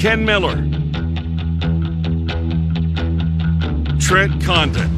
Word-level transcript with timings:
Ken 0.00 0.24
Miller, 0.24 0.56
Trent 4.00 4.42
Condon, 4.42 4.90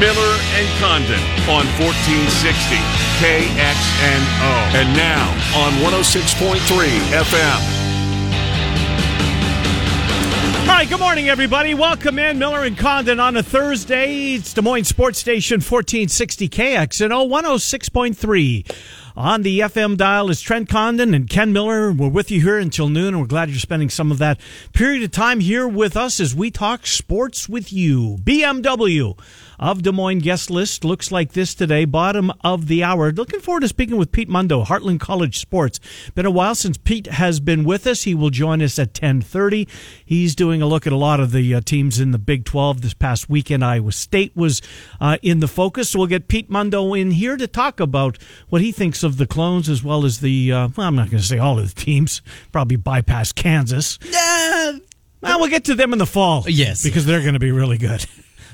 Miller 0.00 0.34
and 0.56 0.68
Condon 0.80 1.22
on 1.46 1.64
1460 1.78 2.74
KXNO. 3.22 4.52
And 4.74 4.96
now 4.96 5.30
on 5.54 5.74
106.3 5.74 6.58
FM. 7.22 7.86
All 10.62 10.66
right, 10.66 10.88
good 10.88 10.98
morning, 10.98 11.28
everybody. 11.28 11.74
Welcome 11.74 12.18
in 12.18 12.40
Miller 12.40 12.64
and 12.64 12.76
Condon 12.76 13.20
on 13.20 13.36
a 13.36 13.44
Thursday. 13.44 14.34
It's 14.34 14.52
Des 14.52 14.60
Moines 14.60 14.88
Sports 14.88 15.20
Station 15.20 15.60
1460 15.60 16.48
KXNO 16.48 17.28
106.3. 17.28 18.95
On 19.16 19.40
the 19.40 19.60
FM 19.60 19.96
dial 19.96 20.28
is 20.28 20.42
Trent 20.42 20.68
Condon 20.68 21.14
and 21.14 21.26
Ken 21.26 21.50
Miller. 21.50 21.90
We're 21.90 22.10
with 22.10 22.30
you 22.30 22.42
here 22.42 22.58
until 22.58 22.90
noon, 22.90 23.14
and 23.14 23.20
we're 23.20 23.26
glad 23.26 23.48
you're 23.48 23.58
spending 23.58 23.88
some 23.88 24.12
of 24.12 24.18
that 24.18 24.38
period 24.74 25.02
of 25.04 25.10
time 25.10 25.40
here 25.40 25.66
with 25.66 25.96
us 25.96 26.20
as 26.20 26.34
we 26.34 26.50
talk 26.50 26.86
sports 26.86 27.48
with 27.48 27.72
you. 27.72 28.18
BMW 28.22 29.18
of 29.58 29.82
Des 29.82 29.92
Moines 29.92 30.18
guest 30.18 30.50
list 30.50 30.84
looks 30.84 31.10
like 31.10 31.32
this 31.32 31.54
today, 31.54 31.84
bottom 31.84 32.32
of 32.42 32.66
the 32.66 32.82
hour. 32.82 33.12
Looking 33.12 33.40
forward 33.40 33.60
to 33.60 33.68
speaking 33.68 33.96
with 33.96 34.12
Pete 34.12 34.28
Mundo, 34.28 34.64
Heartland 34.64 35.00
College 35.00 35.38
Sports. 35.38 35.80
Been 36.14 36.26
a 36.26 36.30
while 36.30 36.54
since 36.54 36.76
Pete 36.76 37.06
has 37.06 37.40
been 37.40 37.64
with 37.64 37.86
us. 37.86 38.02
He 38.02 38.14
will 38.14 38.30
join 38.30 38.62
us 38.62 38.78
at 38.78 38.92
10:30. 38.94 39.68
He's 40.04 40.34
doing 40.34 40.62
a 40.62 40.66
look 40.66 40.86
at 40.86 40.92
a 40.92 40.96
lot 40.96 41.20
of 41.20 41.32
the 41.32 41.54
uh, 41.54 41.60
teams 41.60 42.00
in 42.00 42.10
the 42.10 42.18
Big 42.18 42.44
12 42.44 42.82
this 42.82 42.94
past 42.94 43.28
weekend. 43.28 43.64
Iowa 43.64 43.92
State 43.92 44.36
was 44.36 44.62
uh, 45.00 45.18
in 45.22 45.40
the 45.40 45.48
focus, 45.48 45.90
so 45.90 46.00
we'll 46.00 46.08
get 46.08 46.28
Pete 46.28 46.50
Mundo 46.50 46.94
in 46.94 47.10
here 47.12 47.36
to 47.36 47.46
talk 47.46 47.80
about 47.80 48.18
what 48.48 48.60
he 48.60 48.72
thinks 48.72 49.02
of 49.02 49.16
the 49.16 49.26
clones 49.26 49.68
as 49.68 49.82
well 49.82 50.04
as 50.04 50.20
the. 50.20 50.52
Uh, 50.52 50.68
well, 50.76 50.86
I'm 50.88 50.96
not 50.96 51.10
going 51.10 51.20
to 51.20 51.26
say 51.26 51.38
all 51.38 51.58
of 51.58 51.74
the 51.74 51.80
teams. 51.80 52.22
Probably 52.52 52.76
bypass 52.76 53.32
Kansas. 53.32 53.98
Yeah. 54.02 54.78
Well, 55.22 55.40
we'll 55.40 55.50
get 55.50 55.64
to 55.64 55.74
them 55.74 55.92
in 55.92 55.98
the 55.98 56.06
fall. 56.06 56.44
Yes. 56.46 56.82
Because 56.82 57.06
they're 57.06 57.22
going 57.22 57.34
to 57.34 57.40
be 57.40 57.52
really 57.52 57.78
good. 57.78 58.06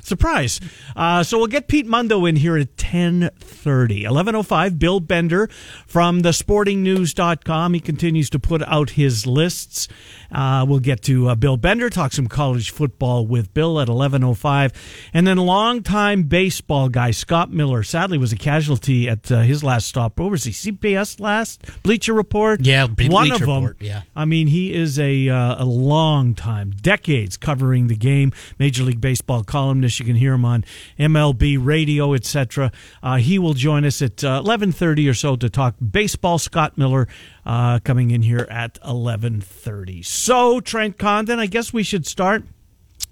Surprise. 0.03 0.59
Uh, 0.97 1.23
so 1.23 1.39
we'll 1.39 1.47
get 1.47 1.69
Pete 1.69 1.87
Mundo 1.87 2.25
in 2.27 2.35
here 2.35 2.57
at 2.57 2.71
1030. 2.71 3.95
1105, 4.05 4.79
Bill 4.79 4.99
Bender 4.99 5.49
from 5.87 6.21
the 6.21 6.31
sportingnews.com. 6.31 7.75
He 7.75 7.81
continues 7.81 8.29
to 8.31 8.41
put 8.41 8.63
out 8.63 8.91
his 8.91 9.29
lists. 9.29 9.87
Uh, 10.33 10.65
we'll 10.67 10.81
get 10.81 11.03
to 11.03 11.29
uh, 11.29 11.35
Bill 11.35 11.57
Bender, 11.57 11.91
talk 11.91 12.13
some 12.13 12.27
college 12.27 12.71
football 12.71 13.27
with 13.27 13.53
Bill 13.55 13.79
at 13.81 13.89
1105. 13.89 14.73
And 15.13 15.27
then 15.27 15.37
longtime 15.37 16.25
baseball 16.25 16.89
guy 16.89 17.11
Scott 17.11 17.53
Miller, 17.53 17.83
sadly 17.83 18.19
was 18.19 18.33
a 18.33 18.37
casualty 18.37 19.09
at 19.09 19.31
uh, 19.31 19.41
his 19.41 19.63
last 19.63 19.89
stop. 19.89 20.19
What 20.19 20.31
was 20.31 20.45
he? 20.45 20.53
CBS 20.53 21.21
last? 21.21 21.63
Bleacher 21.83 22.15
Report? 22.15 22.61
Yeah, 22.61 22.85
One 22.85 22.95
Bleacher 22.95 23.35
of 23.35 23.41
them. 23.41 23.65
Report, 23.65 23.77
yeah. 23.81 24.03
I 24.17 24.25
mean, 24.25 24.47
he 24.47 24.73
is 24.73 24.99
a 24.99 25.29
uh, 25.29 25.63
a 25.63 25.65
long 25.65 26.35
time, 26.35 26.71
decades 26.71 27.37
covering 27.37 27.89
the 27.89 27.97
game. 27.97 28.33
Major 28.59 28.85
League 28.85 29.01
Baseball 29.01 29.45
columnist. 29.45 29.99
You 30.01 30.07
can 30.07 30.17
hear 30.17 30.33
him 30.33 30.45
on 30.45 30.65
MLB 30.99 31.59
radio, 31.61 32.15
etc. 32.15 32.73
Uh, 33.03 33.17
he 33.17 33.39
will 33.39 33.55
join 33.55 33.85
us 33.85 34.01
at 34.03 34.25
uh, 34.25 34.41
eleven 34.45 34.73
thirty 34.73 35.09
or 35.09 35.15
so 35.15 35.37
to 35.37 35.51
talk 35.51 35.75
baseball. 35.79 36.39
Scott 36.39 36.79
Miller 36.79 37.09
uh, 37.45 37.79
coming 37.85 38.11
in 38.11 38.23
here 38.23 38.47
at 38.51 38.79
eleven 38.85 39.41
thirty. 39.41 40.03
So 40.23 40.61
Trent 40.61 40.99
Condon, 40.99 41.41
I 41.41 41.47
guess 41.47 41.73
we 41.73 41.83
should 41.83 42.07
start 42.07 42.45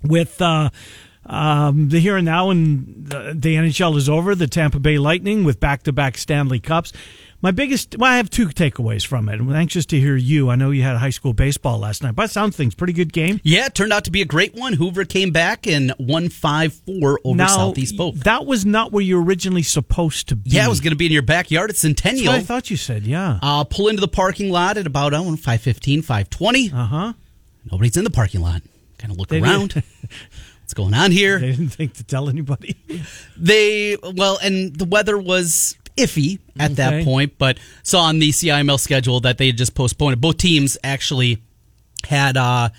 with. 0.05 0.41
Uh, 0.41 0.71
um, 1.27 1.89
the 1.89 1.99
here 1.99 2.17
and 2.17 2.25
now, 2.25 2.51
and 2.51 3.07
the, 3.07 3.35
the 3.37 3.57
NHL 3.57 3.97
is 3.97 4.09
over. 4.09 4.37
The 4.37 4.47
Tampa 4.47 4.79
Bay 4.79 4.97
Lightning 4.97 5.43
with 5.43 5.59
back-to-back 5.59 6.17
Stanley 6.17 6.61
Cups. 6.61 6.93
My 7.43 7.53
biggest, 7.53 7.97
well, 7.97 8.13
I 8.13 8.19
have 8.19 8.29
two 8.29 8.49
takeaways 8.49 9.07
from 9.07 9.29
it. 9.31 9.41
I'm 9.41 9.51
anxious 9.55 9.87
to 9.87 9.99
hear 9.99 10.15
you. 10.15 10.51
I 10.51 10.57
know 10.57 10.73
you 10.73 10.83
had 10.83 10.95
a 10.95 10.99
high 10.99 11.09
school 11.11 11.33
baseball 11.33 11.79
last 11.79 12.03
night, 12.03 12.15
but 12.15 12.31
sounds 12.31 12.55
things 12.55 12.75
pretty 12.75 12.93
good 12.93 13.15
game. 13.15 13.41
Yeah, 13.43 13.67
it 13.67 13.75
turned 13.75 13.95
out 13.95 14.05
to 14.05 14.11
be 14.11 14.21
a 14.21 14.27
great 14.27 14.55
one. 14.55 14.75
Hoover 14.75 15.07
came 15.07 15.31
back 15.31 15.67
and 15.67 15.95
won 15.99 16.29
5 16.29 16.75
4 16.75 17.21
over 17.25 17.37
now, 17.37 17.47
Southeast 17.47 17.97
Polk. 17.97 18.17
that 18.17 18.45
was 18.45 18.67
not 18.67 18.93
where 18.93 19.03
you 19.03 19.17
were 19.17 19.25
originally 19.25 19.63
supposed 19.63 20.29
to 20.29 20.37
be. 20.37 20.51
Yeah, 20.51 20.67
it 20.67 20.69
was 20.69 20.81
going 20.81 20.91
to 20.91 20.97
be 20.97 21.07
in 21.07 21.13
your 21.13 21.23
backyard 21.23 21.71
at 21.71 21.77
That's 21.77 21.85
what 21.85 21.99
Centennial. 21.99 22.33
I 22.35 22.41
thought 22.41 22.71
you 22.71 22.77
said. 22.77 23.05
Yeah. 23.05 23.39
Uh, 23.43 23.65
pull 23.65 23.89
into 23.89 24.03
the 24.03 24.09
parking 24.09 24.51
lot 24.51 24.77
at 24.77 24.87
about, 24.87 25.15
I 25.15 25.19
don't 25.19 25.27
know, 25.31 25.37
515, 25.37 26.03
520. 26.03 26.73
Uh 26.73 26.85
huh. 26.85 27.13
Nobody's 27.71 27.97
in 27.97 28.05
the 28.05 28.11
parking 28.11 28.43
lot. 28.43 28.61
Kind 28.99 29.13
of 29.13 29.19
look 29.19 29.29
They 29.29 29.41
around. 29.41 29.83
What's 30.61 30.75
going 30.75 30.95
on 30.95 31.11
here? 31.11 31.39
They 31.39 31.51
didn't 31.51 31.71
think 31.71 31.95
to 31.95 32.05
tell 32.05 32.29
anybody. 32.29 32.77
They 33.37 33.97
well, 34.15 34.39
and 34.43 34.77
the 34.77 34.85
weather 34.85 35.19
was 35.19 35.77
iffy 35.97 36.39
at 36.59 36.73
Okay. 36.73 36.75
that 36.75 37.05
point, 37.05 37.35
but 37.39 37.59
saw 37.83 38.03
on 38.03 38.19
the 38.19 38.31
CIML 38.31 38.79
schedule 38.81 39.21
that 39.21 39.39
they 39.39 39.47
had 39.47 39.57
just 39.59 39.75
postponed 39.75 40.15
it. 40.15 40.21
Both 40.21 40.39
teams 40.39 40.77
actually 40.85 41.39
had 42.07 42.37
uh 42.37 42.71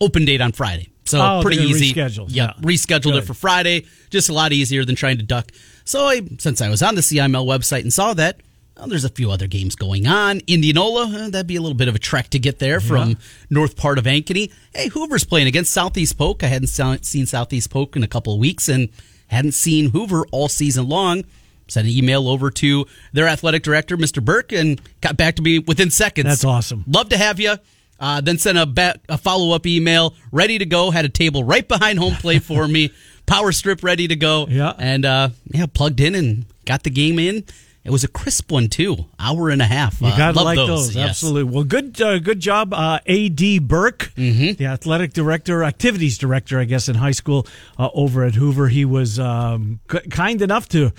open 0.00 0.24
date 0.24 0.40
on 0.40 0.52
Friday. 0.52 0.88
So 1.04 1.20
Oh, 1.20 1.40
pretty 1.42 1.62
easy. 1.62 1.92
rescheduled, 1.92 2.28
Yeah, 2.30 2.52
yeah. 2.56 2.62
rescheduled 2.62 3.02
Good. 3.02 3.16
it 3.16 3.26
for 3.26 3.34
Friday. 3.34 3.84
Just 4.10 4.28
a 4.28 4.32
lot 4.32 4.52
easier 4.52 4.84
than 4.84 4.94
trying 4.96 5.18
to 5.18 5.24
duck. 5.24 5.50
So 5.84 6.04
I, 6.06 6.22
since 6.38 6.60
I 6.62 6.68
was 6.68 6.82
on 6.82 6.94
the 6.94 7.00
CIML 7.00 7.44
website 7.46 7.80
and 7.80 7.92
saw 7.92 8.14
that, 8.14 8.40
well, 8.76 8.86
there's 8.88 9.04
a 9.04 9.08
few 9.10 9.30
other 9.30 9.46
games 9.48 9.74
going 9.74 10.06
on. 10.06 10.40
Indianola, 10.46 11.02
uh, 11.26 11.28
that'd 11.30 11.46
be 11.46 11.56
a 11.56 11.60
little 11.60 11.76
bit 11.76 11.88
of 11.88 11.94
a 11.94 11.98
trek 11.98 12.30
to 12.30 12.38
get 12.38 12.60
there 12.60 12.80
from 12.80 13.18
north 13.50 13.76
part 13.76 13.98
of 13.98 14.04
Ankeny. 14.04 14.50
Hey, 14.74 14.88
Hoover's 14.88 15.24
playing 15.24 15.48
against 15.48 15.72
Southeast 15.72 16.16
Polk. 16.16 16.42
I 16.42 16.46
hadn't 16.46 16.68
seen 16.68 17.26
Southeast 17.26 17.68
Polk 17.70 17.96
in 17.96 18.02
a 18.02 18.08
couple 18.08 18.32
of 18.32 18.38
weeks 18.38 18.68
and 18.70 18.88
hadn't 19.26 19.52
seen 19.52 19.90
Hoover 19.90 20.24
all 20.30 20.48
season 20.48 20.88
long. 20.88 21.24
Sent 21.70 21.86
an 21.86 21.92
email 21.92 22.28
over 22.28 22.50
to 22.50 22.86
their 23.12 23.28
athletic 23.28 23.62
director, 23.62 23.96
Mr. 23.96 24.24
Burke, 24.24 24.52
and 24.52 24.80
got 25.00 25.16
back 25.16 25.36
to 25.36 25.42
me 25.42 25.58
within 25.60 25.90
seconds. 25.90 26.26
That's 26.26 26.44
awesome. 26.44 26.84
Love 26.86 27.08
to 27.10 27.16
have 27.16 27.38
you. 27.40 27.54
Uh, 27.98 28.20
then 28.20 28.38
sent 28.38 28.56
a, 28.56 28.64
ba- 28.66 28.98
a 29.10 29.18
follow 29.18 29.54
up 29.54 29.66
email, 29.66 30.14
ready 30.32 30.56
to 30.58 30.64
go. 30.64 30.90
Had 30.90 31.04
a 31.04 31.08
table 31.10 31.44
right 31.44 31.66
behind 31.68 31.98
home 31.98 32.14
plate 32.14 32.42
for 32.42 32.66
me, 32.66 32.92
power 33.26 33.52
strip 33.52 33.82
ready 33.84 34.08
to 34.08 34.16
go. 34.16 34.46
Yeah. 34.48 34.72
and 34.78 35.04
uh, 35.04 35.28
yeah, 35.52 35.66
plugged 35.66 36.00
in 36.00 36.14
and 36.14 36.46
got 36.64 36.82
the 36.82 36.90
game 36.90 37.18
in. 37.18 37.44
It 37.82 37.90
was 37.90 38.04
a 38.04 38.08
crisp 38.08 38.52
one 38.52 38.68
too, 38.68 39.06
hour 39.18 39.48
and 39.48 39.62
a 39.62 39.66
half. 39.66 40.00
You 40.02 40.08
Uh, 40.08 40.16
gotta 40.16 40.42
like 40.42 40.56
those. 40.56 40.68
those, 40.88 40.96
yes. 40.96 41.08
absolutely. 41.10 41.44
Well, 41.54 41.64
good, 41.64 41.98
uh, 42.00 42.18
good 42.18 42.38
job, 42.40 42.74
uh, 42.74 43.00
A.D. 43.06 43.58
Burke, 43.60 44.12
Mm-hmm. 44.16 44.52
the 44.58 44.66
athletic 44.66 45.14
director, 45.14 45.64
activities 45.64 46.18
director, 46.18 46.58
I 46.58 46.64
guess, 46.64 46.88
in 46.90 46.94
high 46.96 47.10
school 47.12 47.46
uh, 47.78 47.88
over 47.94 48.24
at 48.24 48.34
Hoover. 48.34 48.68
He 48.68 48.84
was 48.84 49.18
um, 49.18 49.80
kind 50.10 50.42
enough 50.42 50.68
to 50.70 50.92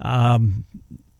um, 0.00 0.64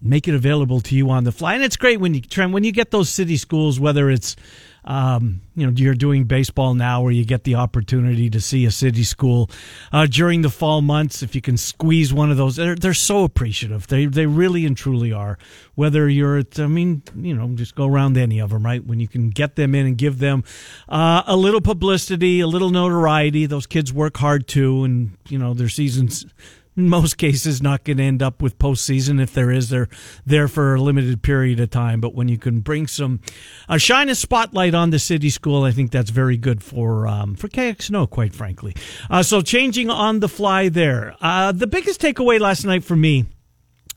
make 0.01 0.29
it 0.29 0.35
available 0.35 0.81
to 0.81 0.95
you 0.95 1.11
on 1.11 1.25
the 1.25 1.33
fly, 1.33 1.55
and 1.55 1.63
it's 1.63 1.77
great 1.77 2.01
when 2.01 2.15
you 2.15 2.21
Trent, 2.21 2.53
when 2.53 2.65
you 2.65 2.73
get 2.73 2.91
those 2.91 3.09
city 3.09 3.37
schools, 3.37 3.81
whether 3.81 4.11
it's 4.11 4.37
um, 4.85 5.43
you 5.55 5.67
know 5.67 5.73
you're 5.77 5.95
doing 5.95 6.25
baseball 6.25 6.73
now, 6.75 7.03
or 7.03 7.11
you 7.11 7.25
get 7.25 7.45
the 7.45 7.57
opportunity 7.57 8.31
to 8.31 8.41
see 8.41 8.65
a 8.65 8.71
city 8.71 9.05
school 9.05 9.51
uh, 9.93 10.07
during 10.07 10.43
the 10.43 10.49
fall 10.49 10.81
months. 10.81 11.23
If 11.23 11.35
you 11.35 11.41
can 11.41 11.57
squeeze 11.57 12.13
one 12.13 12.31
of 12.31 12.37
those, 12.37 12.57
they're, 12.57 12.75
they're 12.75 12.95
so 12.95 13.25
appreciative. 13.25 13.87
They 13.89 14.07
they 14.07 14.27
really 14.27 14.65
and 14.65 14.77
truly 14.77 15.13
are. 15.13 15.39
Whether 15.75 16.09
you're 16.09 16.39
at, 16.39 16.59
I 16.59 16.69
mean, 16.69 17.03
you 17.15 17.35
know, 17.35 17.49
just 17.55 17.75
go 17.75 17.87
around 17.87 18.17
any 18.17 18.39
of 18.39 18.51
them, 18.51 18.65
right? 18.65 18.85
When 18.85 18.99
you 18.99 19.09
can 19.09 19.29
get 19.29 19.57
them 19.57 19.75
in 19.75 19.87
and 19.87 19.99
give 19.99 20.19
them 20.19 20.43
uh, 20.89 21.23
a 21.27 21.37
little 21.37 21.61
publicity, 21.61 22.41
a 22.41 22.47
little 22.47 22.71
notoriety. 22.71 23.47
Those 23.47 23.67
kids 23.67 23.93
work 23.93 24.17
hard 24.17 24.49
too, 24.49 24.85
and 24.85 25.19
you 25.29 25.39
know 25.39 25.53
their 25.53 25.69
seasons 25.69 26.25
in 26.79 26.89
most 26.89 27.19
cases 27.19 27.61
not 27.61 27.85
going 27.85 27.99
to 27.99 28.05
end 28.05 28.23
up 28.23 28.41
with 28.41 28.59
postseason. 28.59 29.21
If 29.21 29.35
there 29.35 29.51
is, 29.51 29.69
they're 29.69 29.89
there 30.25 30.49
for 30.49 30.77
a 30.77 30.81
limited 30.81 31.23
period 31.23 31.61
of 31.61 31.71
time. 31.71 32.01
But 32.01 32.15
when 32.15 32.29
you 32.29 32.39
can 32.39 32.61
bring 32.61 32.87
some, 32.87 33.21
uh, 33.69 33.77
shine 33.77 34.09
a 34.09 34.15
spotlight 34.15 34.75
on 34.75 34.91
the 34.91 34.99
city 34.99 35.29
school, 35.29 35.65
I 35.65 35.73
think 35.73 35.91
that's 35.91 36.11
very 36.11 36.37
good 36.37 36.63
for 36.63 37.07
um, 37.07 37.35
for 37.35 37.49
KXNO, 37.49 38.09
quite 38.09 38.33
frankly. 38.33 38.75
Uh, 39.11 39.23
so 39.23 39.43
changing 39.43 39.91
on 39.91 40.21
the 40.21 40.29
fly 40.29 40.69
there. 40.69 41.17
Uh, 41.21 41.53
the 41.53 41.67
biggest 41.67 42.01
takeaway 42.01 42.41
last 42.41 42.65
night 42.65 42.85
for 42.85 42.97
me. 42.97 43.27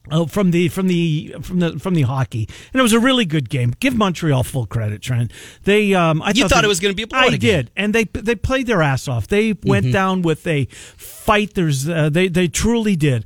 Oh, 0.09 0.25
from 0.25 0.49
the 0.49 0.67
from 0.69 0.87
the 0.87 1.35
from 1.41 1.59
the 1.59 1.77
from 1.79 1.93
the 1.93 2.01
hockey, 2.01 2.49
and 2.73 2.79
it 2.79 2.81
was 2.81 2.91
a 2.91 2.99
really 2.99 3.23
good 3.23 3.49
game. 3.49 3.73
Give 3.79 3.95
Montreal 3.95 4.41
full 4.43 4.65
credit, 4.65 5.01
Trent. 5.03 5.31
They, 5.63 5.93
um, 5.93 6.23
I 6.23 6.31
You 6.33 6.47
thought 6.47 6.61
they- 6.61 6.65
it 6.65 6.67
was 6.69 6.79
gonna 6.79 6.95
be 6.95 7.03
a 7.03 7.07
blowout 7.07 7.31
I 7.31 7.35
again. 7.35 7.65
did, 7.65 7.71
and 7.77 7.93
they 7.93 8.05
they 8.05 8.33
played 8.33 8.65
their 8.65 8.81
ass 8.81 9.07
off. 9.07 9.27
They 9.27 9.53
went 9.63 9.85
Mm-hmm. 9.85 9.93
down 9.93 10.21
with 10.23 10.45
a 10.47 10.65
fight. 10.71 11.53
There's 11.53 11.87
uh, 11.87 12.09
they 12.09 12.27
they 12.29 12.47
truly 12.47 12.95
did. 12.95 13.25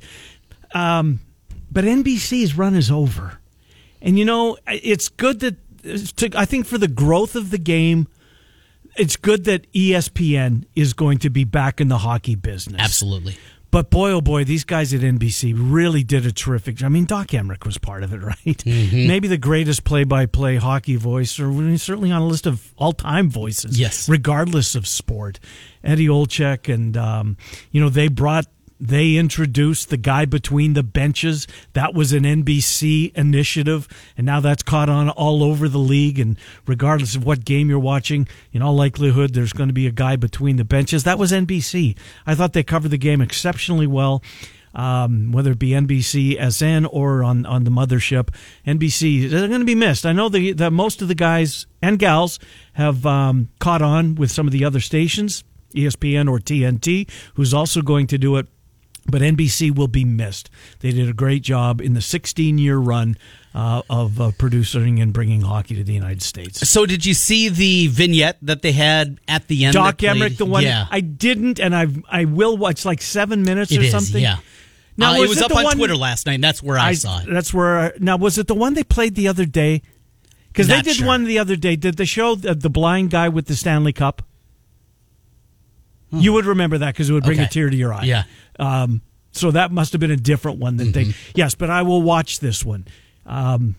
Um, 0.74 1.20
but 1.72 1.84
NBC's 1.84 2.56
run 2.58 2.74
is 2.74 2.90
over, 2.90 3.38
and 4.02 4.18
you 4.18 4.26
know 4.26 4.58
it's 4.66 5.08
good 5.08 5.40
that 5.40 5.56
to, 6.18 6.30
I 6.38 6.44
think 6.44 6.66
for 6.66 6.76
the 6.76 6.88
growth 6.88 7.34
of 7.36 7.50
the 7.50 7.58
game. 7.58 8.06
It's 8.98 9.16
good 9.16 9.44
that 9.44 9.70
ESPN 9.74 10.64
is 10.74 10.94
going 10.94 11.18
to 11.18 11.28
be 11.28 11.44
back 11.44 11.82
in 11.82 11.88
the 11.88 11.98
hockey 11.98 12.34
business. 12.34 12.80
Absolutely. 12.80 13.36
But 13.76 13.90
boy, 13.90 14.12
oh 14.12 14.22
boy, 14.22 14.44
these 14.44 14.64
guys 14.64 14.94
at 14.94 15.02
NBC 15.02 15.54
really 15.54 16.02
did 16.02 16.24
a 16.24 16.32
terrific 16.32 16.76
job. 16.76 16.86
I 16.86 16.88
mean, 16.88 17.04
Doc 17.04 17.26
Emrick 17.26 17.66
was 17.66 17.76
part 17.76 18.04
of 18.04 18.14
it, 18.14 18.16
right? 18.22 18.38
Mm-hmm. 18.46 19.06
Maybe 19.06 19.28
the 19.28 19.36
greatest 19.36 19.84
play-by-play 19.84 20.56
hockey 20.56 20.96
voice, 20.96 21.38
or 21.38 21.76
certainly 21.76 22.10
on 22.10 22.22
a 22.22 22.26
list 22.26 22.46
of 22.46 22.72
all-time 22.78 23.28
voices. 23.28 23.78
Yes. 23.78 24.08
regardless 24.08 24.76
of 24.76 24.86
sport. 24.86 25.40
Eddie 25.84 26.06
Olczyk, 26.06 26.72
and 26.72 26.96
um, 26.96 27.36
you 27.70 27.82
know 27.82 27.90
they 27.90 28.08
brought 28.08 28.46
they 28.78 29.16
introduced 29.16 29.88
the 29.88 29.96
guy 29.96 30.24
between 30.26 30.74
the 30.74 30.82
benches. 30.82 31.46
That 31.72 31.94
was 31.94 32.12
an 32.12 32.24
NBC 32.24 33.16
initiative, 33.16 33.88
and 34.16 34.26
now 34.26 34.40
that's 34.40 34.62
caught 34.62 34.88
on 34.88 35.08
all 35.08 35.42
over 35.42 35.68
the 35.68 35.78
league. 35.78 36.18
And 36.18 36.38
regardless 36.66 37.16
of 37.16 37.24
what 37.24 37.44
game 37.44 37.70
you're 37.70 37.78
watching, 37.78 38.28
in 38.52 38.62
all 38.62 38.74
likelihood, 38.74 39.32
there's 39.32 39.52
going 39.52 39.68
to 39.68 39.74
be 39.74 39.86
a 39.86 39.92
guy 39.92 40.16
between 40.16 40.56
the 40.56 40.64
benches. 40.64 41.04
That 41.04 41.18
was 41.18 41.32
NBC. 41.32 41.96
I 42.26 42.34
thought 42.34 42.52
they 42.52 42.62
covered 42.62 42.90
the 42.90 42.98
game 42.98 43.20
exceptionally 43.20 43.86
well. 43.86 44.22
Um, 44.74 45.32
whether 45.32 45.52
it 45.52 45.58
be 45.58 45.70
NBC 45.70 46.36
SN 46.52 46.84
or 46.84 47.24
on, 47.24 47.46
on 47.46 47.64
the 47.64 47.70
mothership, 47.70 48.28
NBC, 48.66 49.30
they're 49.30 49.48
going 49.48 49.60
to 49.60 49.64
be 49.64 49.74
missed. 49.74 50.04
I 50.04 50.12
know 50.12 50.28
the, 50.28 50.52
that 50.52 50.70
most 50.70 51.00
of 51.00 51.08
the 51.08 51.14
guys 51.14 51.66
and 51.80 51.98
gals 51.98 52.38
have 52.74 53.06
um, 53.06 53.48
caught 53.58 53.80
on 53.80 54.16
with 54.16 54.30
some 54.30 54.46
of 54.46 54.52
the 54.52 54.66
other 54.66 54.80
stations, 54.80 55.44
ESPN 55.74 56.28
or 56.28 56.38
TNT, 56.40 57.08
who's 57.36 57.54
also 57.54 57.80
going 57.80 58.06
to 58.08 58.18
do 58.18 58.36
it 58.36 58.48
but 59.10 59.22
NBC 59.22 59.74
will 59.74 59.88
be 59.88 60.04
missed. 60.04 60.50
They 60.80 60.90
did 60.92 61.08
a 61.08 61.12
great 61.12 61.42
job 61.42 61.80
in 61.80 61.94
the 61.94 62.00
16 62.00 62.58
year 62.58 62.76
run 62.78 63.16
uh, 63.54 63.82
of 63.88 64.20
uh, 64.20 64.30
producing 64.38 65.00
and 65.00 65.12
bringing 65.12 65.40
hockey 65.40 65.74
to 65.76 65.84
the 65.84 65.94
United 65.94 66.22
States. 66.22 66.68
So, 66.68 66.84
did 66.86 67.06
you 67.06 67.14
see 67.14 67.48
the 67.48 67.86
vignette 67.88 68.36
that 68.42 68.62
they 68.62 68.72
had 68.72 69.18
at 69.28 69.48
the 69.48 69.64
end? 69.64 69.74
Doc 69.74 69.96
Emrick, 69.98 70.36
the 70.36 70.44
one 70.44 70.62
Yeah, 70.62 70.86
I 70.90 71.00
didn't, 71.00 71.58
and 71.58 71.74
I 71.74 71.86
I 72.10 72.24
will 72.26 72.56
watch 72.56 72.84
like 72.84 73.00
seven 73.00 73.42
minutes 73.42 73.72
it 73.72 73.78
or 73.78 73.82
is, 73.82 73.90
something. 73.90 74.22
Yeah. 74.22 74.36
Now, 74.98 75.12
Uh, 75.12 75.16
it 75.16 75.20
was 75.20 75.28
was 75.30 75.38
it 75.38 75.44
up 75.44 75.50
the 75.50 75.56
on 75.58 75.64
one- 75.64 75.76
Twitter 75.76 75.96
last 75.96 76.26
night. 76.26 76.34
and 76.36 76.44
That's 76.44 76.62
where 76.62 76.78
I, 76.78 76.94
saw 76.94 77.20
it. 77.20 77.26
That's 77.30 77.52
where. 77.52 77.94
Now, 77.98 78.16
was 78.16 78.38
it 78.38 78.46
the 78.46 78.54
one 78.54 78.74
they 78.74 78.84
played 78.84 79.14
the 79.14 79.28
other 79.28 79.44
day? 79.44 79.82
Because 80.48 80.68
they 80.68 80.80
did 80.80 80.96
sure. 80.96 81.06
one 81.06 81.24
the 81.24 81.38
other 81.38 81.54
day. 81.54 81.76
Did 81.76 81.98
the 81.98 82.06
show 82.06 82.34
the, 82.34 82.54
the 82.54 82.70
blind 82.70 83.10
guy 83.10 83.28
with 83.28 83.44
the 83.46 83.54
Stanley 83.56 83.92
Cup? 83.92 84.22
You 86.12 86.32
would 86.34 86.44
remember 86.46 86.78
that 86.78 86.94
because 86.94 87.10
it 87.10 87.12
would 87.12 87.24
bring 87.24 87.40
a 87.40 87.48
tear 87.48 87.68
to 87.70 87.76
your 87.76 87.92
eye. 87.92 88.04
Yeah. 88.04 88.24
Um, 88.58 89.02
so 89.32 89.50
that 89.50 89.70
must 89.72 89.92
have 89.92 90.00
been 90.00 90.10
a 90.10 90.16
different 90.16 90.58
one 90.58 90.76
that 90.78 90.92
they. 90.92 91.12
Yes, 91.34 91.54
but 91.54 91.68
I 91.68 91.82
will 91.82 92.00
watch 92.02 92.40
this 92.40 92.64
one. 92.64 92.86
Um, 93.26 93.74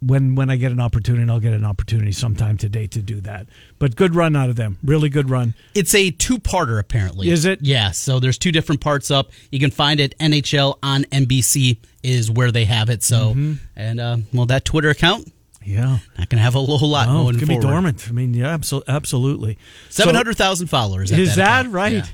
when 0.00 0.34
when 0.34 0.50
I 0.50 0.56
get 0.56 0.72
an 0.72 0.80
opportunity, 0.80 1.22
and 1.22 1.30
I'll 1.30 1.38
get 1.40 1.52
an 1.54 1.64
opportunity 1.64 2.10
sometime 2.12 2.56
today 2.56 2.86
to 2.88 3.00
do 3.00 3.20
that. 3.22 3.46
But 3.78 3.94
good 3.96 4.14
run 4.16 4.34
out 4.36 4.50
of 4.50 4.56
them. 4.56 4.78
Really 4.84 5.08
good 5.08 5.30
run. 5.30 5.54
It's 5.74 5.94
a 5.94 6.10
two-parter, 6.10 6.78
apparently. 6.80 7.30
Is 7.30 7.44
it? 7.44 7.60
Yeah. 7.62 7.92
So 7.92 8.18
there's 8.18 8.36
two 8.38 8.50
different 8.52 8.80
parts 8.80 9.10
up. 9.12 9.30
You 9.52 9.60
can 9.60 9.70
find 9.70 10.00
it. 10.00 10.16
NHL 10.18 10.78
on 10.82 11.04
NBC 11.04 11.78
is 12.02 12.30
where 12.30 12.50
they 12.50 12.64
have 12.64 12.90
it. 12.90 13.02
So, 13.04 13.30
Mm-hmm. 13.30 13.52
and 13.76 14.00
uh, 14.00 14.16
well, 14.32 14.46
that 14.46 14.64
Twitter 14.64 14.90
account 14.90 15.32
Yeah. 15.64 15.98
not 16.18 16.28
going 16.28 16.38
to 16.38 16.42
have 16.42 16.54
a 16.54 16.62
whole 16.64 16.88
lot 16.88 17.08
Oh, 17.08 17.24
going 17.32 17.38
be 17.46 17.58
dormant. 17.58 18.06
I 18.08 18.12
mean, 18.12 18.34
yeah, 18.34 18.56
abso- 18.56 18.82
absolutely. 18.88 19.58
So- 19.90 20.02
Seven 20.02 20.14
hundred 20.14 20.36
thousand 20.36 20.66
followers. 20.68 21.12
At 21.12 21.18
Is 21.18 21.36
that, 21.36 21.64
that 21.64 21.70
right? 21.70 21.92
Yeah. 21.92 22.06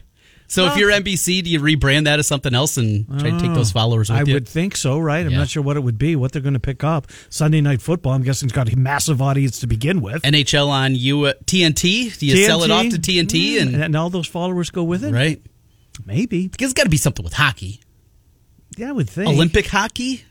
So 0.50 0.64
if 0.66 0.78
you're 0.78 0.90
NBC, 0.90 1.42
do 1.44 1.50
you 1.50 1.60
rebrand 1.60 2.04
that 2.04 2.18
as 2.18 2.26
something 2.26 2.54
else 2.54 2.78
and 2.78 3.06
try 3.20 3.28
to 3.32 3.38
take 3.38 3.52
those 3.52 3.70
followers 3.70 4.08
with 4.08 4.18
I 4.18 4.22
you? 4.22 4.32
would 4.32 4.48
think 4.48 4.76
so, 4.76 4.98
right? 4.98 5.26
I'm 5.26 5.30
Yeah. 5.32 5.38
not 5.40 5.50
sure 5.50 5.62
what 5.62 5.76
it 5.76 5.80
would 5.80 5.98
be, 5.98 6.16
what 6.16 6.32
they're 6.32 6.40
going 6.40 6.54
to 6.54 6.58
pick 6.58 6.82
up. 6.82 7.08
Sunday 7.28 7.60
night 7.60 7.82
football, 7.82 8.14
I'm 8.14 8.22
guessing 8.22 8.46
it's 8.48 8.56
got 8.56 8.72
a 8.72 8.74
massive 8.78 9.20
audience 9.20 9.58
to 9.60 9.66
begin 9.66 10.00
with. 10.00 10.22
NHL 10.22 10.68
on 10.68 10.94
you 10.94 11.24
uh, 11.24 11.34
TNT. 11.44 12.18
Do 12.18 12.24
you 12.24 12.46
sell 12.46 12.62
it 12.62 12.70
off 12.70 12.88
to 12.88 12.96
TNT 12.98 13.56
Mm, 13.58 13.60
and, 13.60 13.76
and 13.84 13.94
all 13.96 14.08
those 14.08 14.26
followers 14.26 14.70
go 14.70 14.84
with 14.84 15.04
it? 15.04 15.12
right? 15.12 15.42
Maybe. 16.06 16.48
Because 16.48 16.70
it's 16.70 16.78
got 16.78 16.84
to 16.84 16.88
be 16.90 16.96
something 16.96 17.22
with 17.24 17.34
hockey, 17.34 17.80
Yeah, 18.78 18.88
I 18.88 18.92
would 18.92 19.10
think. 19.10 19.28
Olympic 19.28 19.66
hockey. 19.66 20.24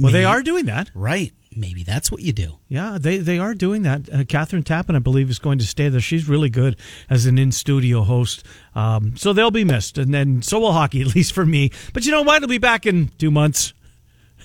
Well, 0.00 0.12
they 0.12 0.24
are 0.24 0.42
doing 0.42 0.66
that. 0.66 0.90
Right. 0.94 1.32
Maybe 1.56 1.82
that's 1.82 2.10
what 2.10 2.20
you 2.20 2.32
do. 2.32 2.58
Yeah, 2.68 2.98
they, 3.00 3.18
they 3.18 3.38
are 3.38 3.54
doing 3.54 3.82
that. 3.82 4.08
Uh, 4.08 4.18
Kathryn 4.18 4.64
Tappen, 4.64 4.96
I 4.96 4.98
believe, 4.98 5.30
is 5.30 5.38
going 5.38 5.58
to 5.58 5.66
stay 5.66 5.88
there. 5.88 6.00
She's 6.00 6.28
really 6.28 6.50
good 6.50 6.76
as 7.08 7.26
an 7.26 7.38
in 7.38 7.52
studio 7.52 8.02
host. 8.02 8.44
Um, 8.74 9.16
so 9.16 9.32
they'll 9.32 9.50
be 9.50 9.64
missed. 9.64 9.98
And 9.98 10.12
then 10.12 10.42
so 10.42 10.60
will 10.60 10.72
hockey, 10.72 11.00
at 11.02 11.14
least 11.14 11.32
for 11.32 11.46
me. 11.46 11.70
But 11.92 12.04
you 12.04 12.12
know 12.12 12.22
what? 12.22 12.36
It'll 12.36 12.48
be 12.48 12.58
back 12.58 12.86
in 12.86 13.08
two 13.18 13.30
months. 13.30 13.72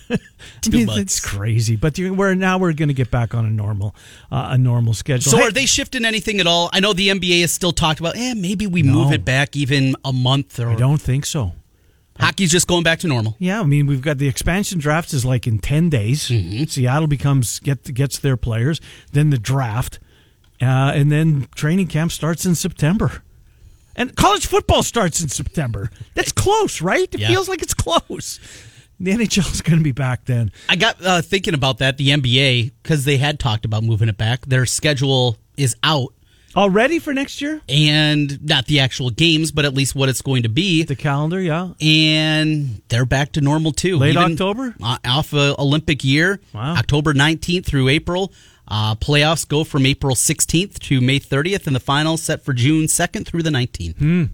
Two 0.62 0.72
I 0.72 0.76
mean, 0.76 0.86
months. 0.88 1.02
It's 1.02 1.20
crazy. 1.20 1.76
But 1.76 2.00
we're 2.00 2.34
now 2.34 2.58
we're 2.58 2.74
going 2.74 2.88
to 2.88 2.96
get 2.96 3.12
back 3.12 3.36
on 3.36 3.46
a 3.46 3.50
normal 3.50 3.96
uh, 4.32 4.50
a 4.52 4.58
normal 4.58 4.96
schedule. 4.96 5.32
So 5.32 5.38
Hey, 5.38 5.44
are 5.44 5.52
they 5.52 5.68
shifting 5.68 6.04
anything 6.04 6.40
at 6.40 6.48
all? 6.48 6.70
I 6.74 6.80
know 6.80 6.94
the 6.94 7.10
NBA 7.10 7.42
has 7.42 7.52
still 7.52 7.72
talked 7.72 8.00
about, 8.00 8.16
eh, 8.16 8.34
maybe 8.36 8.66
we 8.66 8.82
move 8.82 9.12
it 9.12 9.24
back 9.24 9.56
even 9.56 9.96
a 10.04 10.12
month 10.12 10.60
or 10.60 10.70
I 10.70 10.76
don't 10.76 11.00
think 11.00 11.28
so. 11.28 11.54
Hockey's 12.20 12.52
just 12.52 12.68
going 12.68 12.84
back 12.84 13.00
to 13.00 13.08
normal. 13.08 13.36
Yeah, 13.40 13.62
I 13.62 13.64
mean 13.64 13.86
we've 13.88 14.02
got 14.02 14.18
the 14.18 14.28
expansion 14.28 14.80
drafts 14.80 15.14
is 15.14 15.26
like 15.26 15.48
in 15.48 15.60
ten 15.60 15.90
days. 15.90 16.30
Mm-hmm. 16.30 16.66
Seattle 16.66 17.08
becomes 17.08 17.60
get 17.60 17.94
gets 17.94 18.20
their 18.20 18.38
players, 18.38 18.80
then 19.12 19.30
the 19.30 19.38
draft, 19.40 20.00
uh, 20.62 20.92
and 20.96 21.12
then 21.12 21.48
training 21.56 21.88
camp 21.88 22.12
starts 22.12 22.46
in 22.46 22.56
September, 22.56 23.24
and 23.96 24.16
college 24.16 24.46
football 24.48 24.84
starts 24.84 25.22
in 25.22 25.30
September. 25.30 25.90
That's 26.16 26.32
close, 26.32 26.82
right? 26.82 27.08
It 27.14 27.20
Yeah. 27.22 27.28
feels 27.30 27.48
like 27.50 27.62
it's 27.62 27.74
close. 27.74 28.40
The 29.02 29.12
NHL 29.12 29.50
is 29.54 29.62
going 29.62 29.80
to 29.80 29.84
be 29.84 29.94
back 29.94 30.26
then. 30.26 30.52
I 30.68 30.76
got 30.76 30.98
uh, 31.06 31.22
thinking 31.22 31.54
about 31.54 31.78
that. 31.78 31.96
The 31.98 32.10
NBA, 32.10 32.74
because 32.84 33.06
they 33.06 33.16
had 33.16 33.40
talked 33.40 33.64
about 33.64 33.82
moving 33.84 34.10
it 34.10 34.18
back, 34.18 34.46
their 34.46 34.66
schedule 34.66 35.38
is 35.56 35.74
out. 35.84 36.14
Already 36.56 36.98
for 37.00 37.14
next 37.14 37.42
year, 37.42 37.62
And 37.70 38.42
not 38.44 38.66
the 38.66 38.80
actual 38.80 39.12
games, 39.12 39.52
but 39.52 39.66
at 39.66 39.74
least 39.74 39.94
what 39.96 40.10
it's 40.10 40.22
going 40.24 40.44
to 40.44 40.50
be. 40.50 40.84
the 40.84 40.96
calendar, 40.96 41.40
yeah. 41.40 41.70
and 41.80 42.82
they're 42.90 43.06
back 43.06 43.34
to 43.34 43.42
normal 43.42 43.72
too. 43.72 43.98
Late 43.98 44.18
October? 44.18 44.76
uh, 44.82 44.98
off 45.06 45.34
Olympic 45.34 46.04
year, 46.04 46.40
Wow. 46.54 46.76
October 46.76 47.14
nineteenth 47.14 47.66
through 47.68 47.88
April. 47.90 48.34
Uh, 48.68 48.96
playoffs 48.96 49.48
go 49.48 49.64
from 49.64 49.86
April 49.86 50.16
sixteenth 50.16 50.80
to 50.80 51.02
May 51.02 51.20
thirtieth, 51.20 51.68
and 51.68 51.76
the 51.76 51.80
final 51.80 52.18
set 52.18 52.44
for 52.44 52.54
June 52.54 52.88
second 52.88 53.26
through 53.28 53.44
the 53.44 53.52
nineteenth. 53.52 53.98
Hmm. 53.98 54.26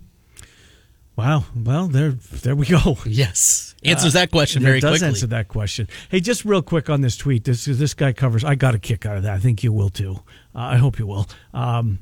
Wow. 1.16 1.46
Well, 1.56 1.88
there, 1.88 2.12
there 2.12 2.56
we 2.56 2.66
go. 2.66 2.98
Yes, 3.06 3.76
answers 3.86 4.14
that 4.14 4.32
question 4.32 4.64
very 4.64 4.80
does 4.82 4.92
quickly. 5.00 5.08
answer 5.08 5.28
that 5.28 5.48
question. 5.48 5.88
Hey, 6.10 6.20
just 6.20 6.44
real 6.44 6.62
quick 6.62 6.90
on 6.90 7.00
this 7.02 7.16
tweet. 7.16 7.44
This 7.46 7.66
this 7.66 7.94
guy 7.94 8.12
covers. 8.14 8.44
I 8.44 8.56
got 8.56 8.76
a 8.76 8.80
kick 8.80 9.06
out 9.06 9.16
of 9.18 9.24
that. 9.24 9.34
I 9.36 9.40
think 9.40 9.64
you 9.64 9.72
will 9.72 9.90
too. 9.90 10.16
Uh, 10.54 10.60
I 10.60 10.78
hope 10.78 11.00
you 11.00 11.08
will. 11.08 11.28
Um, 11.54 12.00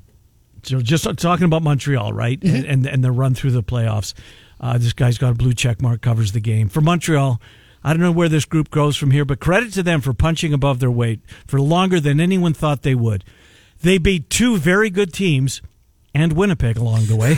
so 0.64 0.82
just 0.82 1.06
talking 1.18 1.46
about 1.46 1.62
Montreal, 1.64 2.14
right, 2.14 2.40
Mm-hmm. 2.40 2.56
and, 2.56 2.66
and 2.66 2.86
and 2.88 3.04
the 3.04 3.12
run 3.12 3.34
through 3.36 3.52
the 3.52 3.64
playoffs. 3.64 4.14
Uh, 4.60 4.78
this 4.78 4.94
guy's 4.94 5.18
got 5.18 5.32
a 5.32 5.36
blue 5.36 5.54
check 5.54 5.82
mark. 5.82 6.02
Covers 6.02 6.32
the 6.32 6.40
game 6.40 6.70
for 6.70 6.82
Montreal. 6.82 7.40
I 7.84 7.92
don't 7.92 8.02
know 8.02 8.12
where 8.14 8.30
this 8.30 8.46
group 8.46 8.70
goes 8.72 8.96
from 8.96 9.12
here, 9.12 9.26
but 9.26 9.42
credit 9.42 9.74
to 9.74 9.84
them 9.84 10.00
for 10.00 10.14
punching 10.14 10.54
above 10.54 10.80
their 10.80 10.90
weight 10.92 11.20
for 11.46 11.60
longer 11.60 12.00
than 12.00 12.22
anyone 12.22 12.54
thought 12.54 12.82
they 12.84 12.96
would. 12.96 13.26
They 13.82 13.98
beat 13.98 14.30
two 14.30 14.56
very 14.58 14.90
good 14.90 15.12
teams 15.14 15.62
and 16.16 16.32
Winnipeg 16.34 16.78
along 16.78 17.08
the 17.08 17.18
way. 17.18 17.38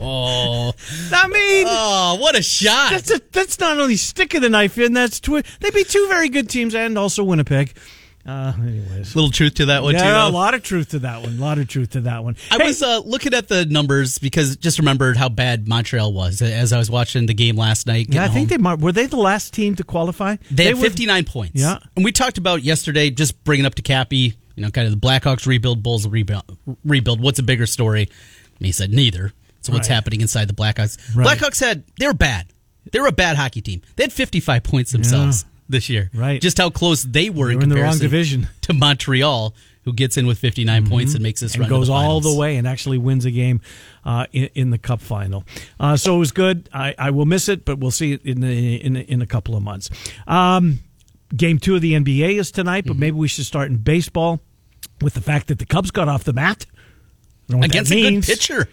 Oh, 0.00 0.72
I 1.12 1.26
mean, 1.28 1.66
oh, 1.68 2.16
what 2.20 2.36
a 2.38 2.42
shot! 2.42 2.92
That's 2.92 3.10
a, 3.10 3.20
that's 3.32 3.58
not 3.58 3.78
only 3.78 3.96
sticking 3.96 4.40
the 4.40 4.48
knife 4.48 4.78
in. 4.78 4.92
That's 4.92 5.18
twi- 5.18 5.42
they 5.60 5.70
beat 5.70 5.88
two 5.88 6.06
very 6.08 6.28
good 6.28 6.48
teams 6.48 6.74
and 6.76 6.96
also 6.96 7.24
Winnipeg. 7.24 7.74
Uh, 8.26 8.52
anyways, 8.58 9.14
Little 9.14 9.30
truth 9.30 9.54
to 9.54 9.66
that 9.66 9.82
one 9.82 9.92
too. 9.94 9.98
yeah, 10.00 10.12
though. 10.24 10.28
a 10.28 10.30
lot 10.30 10.54
of 10.54 10.62
truth 10.62 10.90
to 10.90 10.98
that 11.00 11.20
one. 11.22 11.36
A 11.36 11.40
lot 11.40 11.58
of 11.58 11.68
truth 11.68 11.90
to 11.90 12.00
that 12.02 12.24
one. 12.24 12.36
I 12.50 12.56
Hey, 12.56 12.68
was 12.68 12.82
uh, 12.82 13.00
looking 13.04 13.34
at 13.34 13.48
the 13.48 13.66
numbers 13.66 14.18
because 14.18 14.56
just 14.56 14.78
remembered 14.78 15.16
how 15.18 15.28
bad 15.28 15.68
Montreal 15.68 16.12
was 16.12 16.40
as 16.40 16.72
I 16.72 16.78
was 16.78 16.90
watching 16.90 17.26
the 17.26 17.34
game 17.34 17.56
last 17.56 17.86
night. 17.86 18.06
yeah, 18.08 18.24
I 18.24 18.28
think 18.28 18.50
home. 18.50 18.62
they 18.62 18.74
were 18.82 18.92
they 18.92 19.06
the 19.06 19.16
last 19.16 19.52
team 19.52 19.74
to 19.76 19.84
qualify. 19.84 20.36
They, 20.50 20.64
had 20.64 20.78
59 20.78 21.24
points. 21.26 21.60
Yeah. 21.60 21.78
And 21.96 22.04
we 22.04 22.12
talked 22.12 22.38
about 22.38 22.62
yesterday, 22.62 23.10
just 23.10 23.44
bringing 23.44 23.66
up 23.66 23.74
to 23.74 23.82
Cappy, 23.82 24.34
you 24.56 24.62
know, 24.62 24.70
kind 24.70 24.86
of 24.86 24.98
the 24.98 25.06
Blackhawks 25.06 25.46
rebuild, 25.46 25.82
Bulls 25.82 26.08
rebuild. 26.08 26.56
rebuild. 26.84 27.20
What's 27.20 27.38
a 27.38 27.42
bigger 27.42 27.66
story? 27.66 28.08
And 28.58 28.66
he 28.66 28.72
said 28.72 28.90
neither. 28.90 29.32
So 29.60 29.72
what's 29.72 29.88
Right. 29.90 29.94
happening 29.96 30.20
inside 30.22 30.48
the 30.48 30.54
Blackhawks? 30.54 30.98
Right. 31.14 31.26
Blackhawks 31.38 31.60
had, 31.60 31.84
they 31.98 32.06
were 32.06 32.14
bad. 32.14 32.46
They 32.92 33.00
were 33.00 33.08
a 33.08 33.12
bad 33.12 33.36
hockey 33.36 33.60
team. 33.60 33.82
They 33.96 34.04
had 34.04 34.12
55 34.12 34.62
points 34.62 34.92
themselves 34.92 35.44
this 35.68 35.88
year. 35.88 36.10
Right. 36.14 36.40
Just 36.40 36.58
how 36.58 36.70
close 36.70 37.02
they 37.04 37.30
were 37.30 37.48
They 37.48 37.56
were 37.56 37.62
in 37.62 37.68
the 37.68 37.76
wrong 37.76 37.92
comparison 37.98 38.02
division. 38.42 38.48
to 38.62 38.72
Montreal, 38.74 39.54
who 39.84 39.92
gets 39.92 40.16
in 40.16 40.26
with 40.26 40.38
59 40.38 40.88
points 40.88 41.14
and 41.14 41.22
makes 41.22 41.40
this 41.40 41.54
and 41.54 41.60
run 41.62 41.70
goes 41.70 41.86
the 41.88 41.92
all 41.92 42.20
the 42.20 42.34
way 42.34 42.56
and 42.56 42.66
actually 42.66 42.98
wins 42.98 43.24
a 43.24 43.30
game 43.30 43.60
uh, 44.04 44.26
in, 44.32 44.48
in 44.54 44.70
the 44.70 44.78
Cup 44.78 45.00
final. 45.00 45.44
Uh, 45.80 45.96
so 45.96 46.16
it 46.16 46.18
was 46.18 46.32
good. 46.32 46.68
I, 46.72 46.94
I 46.98 47.10
will 47.10 47.26
miss 47.26 47.48
it, 47.48 47.64
but 47.64 47.78
we'll 47.78 47.90
see 47.90 48.12
it 48.12 48.24
in 48.24 48.40
the, 48.40 48.76
in 48.76 48.96
in 48.96 49.22
a 49.22 49.26
couple 49.26 49.56
of 49.56 49.62
months. 49.62 49.90
Um, 50.26 50.80
game 51.36 51.58
two 51.58 51.74
of 51.76 51.80
the 51.82 51.92
NBA 51.94 52.38
is 52.38 52.50
tonight, 52.50 52.84
Mm-hmm. 52.84 52.88
but 52.92 52.96
maybe 52.98 53.16
we 53.16 53.28
should 53.28 53.44
start 53.46 53.70
in 53.70 53.76
baseball 53.78 54.40
with 55.00 55.14
the 55.14 55.20
fact 55.20 55.48
that 55.48 55.58
the 55.58 55.66
Cubs 55.66 55.90
got 55.90 56.08
off 56.08 56.24
the 56.24 56.32
mat. 56.32 56.66
I 57.48 57.52
don't 57.52 57.60
know 57.60 57.64
what 57.64 57.70
Against 57.70 57.92
a 57.92 58.10
good 58.10 58.22
pitcher. 58.24 58.68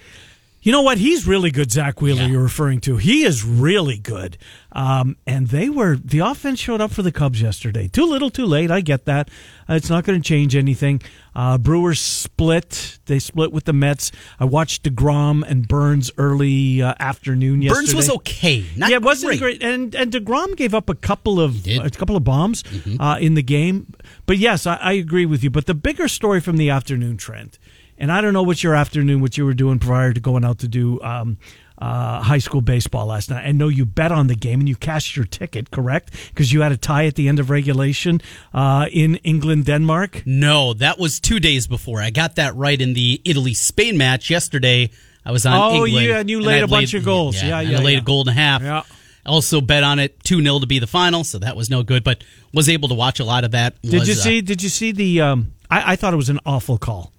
You 0.63 0.72
know 0.72 0.84
what? 0.84 1.00
He's 1.00 1.25
really 1.25 1.50
good, 1.50 1.72
Zack 1.72 2.01
Wheeler, 2.01 2.22
Yeah. 2.22 2.27
you're 2.27 2.44
referring 2.44 2.82
to. 2.82 2.98
He 2.98 3.24
is 3.24 3.44
really 3.44 3.98
good. 3.98 4.38
Um, 4.74 5.18
and 5.25 5.48
they 5.48 5.70
were, 5.70 5.96
the 5.98 6.20
offense 6.20 6.60
showed 6.60 6.80
up 6.80 6.91
for 6.91 7.01
the 7.01 7.12
Cubs 7.12 7.41
yesterday. 7.41 7.88
Too 7.88 8.06
little, 8.06 8.30
too 8.30 8.46
late. 8.46 8.70
I 8.70 8.82
get 8.82 9.06
that. 9.06 9.30
Uh, 9.68 9.74
it's 9.74 9.89
not 9.89 10.03
going 10.03 10.22
to 10.22 10.27
change 10.27 10.56
anything. 10.56 11.01
Uh, 11.36 11.58
Brewers 11.58 12.00
split. 12.00 13.00
They 13.06 13.18
split 13.18 13.51
with 13.51 13.65
the 13.65 13.74
Mets. 13.74 14.12
I 14.39 14.46
watched 14.46 14.84
deGrom 14.84 15.44
and 15.48 15.68
Burnes 15.68 16.12
early 16.18 16.82
uh, 16.82 16.94
afternoon 17.00 17.62
yesterday. 17.63 17.80
Burnes 17.88 17.96
was 17.96 18.10
okay. 18.12 18.63
Not 18.77 18.91
yeah, 18.91 18.98
it 18.98 19.01
wasn't 19.01 19.39
great. 19.39 19.60
great. 19.60 19.63
And 19.63 19.96
and 19.96 20.12
deGrom 20.12 20.56
gave 20.56 20.74
up 20.75 20.89
a 20.89 20.96
couple 20.96 21.39
of. 21.39 21.53
Mm-hmm. 21.53 21.86
a 21.86 21.89
couple 21.89 22.15
of 22.15 22.24
bombs 22.24 22.63
uh, 23.00 23.18
in 23.20 23.34
the 23.34 23.44
game. 23.44 23.94
But 24.25 24.38
yes, 24.38 24.68
I, 24.68 24.75
I 24.75 24.91
agree 24.94 25.25
with 25.25 25.44
you. 25.44 25.50
But 25.50 25.65
the 25.65 25.74
bigger 25.74 26.08
story 26.08 26.39
from 26.39 26.58
the 26.58 26.70
afternoon 26.70 27.18
Trent, 27.18 27.58
and 28.01 28.12
I 28.12 28.20
don't 28.20 28.34
know 28.34 28.41
what 28.41 28.63
your 28.63 28.74
afternoon, 28.74 29.22
what 29.22 29.38
you 29.38 29.46
were 29.46 29.53
doing 29.53 29.77
prior 29.77 30.12
to 30.12 30.20
going 30.20 30.43
out 30.43 30.58
to 30.60 30.67
do 30.67 31.00
um, 31.01 31.38
uh, 31.77 32.20
high 32.22 32.39
school 32.39 32.60
baseball 32.62 33.05
last 33.05 33.29
night. 33.29 33.46
I 33.46 33.51
know 33.51 33.67
you 33.67 33.86
bet 33.86 34.12
on 34.12 34.25
the 34.25 34.34
game 34.36 34.60
and 34.60 34.67
you 34.67 34.75
cashed 34.75 35.15
your 35.15 35.25
ticket, 35.25 35.70
correct? 35.70 36.12
Because 36.29 36.51
you 36.51 36.62
had 36.62 36.72
a 36.72 36.77
tie 36.77 37.05
at 37.05 37.13
the 37.13 37.27
end 37.27 37.39
of 37.39 37.51
regulation 37.51 38.20
uh, 38.55 38.88
in 38.91 39.17
England, 39.17 39.65
Denmark. 39.65 40.24
No, 40.25 40.74
that 40.74 40.98
was 40.98 41.20
two 41.20 41.39
days 41.39 41.67
before. 41.67 42.01
I 42.01 42.10
got 42.10 42.38
that 42.38 42.55
right 42.55 42.81
in 42.81 42.96
the 42.96 43.22
Italy 43.24 43.53
Spain 43.53 44.00
match 44.00 44.31
yesterday. 44.31 44.89
I 45.24 45.31
was 45.31 45.46
on 45.46 45.53
Oh, 45.53 45.86
England. 45.86 46.08
you- 46.08 46.15
and 46.15 46.29
you 46.29 46.41
laid 46.41 46.63
a 46.63 46.67
bunch 46.67 46.96
of 46.96 47.05
goals. 47.05 47.36
Yeah, 47.36 47.60
and 47.60 47.70
yeah, 47.70 47.77
I 47.79 47.84
laid 47.84 47.93
yeah. 47.93 48.00
a 48.00 48.03
goal 48.03 48.22
and 48.22 48.29
a 48.29 48.34
half. 48.34 48.63
Yeah. 48.63 48.81
Also 49.27 49.62
bet 49.62 49.84
on 49.84 50.00
it 50.00 50.24
2 50.24 50.41
0 50.41 50.58
to 50.58 50.65
be 50.65 50.79
the 50.79 50.88
final, 50.88 51.24
so 51.24 51.38
that 51.38 51.55
was 51.55 51.70
no 51.70 51.84
good, 51.84 52.03
but 52.03 52.24
was 52.51 52.67
able 52.67 52.89
to 52.89 52.96
watch 52.96 53.20
a 53.20 53.24
lot 53.24 53.43
of 53.43 53.51
that. 53.51 53.79
Did 53.84 54.00
Was, 54.00 54.08
you 54.08 54.15
uh, 54.15 54.17
see? 54.17 54.41
Did 54.41 54.63
you 54.63 54.70
see 54.70 54.91
the? 54.91 55.22
Um, 55.22 55.53
I, 55.70 55.91
I 55.93 55.96
thought 55.96 56.12
it 56.12 56.17
was 56.17 56.29
an 56.29 56.39
awful 56.43 56.79
call 56.79 57.13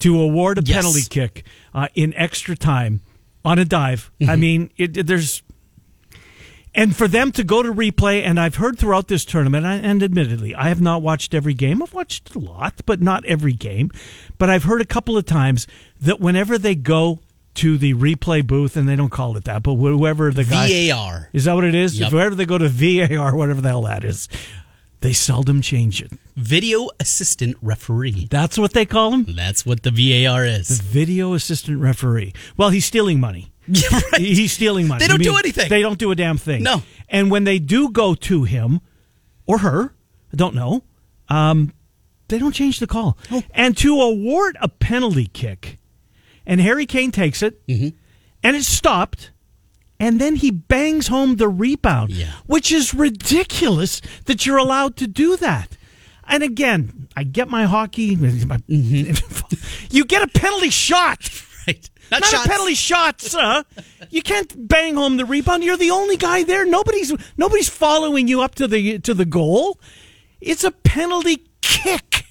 to 0.00 0.20
award 0.20 0.58
a 0.58 0.62
Yes. 0.64 0.76
penalty 0.76 1.02
kick 1.08 1.44
uh, 1.74 1.88
in 1.94 2.12
extra 2.14 2.56
time 2.56 3.00
on 3.44 3.58
a 3.58 3.64
dive. 3.64 4.10
I 4.20 4.24
Mm-hmm. 4.24 4.40
mean, 4.40 4.70
it, 4.76 4.96
it- 4.96 5.06
there's. 5.06 5.42
And 6.74 6.94
for 6.94 7.08
them 7.08 7.32
to 7.32 7.42
go 7.42 7.62
to 7.62 7.72
replay, 7.72 8.22
and 8.22 8.38
I've 8.38 8.56
heard 8.56 8.78
throughout 8.78 9.08
this 9.08 9.24
tournament, 9.24 9.64
and 9.64 10.02
admittedly, 10.02 10.54
I 10.54 10.68
have 10.68 10.80
not 10.80 11.00
watched 11.00 11.32
every 11.32 11.54
game. 11.54 11.82
I've 11.82 11.94
watched 11.94 12.34
a 12.34 12.38
lot, 12.38 12.82
but 12.84 13.00
not 13.00 13.24
every 13.24 13.54
game. 13.54 13.90
But 14.36 14.50
I've 14.50 14.64
heard 14.64 14.82
a 14.82 14.84
couple 14.84 15.16
of 15.16 15.24
times 15.24 15.66
that 16.02 16.20
whenever 16.20 16.58
they 16.58 16.74
go 16.74 17.20
to 17.54 17.78
the 17.78 17.94
replay 17.94 18.46
booth, 18.46 18.76
and 18.76 18.86
they 18.86 18.94
don't 18.94 19.08
call 19.08 19.38
it 19.38 19.44
that, 19.44 19.62
but 19.62 19.76
whoever 19.76 20.30
the 20.30 20.44
guy 20.44 20.90
VAR? 20.90 21.30
is 21.32 21.44
that 21.46 21.54
what 21.54 21.64
it 21.64 21.74
is? 21.74 21.98
Yep. 21.98 22.12
Wherever 22.12 22.34
they 22.34 22.44
go 22.44 22.58
to 22.58 22.68
VAR, 22.68 23.34
whatever 23.34 23.62
the 23.62 23.68
hell 23.70 23.82
that 23.84 24.04
is, 24.04 24.28
they 25.00 25.12
seldom 25.12 25.60
change 25.62 26.00
it. 26.02 26.10
Video 26.36 26.88
assistant 27.00 27.56
referee. 27.62 28.26
That's 28.30 28.58
what 28.58 28.72
they 28.72 28.86
call 28.86 29.12
him? 29.12 29.24
That's 29.36 29.64
what 29.66 29.82
the 29.82 29.90
VAR 29.90 30.44
is. 30.44 30.80
Video 30.80 31.34
assistant 31.34 31.80
referee. 31.80 32.32
Well, 32.56 32.70
he's 32.70 32.84
stealing 32.86 33.20
money. 33.20 33.52
Yeah, 33.68 34.00
right. 34.12 34.20
He's 34.20 34.52
stealing 34.52 34.86
money. 34.86 35.00
They 35.00 35.08
don't 35.08 35.20
I 35.20 35.24
do 35.24 35.36
anything. 35.36 35.68
They 35.68 35.82
don't 35.82 35.98
do 35.98 36.12
a 36.12 36.14
damn 36.14 36.38
thing. 36.38 36.62
No. 36.62 36.82
And 37.08 37.32
when 37.32 37.42
they 37.42 37.58
do 37.58 37.90
go 37.90 38.14
to 38.14 38.44
him 38.44 38.80
or 39.44 39.58
her, 39.58 39.92
I 40.32 40.36
don't 40.36 40.54
know, 40.54 40.84
um, 41.28 41.72
they 42.28 42.38
don't 42.38 42.52
change 42.52 42.78
the 42.78 42.86
call. 42.86 43.18
Oh. 43.32 43.42
And 43.50 43.76
to 43.78 44.00
award 44.00 44.56
a 44.60 44.68
penalty 44.68 45.26
kick, 45.26 45.78
and 46.46 46.60
Harry 46.60 46.86
Kane 46.86 47.10
takes 47.10 47.42
it, 47.42 47.66
Mm-hmm. 47.66 47.88
and 48.44 48.56
it's 48.56 48.68
stopped. 48.68 49.32
And 49.98 50.20
then 50.20 50.36
he 50.36 50.50
bangs 50.50 51.08
home 51.08 51.36
the 51.36 51.48
rebound, 51.48 52.10
Yeah. 52.10 52.32
which 52.46 52.70
is 52.70 52.92
ridiculous 52.92 54.00
that 54.26 54.44
you're 54.44 54.58
allowed 54.58 54.96
to 54.96 55.06
do 55.06 55.36
that. 55.38 55.76
And 56.28 56.42
again, 56.42 57.08
I 57.16 57.22
get 57.24 57.48
my 57.48 57.64
hockey. 57.64 58.16
Mm-hmm. 58.16 59.54
you 59.96 60.04
get 60.04 60.22
a 60.22 60.26
penalty 60.28 60.70
shot. 60.70 61.30
Right. 61.66 61.90
Not, 62.12 62.24
shots. 62.24 62.46
a 62.46 62.48
penalty 62.48 62.74
shot, 62.74 63.20
sir. 63.20 63.64
you 64.10 64.22
can't 64.22 64.68
bang 64.68 64.94
home 64.94 65.16
the 65.16 65.24
rebound. 65.24 65.64
You're 65.64 65.76
the 65.76 65.90
only 65.90 66.16
guy 66.16 66.44
there. 66.44 66.64
Nobody's 66.64 67.12
nobody's 67.36 67.68
following 67.68 68.28
you 68.28 68.40
up 68.42 68.54
to 68.56 68.68
the 68.68 69.00
to 69.00 69.14
the 69.14 69.24
goal. 69.24 69.80
It's 70.40 70.62
a 70.62 70.70
penalty 70.70 71.44
kick, 71.62 72.26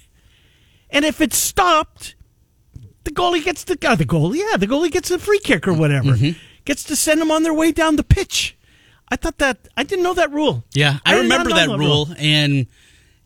and 0.88 1.04
if 1.04 1.20
it's 1.20 1.36
stopped, 1.36 2.14
the 3.04 3.10
goalie 3.10 3.44
gets 3.44 3.64
the 3.64 3.76
uh, 3.86 3.94
the 3.94 4.06
goalie. 4.06 4.38
Yeah, 4.38 4.56
the 4.56 4.66
goalie 4.66 4.90
gets 4.90 5.10
a 5.10 5.18
free 5.18 5.40
kick 5.40 5.68
or 5.68 5.74
whatever. 5.74 6.12
Mm-hmm. 6.12 6.38
Gets 6.66 6.84
to 6.84 6.96
send 6.96 7.20
them 7.20 7.30
on 7.30 7.42
their 7.42 7.54
way 7.54 7.72
down 7.72 7.96
the 7.96 8.04
pitch. 8.04 8.56
I 9.08 9.16
thought 9.16 9.38
that 9.38 9.56
I 9.76 9.84
didn't 9.84 10.02
know 10.02 10.14
that 10.14 10.30
rule. 10.32 10.64
Yeah, 10.74 10.98
I, 11.06 11.12
not 11.14 11.20
remember 11.22 11.50
know 11.50 11.56
that 11.56 11.78
rule, 11.78 12.08
and 12.18 12.66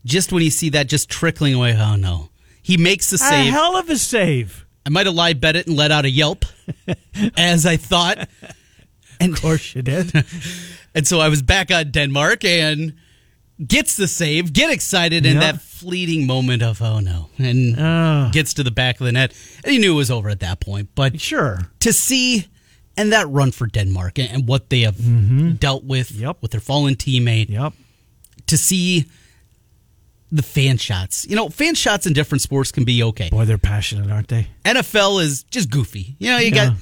just 0.05 0.31
when 0.31 0.43
you 0.43 0.51
see 0.51 0.69
that 0.69 0.87
just 0.87 1.09
trickling 1.09 1.53
away, 1.55 1.75
oh 1.77 1.95
no. 1.95 2.29
He 2.61 2.77
makes 2.77 3.09
the 3.09 3.15
A 3.15 3.17
save. 3.17 3.51
hell 3.51 3.75
of 3.75 3.89
a 3.89 3.97
save. 3.97 4.65
I 4.85 4.89
might 4.89 5.07
have 5.07 5.15
lied 5.15 5.41
bet 5.41 5.55
it 5.55 5.65
and 5.67 5.75
let 5.75 5.91
out 5.91 6.05
a 6.05 6.09
yelp, 6.09 6.45
as 7.37 7.65
I 7.65 7.77
thought. 7.77 8.29
And, 9.19 9.33
Of 9.33 9.41
course 9.41 9.75
you 9.75 9.81
did. 9.81 10.11
and 10.95 11.07
so 11.07 11.19
I 11.19 11.27
was 11.27 11.41
back 11.41 11.71
on 11.71 11.89
Denmark 11.91 12.43
and 12.45 12.93
gets 13.65 13.95
the 13.95 14.07
save, 14.07 14.53
get 14.53 14.71
excited, 14.71 15.25
and 15.25 15.35
Yeah. 15.41 15.51
that 15.53 15.61
fleeting 15.61 16.27
moment 16.27 16.61
of, 16.63 16.79
oh 16.81 16.99
no, 16.99 17.29
and 17.39 17.75
Ah. 17.79 18.29
gets 18.31 18.53
to 18.55 18.63
the 18.63 18.71
back 18.71 18.99
of 18.99 19.05
the 19.05 19.11
net. 19.11 19.33
And 19.63 19.73
he 19.73 19.79
knew 19.79 19.93
it 19.93 19.97
was 19.97 20.11
over 20.11 20.29
at 20.29 20.39
that 20.41 20.59
point. 20.59 20.89
But 20.93 21.19
sure. 21.19 21.71
to 21.79 21.91
see 21.93 22.47
and 22.97 23.11
that 23.13 23.27
run 23.29 23.51
for 23.51 23.67
Denmark 23.67 24.19
and, 24.19 24.29
and 24.31 24.47
what 24.47 24.69
they 24.69 24.81
have 24.81 24.97
dealt 25.59 25.83
with 25.83 26.09
Mm-hmm. 26.11 26.21
Yep. 26.23 26.37
with 26.41 26.51
their 26.51 26.61
fallen 26.61 26.95
teammate, 26.95 27.49
Yep. 27.49 27.73
to 28.47 28.57
see 28.57 29.05
the 30.31 30.41
fan 30.43 30.77
shots. 30.77 31.25
You 31.27 31.35
know, 31.35 31.49
fan 31.49 31.75
shots 31.75 32.05
in 32.07 32.13
different 32.13 32.41
sports 32.41 32.71
can 32.71 32.83
be 32.85 33.03
okay. 33.03 33.29
Boy, 33.29 33.45
they're 33.45 33.57
passionate, 33.57 34.09
aren't 34.09 34.29
they? 34.29 34.47
NFL 34.63 35.21
is 35.21 35.43
just 35.43 35.69
goofy. 35.69 36.15
You 36.19 36.31
know, 36.31 36.37
you 36.37 36.47
Yeah. 36.51 36.67
got 36.69 36.73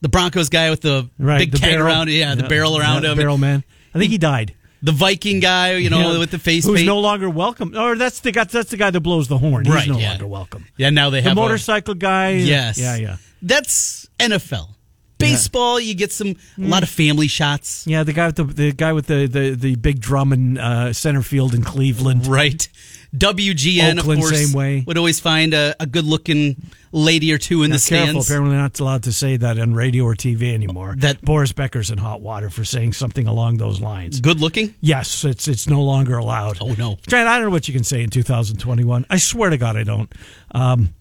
the 0.00 0.08
Broncos 0.08 0.48
guy 0.48 0.70
with 0.70 0.80
the 0.80 1.08
Right, 1.18 1.38
big 1.38 1.52
the 1.52 1.58
keg 1.58 1.72
barrel. 1.72 1.86
around, 1.86 2.08
yeah, 2.10 2.34
the 2.34 2.42
Yeah, 2.42 2.48
barrel 2.48 2.78
around 2.78 3.04
him. 3.04 3.16
Barrel 3.16 3.36
man. 3.38 3.62
I 3.94 3.98
think 3.98 4.10
he 4.10 4.18
died. 4.18 4.54
The 4.80 4.92
Viking 4.92 5.40
guy, 5.40 5.74
you 5.76 5.90
know, 5.90 6.12
Yeah. 6.12 6.18
with 6.18 6.30
the 6.30 6.38
face 6.38 6.64
who's 6.64 6.76
paint. 6.76 6.86
no 6.86 7.00
longer 7.00 7.28
welcome. 7.28 7.76
Or 7.76 7.96
that's 7.96 8.20
the 8.20 8.30
guy. 8.32 8.44
That's 8.44 8.70
the 8.70 8.76
guy 8.76 8.90
that 8.90 9.00
blows 9.00 9.26
the 9.28 9.36
horn. 9.38 9.64
He's 9.64 9.74
Right, 9.74 9.88
no 9.88 9.98
yeah. 9.98 10.10
longer 10.10 10.26
welcome. 10.28 10.64
yeah, 10.76 10.90
now 10.90 11.10
they 11.10 11.20
The 11.20 11.28
have 11.30 11.36
a- 11.36 11.40
motorcycle 11.40 11.94
guy. 11.94 12.30
yes, 12.36 12.78
Yeah, 12.78 12.96
yeah, 12.96 13.16
That's 13.42 14.06
NFL. 14.20 14.68
Baseball, 15.18 15.80
you 15.80 15.94
get 15.94 16.12
some 16.12 16.28
a 16.56 16.60
lot 16.60 16.82
of 16.82 16.88
family 16.88 17.28
shots. 17.28 17.86
yeah. 17.86 18.02
The 18.04 18.12
guy 18.12 18.26
with 18.26 18.36
the 18.36 18.44
the 18.44 18.72
guy 18.72 18.92
with 18.92 19.06
the 19.06 19.26
the, 19.26 19.50
the 19.54 19.74
big 19.76 20.00
drum 20.00 20.32
in 20.32 20.58
uh, 20.58 20.92
center 20.92 21.22
field 21.22 21.54
in 21.54 21.62
Cleveland. 21.64 22.26
Right. 22.26 22.68
WGN, 23.16 23.98
Oakland, 24.00 24.18
of 24.20 24.26
course, 24.28 24.38
same 24.48 24.52
way. 24.56 24.84
would 24.86 24.98
always 24.98 25.18
find 25.18 25.54
a, 25.54 25.74
a 25.80 25.86
good 25.86 26.04
looking 26.04 26.56
lady 26.92 27.32
or 27.32 27.38
two 27.38 27.62
in 27.62 27.70
Now, 27.70 27.76
the 27.78 27.84
careful. 27.88 28.22
stands. 28.22 28.30
Apparently, 28.30 28.54
not 28.56 28.78
allowed 28.80 29.04
to 29.04 29.12
say 29.12 29.38
that 29.38 29.58
on 29.58 29.72
radio 29.72 30.04
or 30.04 30.14
TV 30.14 30.52
anymore. 30.52 30.94
That- 30.98 31.22
Boris 31.22 31.52
Becker's 31.52 31.90
in 31.90 31.96
hot 31.96 32.20
water 32.20 32.50
for 32.50 32.64
saying 32.64 32.92
something 32.92 33.26
along 33.26 33.56
those 33.56 33.80
lines. 33.80 34.20
Good 34.20 34.40
looking? 34.40 34.74
Yes, 34.82 35.24
it's 35.24 35.48
it's 35.48 35.66
no 35.66 35.82
longer 35.82 36.18
allowed. 36.18 36.58
Oh, 36.60 36.74
no. 36.74 36.98
Trent, 37.08 37.26
I 37.26 37.36
don't 37.38 37.46
know 37.46 37.50
what 37.50 37.66
you 37.66 37.72
can 37.72 37.82
say 37.84 38.02
in 38.02 38.10
2021. 38.10 39.06
I 39.08 39.16
swear 39.16 39.48
to 39.50 39.56
God, 39.56 39.76
I 39.78 39.84
don't. 39.84 40.12
Um, 40.52 40.94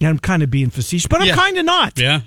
yeah, 0.00 0.10
I'm 0.10 0.18
kind 0.18 0.42
of 0.42 0.50
being 0.50 0.68
facetious, 0.68 1.06
but 1.08 1.22
I'm 1.22 1.28
Yeah. 1.28 1.34
kind 1.34 1.56
of 1.56 1.64
not. 1.64 1.98
Yeah. 1.98 2.20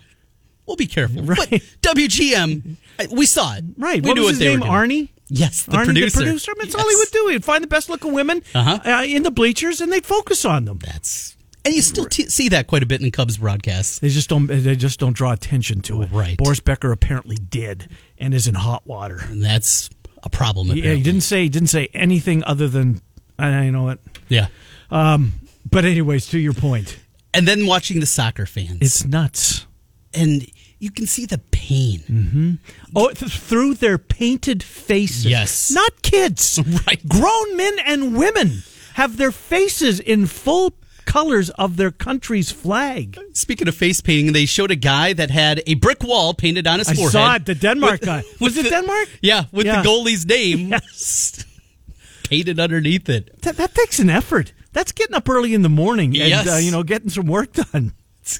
We'll 0.71 0.77
be 0.77 0.87
careful. 0.87 1.23
Right. 1.25 1.49
But 1.49 1.95
WGN, 1.95 2.77
we 3.11 3.25
saw 3.25 3.55
it. 3.55 3.65
Right. 3.77 4.01
We 4.01 4.07
what 4.09 4.15
knew 4.15 4.21
was 4.25 4.37
what 4.39 4.41
his 4.47 4.59
name? 4.59 4.61
Arnie. 4.61 5.09
Yes, 5.27 5.63
the 5.65 5.73
Arnie, 5.73 5.85
producer. 5.85 6.19
the 6.19 6.25
producer. 6.25 6.51
I 6.51 6.53
mean, 6.59 6.67
That's 6.71 6.75
all 6.81 6.89
he 6.89 6.95
would 6.95 7.11
do. 7.11 7.27
He'd 7.31 7.43
find 7.43 7.63
the 7.63 7.67
best 7.67 7.89
looking 7.89 8.13
women 8.13 8.41
Uh-huh. 8.55 8.79
uh, 8.85 9.03
in 9.03 9.23
the 9.23 9.31
bleachers, 9.31 9.81
and 9.81 9.91
they'd 9.91 10.05
focus 10.05 10.45
on 10.45 10.65
them. 10.65 10.79
That's 10.79 11.35
and 11.63 11.73
you 11.75 11.81
still 11.81 12.05
t- 12.05 12.27
see 12.27 12.49
that 12.49 12.67
quite 12.67 12.83
a 12.83 12.85
bit 12.85 13.01
in 13.01 13.11
Cubs 13.11 13.37
broadcasts. 13.37 13.99
They 13.99 14.09
just 14.09 14.29
don't. 14.29 14.47
They 14.47 14.75
just 14.75 14.99
don't 14.99 15.13
draw 15.13 15.31
attention 15.33 15.81
to 15.81 16.01
it. 16.03 16.09
Right. 16.11 16.37
Boris 16.37 16.59
Becker 16.61 16.91
apparently 16.91 17.35
did, 17.37 17.87
and 18.17 18.33
is 18.33 18.47
in 18.47 18.55
hot 18.55 18.85
water. 18.87 19.19
And 19.23 19.43
that's 19.43 19.89
a 20.23 20.29
problem. 20.29 20.69
Yeah, 20.69 20.93
he 20.93 21.01
didn't 21.03 21.21
say. 21.21 21.43
He 21.43 21.49
didn't 21.49 21.69
say 21.69 21.89
anything 21.93 22.43
other 22.45 22.67
than. 22.67 23.01
I 23.39 23.65
you 23.65 23.71
know 23.71 23.83
what. 23.83 23.99
Yeah. 24.27 24.47
But 24.89 25.85
anyways, 25.85 26.27
to 26.27 26.39
your 26.39 26.53
point. 26.53 26.61
point, 26.87 26.99
And 27.33 27.47
then 27.47 27.65
watching 27.67 27.99
the 27.99 28.05
soccer 28.05 28.45
fans. 28.45 28.79
it's 28.81 29.05
nuts. 29.05 29.65
and 30.13 30.45
you 30.81 30.91
can 30.91 31.05
see 31.05 31.25
the 31.25 31.37
pain. 31.51 32.59
Oh, 32.95 33.09
th- 33.11 33.31
through 33.31 33.75
their 33.75 33.97
painted 33.97 34.63
faces. 34.63 35.25
Yes. 35.25 35.71
Not 35.71 36.01
kids. 36.01 36.59
Right. 36.87 37.01
Grown 37.07 37.55
men 37.55 37.77
and 37.85 38.15
women 38.17 38.63
have 38.95 39.17
their 39.17 39.31
faces 39.31 39.99
in 39.99 40.25
full 40.25 40.73
colors 41.05 41.49
of 41.51 41.77
their 41.77 41.91
country's 41.91 42.51
flag. 42.51 43.17
Speaking 43.33 43.67
of 43.67 43.75
face 43.75 44.01
painting, 44.01 44.33
they 44.33 44.45
showed 44.45 44.71
a 44.71 44.75
guy 44.75 45.13
that 45.13 45.29
had 45.29 45.61
a 45.67 45.75
brick 45.75 46.03
wall 46.03 46.33
painted 46.33 46.67
on 46.67 46.79
his 46.79 46.89
I 46.89 46.93
forehead. 46.95 47.11
saw 47.11 47.35
it, 47.35 47.45
the 47.45 47.55
Denmark 47.55 48.01
With- 48.01 48.05
guy. 48.07 48.23
Was 48.39 48.57
it 48.57 48.63
the- 48.63 48.69
Denmark? 48.69 49.07
Yeah, 49.21 49.45
with 49.51 49.65
Yeah. 49.65 49.81
the 49.81 49.87
goalie's 49.89 50.25
name 50.25 50.69
Yes. 50.75 51.45
painted 52.29 52.59
underneath 52.59 53.07
it. 53.09 53.41
That, 53.43 53.57
that 53.57 53.73
takes 53.75 53.99
an 53.99 54.09
effort. 54.09 54.53
That's 54.73 54.91
getting 54.93 55.15
up 55.15 55.27
early 55.29 55.53
in 55.53 55.61
the 55.63 55.69
morning 55.69 56.09
and, 56.17 56.29
Yes. 56.29 56.47
uh, 56.47 56.55
you 56.57 56.71
know, 56.71 56.83
getting 56.83 57.09
some 57.09 57.27
work 57.27 57.53
done. 57.53 57.93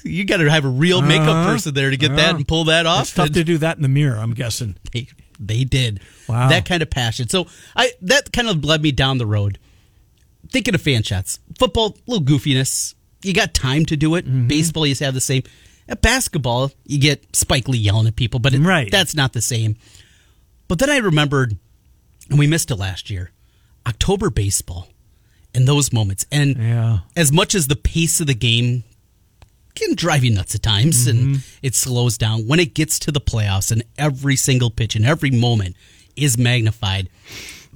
You 0.04 0.24
got 0.24 0.38
to 0.38 0.50
have 0.50 0.64
a 0.64 0.68
real 0.68 1.02
makeup 1.02 1.28
Uh-huh. 1.28 1.52
person 1.52 1.74
there 1.74 1.90
to 1.90 1.96
get 1.96 2.16
that 2.16 2.28
Uh-huh. 2.30 2.36
and 2.36 2.48
pull 2.48 2.64
that 2.64 2.86
off. 2.86 3.02
It's 3.02 3.12
tough 3.14 3.26
And 3.26 3.34
to 3.34 3.44
do 3.44 3.58
that 3.58 3.76
in 3.76 3.82
the 3.82 3.88
mirror, 3.88 4.16
I'm 4.18 4.34
guessing. 4.34 4.76
they, 4.92 5.08
they 5.40 5.64
did. 5.64 6.00
Wow. 6.28 6.48
That 6.48 6.64
kind 6.64 6.82
of 6.82 6.90
passion. 6.90 7.28
So 7.28 7.46
I 7.76 7.92
that 8.02 8.32
kind 8.32 8.48
of 8.48 8.64
led 8.64 8.82
me 8.82 8.92
down 8.92 9.18
the 9.18 9.26
road. 9.26 9.58
Thinking 10.50 10.74
of 10.74 10.82
fan 10.82 11.02
shots. 11.02 11.38
Football, 11.58 11.96
little 12.06 12.24
goofiness. 12.24 12.94
You 13.22 13.32
got 13.32 13.54
time 13.54 13.86
to 13.86 13.96
do 13.96 14.14
it. 14.16 14.26
Mm-hmm. 14.26 14.48
Baseball, 14.48 14.86
you 14.86 14.94
have 15.00 15.14
the 15.14 15.20
same. 15.20 15.42
At 15.88 16.02
basketball, 16.02 16.70
you 16.86 16.98
get 16.98 17.34
Spike 17.34 17.68
Lee 17.68 17.78
yelling 17.78 18.06
at 18.06 18.16
people, 18.16 18.40
but 18.40 18.54
it, 18.54 18.60
Right. 18.60 18.90
that's 18.90 19.14
not 19.14 19.32
the 19.32 19.42
same. 19.42 19.76
But 20.68 20.78
then 20.78 20.90
I 20.90 20.98
remembered, 20.98 21.56
and 22.30 22.38
we 22.38 22.46
missed 22.46 22.70
it 22.70 22.76
last 22.76 23.10
year, 23.10 23.30
October 23.86 24.30
baseball 24.30 24.88
and 25.54 25.66
those 25.66 25.92
moments. 25.92 26.24
And 26.32 26.56
Yeah. 26.56 26.98
as 27.16 27.32
much 27.32 27.54
as 27.54 27.66
the 27.68 27.76
pace 27.76 28.20
of 28.20 28.26
the 28.26 28.34
game 28.34 28.84
can 29.74 29.94
drive 29.94 30.22
you 30.24 30.30
nuts 30.34 30.54
at 30.54 30.62
times 30.62 31.06
Mm-hmm. 31.06 31.32
and 31.32 31.44
it 31.62 31.74
slows 31.74 32.18
down, 32.18 32.46
when 32.46 32.60
it 32.60 32.74
gets 32.74 32.98
to 33.00 33.12
the 33.12 33.20
playoffs 33.20 33.70
and 33.72 33.82
every 33.98 34.36
single 34.36 34.70
pitch 34.70 34.94
and 34.96 35.04
every 35.04 35.30
moment 35.30 35.76
is 36.16 36.36
magnified, 36.38 37.08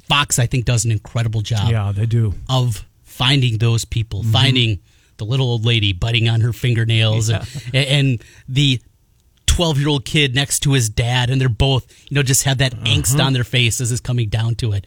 Fox, 0.09 0.39
I 0.39 0.47
think, 0.47 0.65
does 0.67 0.85
an 0.85 0.93
incredible 0.93 1.41
job 1.41 1.71
Yeah, 1.71 1.93
they 1.93 2.07
do. 2.07 2.35
of 2.49 2.85
finding 3.05 3.59
those 3.59 3.85
people, 3.85 4.21
Mm-hmm. 4.23 4.33
finding 4.33 4.79
the 5.17 5.25
little 5.25 5.47
old 5.49 5.65
lady 5.65 5.93
biting 5.95 6.29
on 6.29 6.43
her 6.43 6.53
fingernails 6.53 7.31
and, 7.31 7.43
and 7.75 8.23
the 8.49 8.81
12 9.47 9.79
year 9.79 9.89
old 9.89 10.05
kid 10.05 10.35
next 10.35 10.61
to 10.61 10.73
his 10.75 10.91
dad, 10.91 11.31
and 11.31 11.41
they're 11.41 11.49
both, 11.49 11.87
you 12.11 12.15
know, 12.15 12.23
just 12.23 12.43
have 12.45 12.59
that 12.59 12.75
angst 12.81 13.19
on 13.25 13.33
their 13.33 13.45
face 13.45 13.81
as 13.81 13.91
it's 13.91 14.01
coming 14.03 14.29
down 14.29 14.55
to 14.57 14.73
it. 14.73 14.87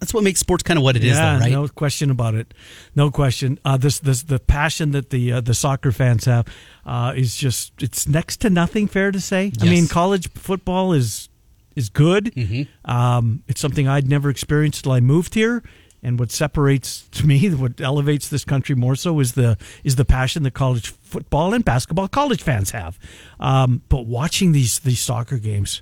That's 0.00 0.12
what 0.12 0.24
makes 0.24 0.40
sports 0.40 0.62
kind 0.62 0.78
of 0.78 0.82
what 0.82 0.96
it 0.96 1.04
is, 1.04 1.16
yeah, 1.16 1.34
though, 1.34 1.40
right? 1.40 1.52
no 1.52 1.68
question 1.68 2.10
about 2.10 2.34
it. 2.34 2.52
No 2.94 3.10
question. 3.10 3.58
Uh, 3.64 3.76
this, 3.76 4.00
this, 4.00 4.22
the 4.22 4.38
passion 4.38 4.90
that 4.90 5.10
the 5.10 5.32
uh, 5.32 5.40
the 5.40 5.54
soccer 5.54 5.92
fans 5.92 6.26
have 6.26 6.46
uh, 6.84 7.14
is 7.16 7.36
just 7.36 7.72
it's 7.82 8.06
next 8.06 8.38
to 8.42 8.50
nothing. 8.50 8.86
Fair 8.86 9.12
to 9.12 9.20
say. 9.20 9.52
I 9.60 9.64
mean, 9.64 9.88
college 9.88 10.30
football 10.32 10.92
is 10.92 11.28
is 11.74 11.88
good. 11.88 12.34
Mm-hmm. 12.34 12.90
Um, 12.90 13.42
it's 13.48 13.60
something 13.60 13.88
I'd 13.88 14.08
never 14.08 14.30
experienced 14.30 14.84
till 14.84 14.92
I 14.92 15.00
moved 15.00 15.34
here. 15.34 15.62
And 16.02 16.18
what 16.18 16.30
separates 16.30 17.08
to 17.12 17.26
me, 17.26 17.48
what 17.54 17.80
elevates 17.80 18.28
this 18.28 18.44
country 18.44 18.74
more 18.74 18.96
so, 18.96 19.18
is 19.20 19.32
the 19.32 19.56
is 19.84 19.96
the 19.96 20.04
passion 20.04 20.42
that 20.42 20.52
college 20.52 20.88
football 20.88 21.54
and 21.54 21.64
basketball 21.64 22.08
college 22.08 22.42
fans 22.42 22.72
have. 22.72 22.98
Um, 23.40 23.82
but 23.88 24.06
watching 24.06 24.52
these 24.52 24.80
these 24.80 25.00
soccer 25.00 25.38
games, 25.38 25.80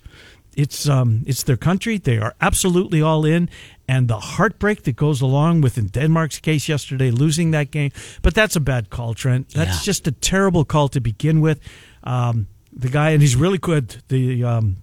it's 0.56 0.88
um 0.88 1.22
it's 1.26 1.42
their 1.44 1.56
country. 1.56 1.98
They 1.98 2.18
are 2.18 2.34
absolutely 2.40 3.00
all 3.02 3.24
in, 3.24 3.48
and 3.88 4.08
the 4.08 4.18
heartbreak 4.20 4.82
that 4.82 4.96
goes 4.96 5.20
along 5.22 5.60
with 5.62 5.78
in 5.78 5.86
Denmark's 5.88 6.38
case 6.40 6.68
yesterday, 6.68 7.10
losing 7.10 7.50
that 7.52 7.70
game. 7.70 7.90
But 8.22 8.34
that's 8.34 8.56
a 8.56 8.60
bad 8.60 8.90
call, 8.90 9.14
Trent. 9.14 9.48
That's 9.50 9.78
Yeah. 9.78 9.84
just 9.92 10.06
a 10.06 10.12
terrible 10.12 10.64
call 10.64 10.88
to 10.88 11.00
begin 11.00 11.40
with. 11.40 11.60
Um, 12.04 12.46
the 12.72 12.88
guy, 12.88 13.10
and 13.10 13.20
he's 13.22 13.36
really 13.36 13.58
good. 13.58 14.02
The 14.08 14.44
um, 14.44 14.76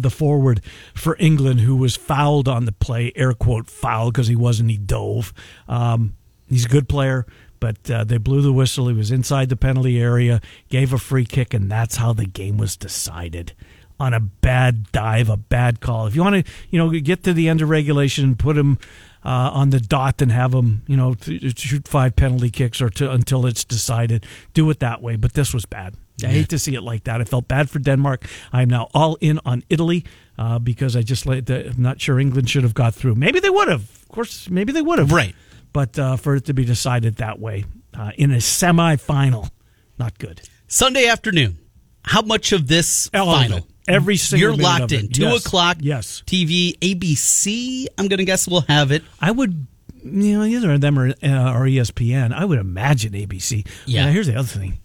the 0.00 0.10
forward 0.10 0.60
for 0.94 1.16
England 1.18 1.60
who 1.60 1.76
was 1.76 1.96
fouled 1.96 2.48
on 2.48 2.64
the 2.66 2.72
play, 2.72 3.12
air 3.16 3.32
quote 3.34 3.70
foul 3.70 4.10
because 4.10 4.28
he 4.28 4.36
wasn't. 4.36 4.70
He 4.70 4.78
dove. 4.78 5.32
Um, 5.68 6.14
he's 6.48 6.66
a 6.66 6.68
good 6.68 6.88
player, 6.88 7.24
but 7.60 7.90
uh, 7.90 8.04
they 8.04 8.18
blew 8.18 8.42
the 8.42 8.52
whistle. 8.52 8.88
He 8.88 8.94
was 8.94 9.10
inside 9.10 9.48
the 9.48 9.56
penalty 9.56 9.98
area, 10.00 10.40
gave 10.68 10.92
a 10.92 10.98
free 10.98 11.24
kick, 11.24 11.54
and 11.54 11.70
that's 11.70 11.96
how 11.96 12.12
the 12.12 12.26
game 12.26 12.58
was 12.58 12.76
decided 12.76 13.52
on 13.98 14.14
a 14.14 14.20
bad 14.20 14.90
dive, 14.92 15.28
a 15.28 15.36
bad 15.36 15.80
call. 15.80 16.06
If 16.06 16.14
you 16.14 16.22
want 16.22 16.46
to, 16.46 16.52
you 16.70 16.78
know, 16.78 16.90
get 16.90 17.24
to 17.24 17.32
the 17.32 17.48
end 17.48 17.62
of 17.62 17.70
regulation 17.70 18.24
and 18.24 18.38
put 18.38 18.56
him 18.56 18.78
uh, 19.24 19.50
on 19.52 19.70
the 19.70 19.80
dot 19.80 20.22
and 20.22 20.30
have 20.30 20.52
him, 20.54 20.82
you 20.86 20.96
know, 20.96 21.14
shoot 21.20 21.88
five 21.88 22.14
penalty 22.14 22.50
kicks 22.50 22.80
or 22.80 22.90
to, 22.90 23.10
until 23.10 23.46
it's 23.46 23.64
decided, 23.64 24.26
do 24.54 24.68
it 24.70 24.80
that 24.80 25.02
way. 25.02 25.16
But 25.16 25.32
this 25.34 25.52
was 25.54 25.66
bad. 25.66 25.94
I 26.22 26.28
hate 26.28 26.48
to 26.50 26.58
see 26.58 26.74
it 26.74 26.80
like 26.82 27.04
that. 27.04 27.20
I 27.20 27.24
felt 27.24 27.46
bad 27.46 27.68
for 27.68 27.78
Denmark. 27.78 28.26
I'm 28.52 28.70
now 28.70 28.88
all 28.94 29.18
in 29.20 29.38
on 29.44 29.64
Italy 29.68 30.04
uh, 30.38 30.58
because 30.58 30.96
I 30.96 31.02
just 31.02 31.26
I'm 31.26 31.74
not 31.76 32.00
sure 32.00 32.18
England 32.18 32.48
should 32.48 32.62
have 32.62 32.72
got 32.72 32.94
through. 32.94 33.16
Maybe 33.16 33.40
they 33.40 33.50
would 33.50 33.68
have. 33.68 33.82
Of 33.82 34.08
course, 34.08 34.48
maybe 34.48 34.72
they 34.72 34.80
would 34.80 34.98
have. 34.98 35.12
Right. 35.12 35.34
But 35.74 35.98
uh, 35.98 36.16
for 36.16 36.36
it 36.36 36.46
to 36.46 36.54
be 36.54 36.64
decided 36.64 37.16
that 37.16 37.38
way 37.38 37.66
uh, 37.92 38.12
in 38.16 38.32
a 38.32 38.36
semifinal, 38.36 39.50
not 39.98 40.18
good. 40.18 40.40
Sunday 40.68 41.06
afternoon. 41.06 41.58
How 42.06 42.22
much 42.22 42.52
of 42.52 42.66
this 42.66 43.10
All 43.12 43.26
final? 43.34 43.58
it. 43.58 43.64
Every 43.88 44.16
single 44.16 44.48
You're 44.50 44.56
locked 44.56 44.92
in. 44.92 45.08
Two 45.10 45.22
Yes. 45.22 45.44
o'clock. 45.46 45.76
Yes. 45.80 46.22
TV, 46.26 46.76
ABC. 46.80 47.86
I'm 47.98 48.08
going 48.08 48.18
to 48.18 48.24
guess 48.24 48.48
we'll 48.48 48.62
have 48.62 48.90
it. 48.92 49.02
I 49.20 49.30
would, 49.30 49.66
you 50.04 50.38
know, 50.38 50.44
either 50.44 50.72
of 50.72 50.80
them 50.80 50.98
or, 50.98 51.08
uh, 51.08 51.52
or 51.54 51.66
ESPN. 51.66 52.32
I 52.32 52.44
would 52.44 52.58
imagine 52.58 53.12
ABC. 53.12 53.66
Yeah. 53.86 54.06
Now, 54.06 54.12
here's 54.12 54.26
the 54.26 54.36
other 54.36 54.48
thing: 54.48 54.78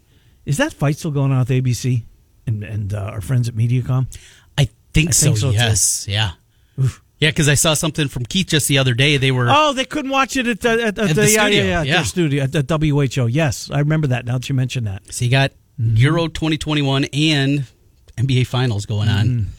is 0.45 0.57
that 0.57 0.73
fight 0.73 0.97
still 0.97 1.11
going 1.11 1.31
on 1.31 1.39
with 1.39 1.49
ABC 1.49 2.03
and 2.47 2.63
and 2.63 2.93
uh, 2.93 2.97
our 2.99 3.21
friends 3.21 3.47
at 3.49 3.55
MediaCom? 3.55 4.07
I 4.57 4.69
think, 4.93 5.09
I 5.09 5.11
so, 5.11 5.25
think 5.27 5.37
so, 5.37 5.49
too. 5.51 5.57
yes. 5.57 6.05
Yeah. 6.07 6.31
Yeah, 7.19 7.29
because 7.29 7.47
I 7.49 7.53
saw 7.53 7.75
something 7.75 8.07
from 8.07 8.25
Keith 8.25 8.47
just 8.47 8.67
the 8.67 8.79
other 8.79 8.95
day. 8.95 9.17
They 9.17 9.31
were. 9.31 9.47
Oh, 9.49 9.73
they 9.73 9.85
couldn't 9.85 10.09
watch 10.11 10.35
it 10.37 10.47
at, 10.47 10.59
the- 10.61 10.69
at, 10.71 10.79
at, 10.79 10.85
At 10.99 11.07
the, 11.09 11.13
the 11.13 11.21
yeah, 11.31 11.43
studio, 11.45 11.63
yeah, 11.63 11.69
yeah, 11.69 11.79
at 11.81 11.85
their 11.85 12.05
studio 12.05 12.43
at 12.43 12.51
the 12.51 12.77
WHO. 13.21 13.27
Yes, 13.27 13.69
I 13.71 13.79
remember 13.79 14.07
that. 14.07 14.25
Now 14.25 14.39
that 14.39 14.49
you 14.49 14.55
mention 14.55 14.85
that, 14.85 15.11
So 15.13 15.25
you 15.25 15.31
got. 15.31 15.51
Euro 15.81 16.27
2021 16.27 17.05
and 17.13 17.65
NBA 18.17 18.45
Finals 18.47 18.85
going 18.85 19.09
on. 19.09 19.25
Mm-hmm. 19.27 19.49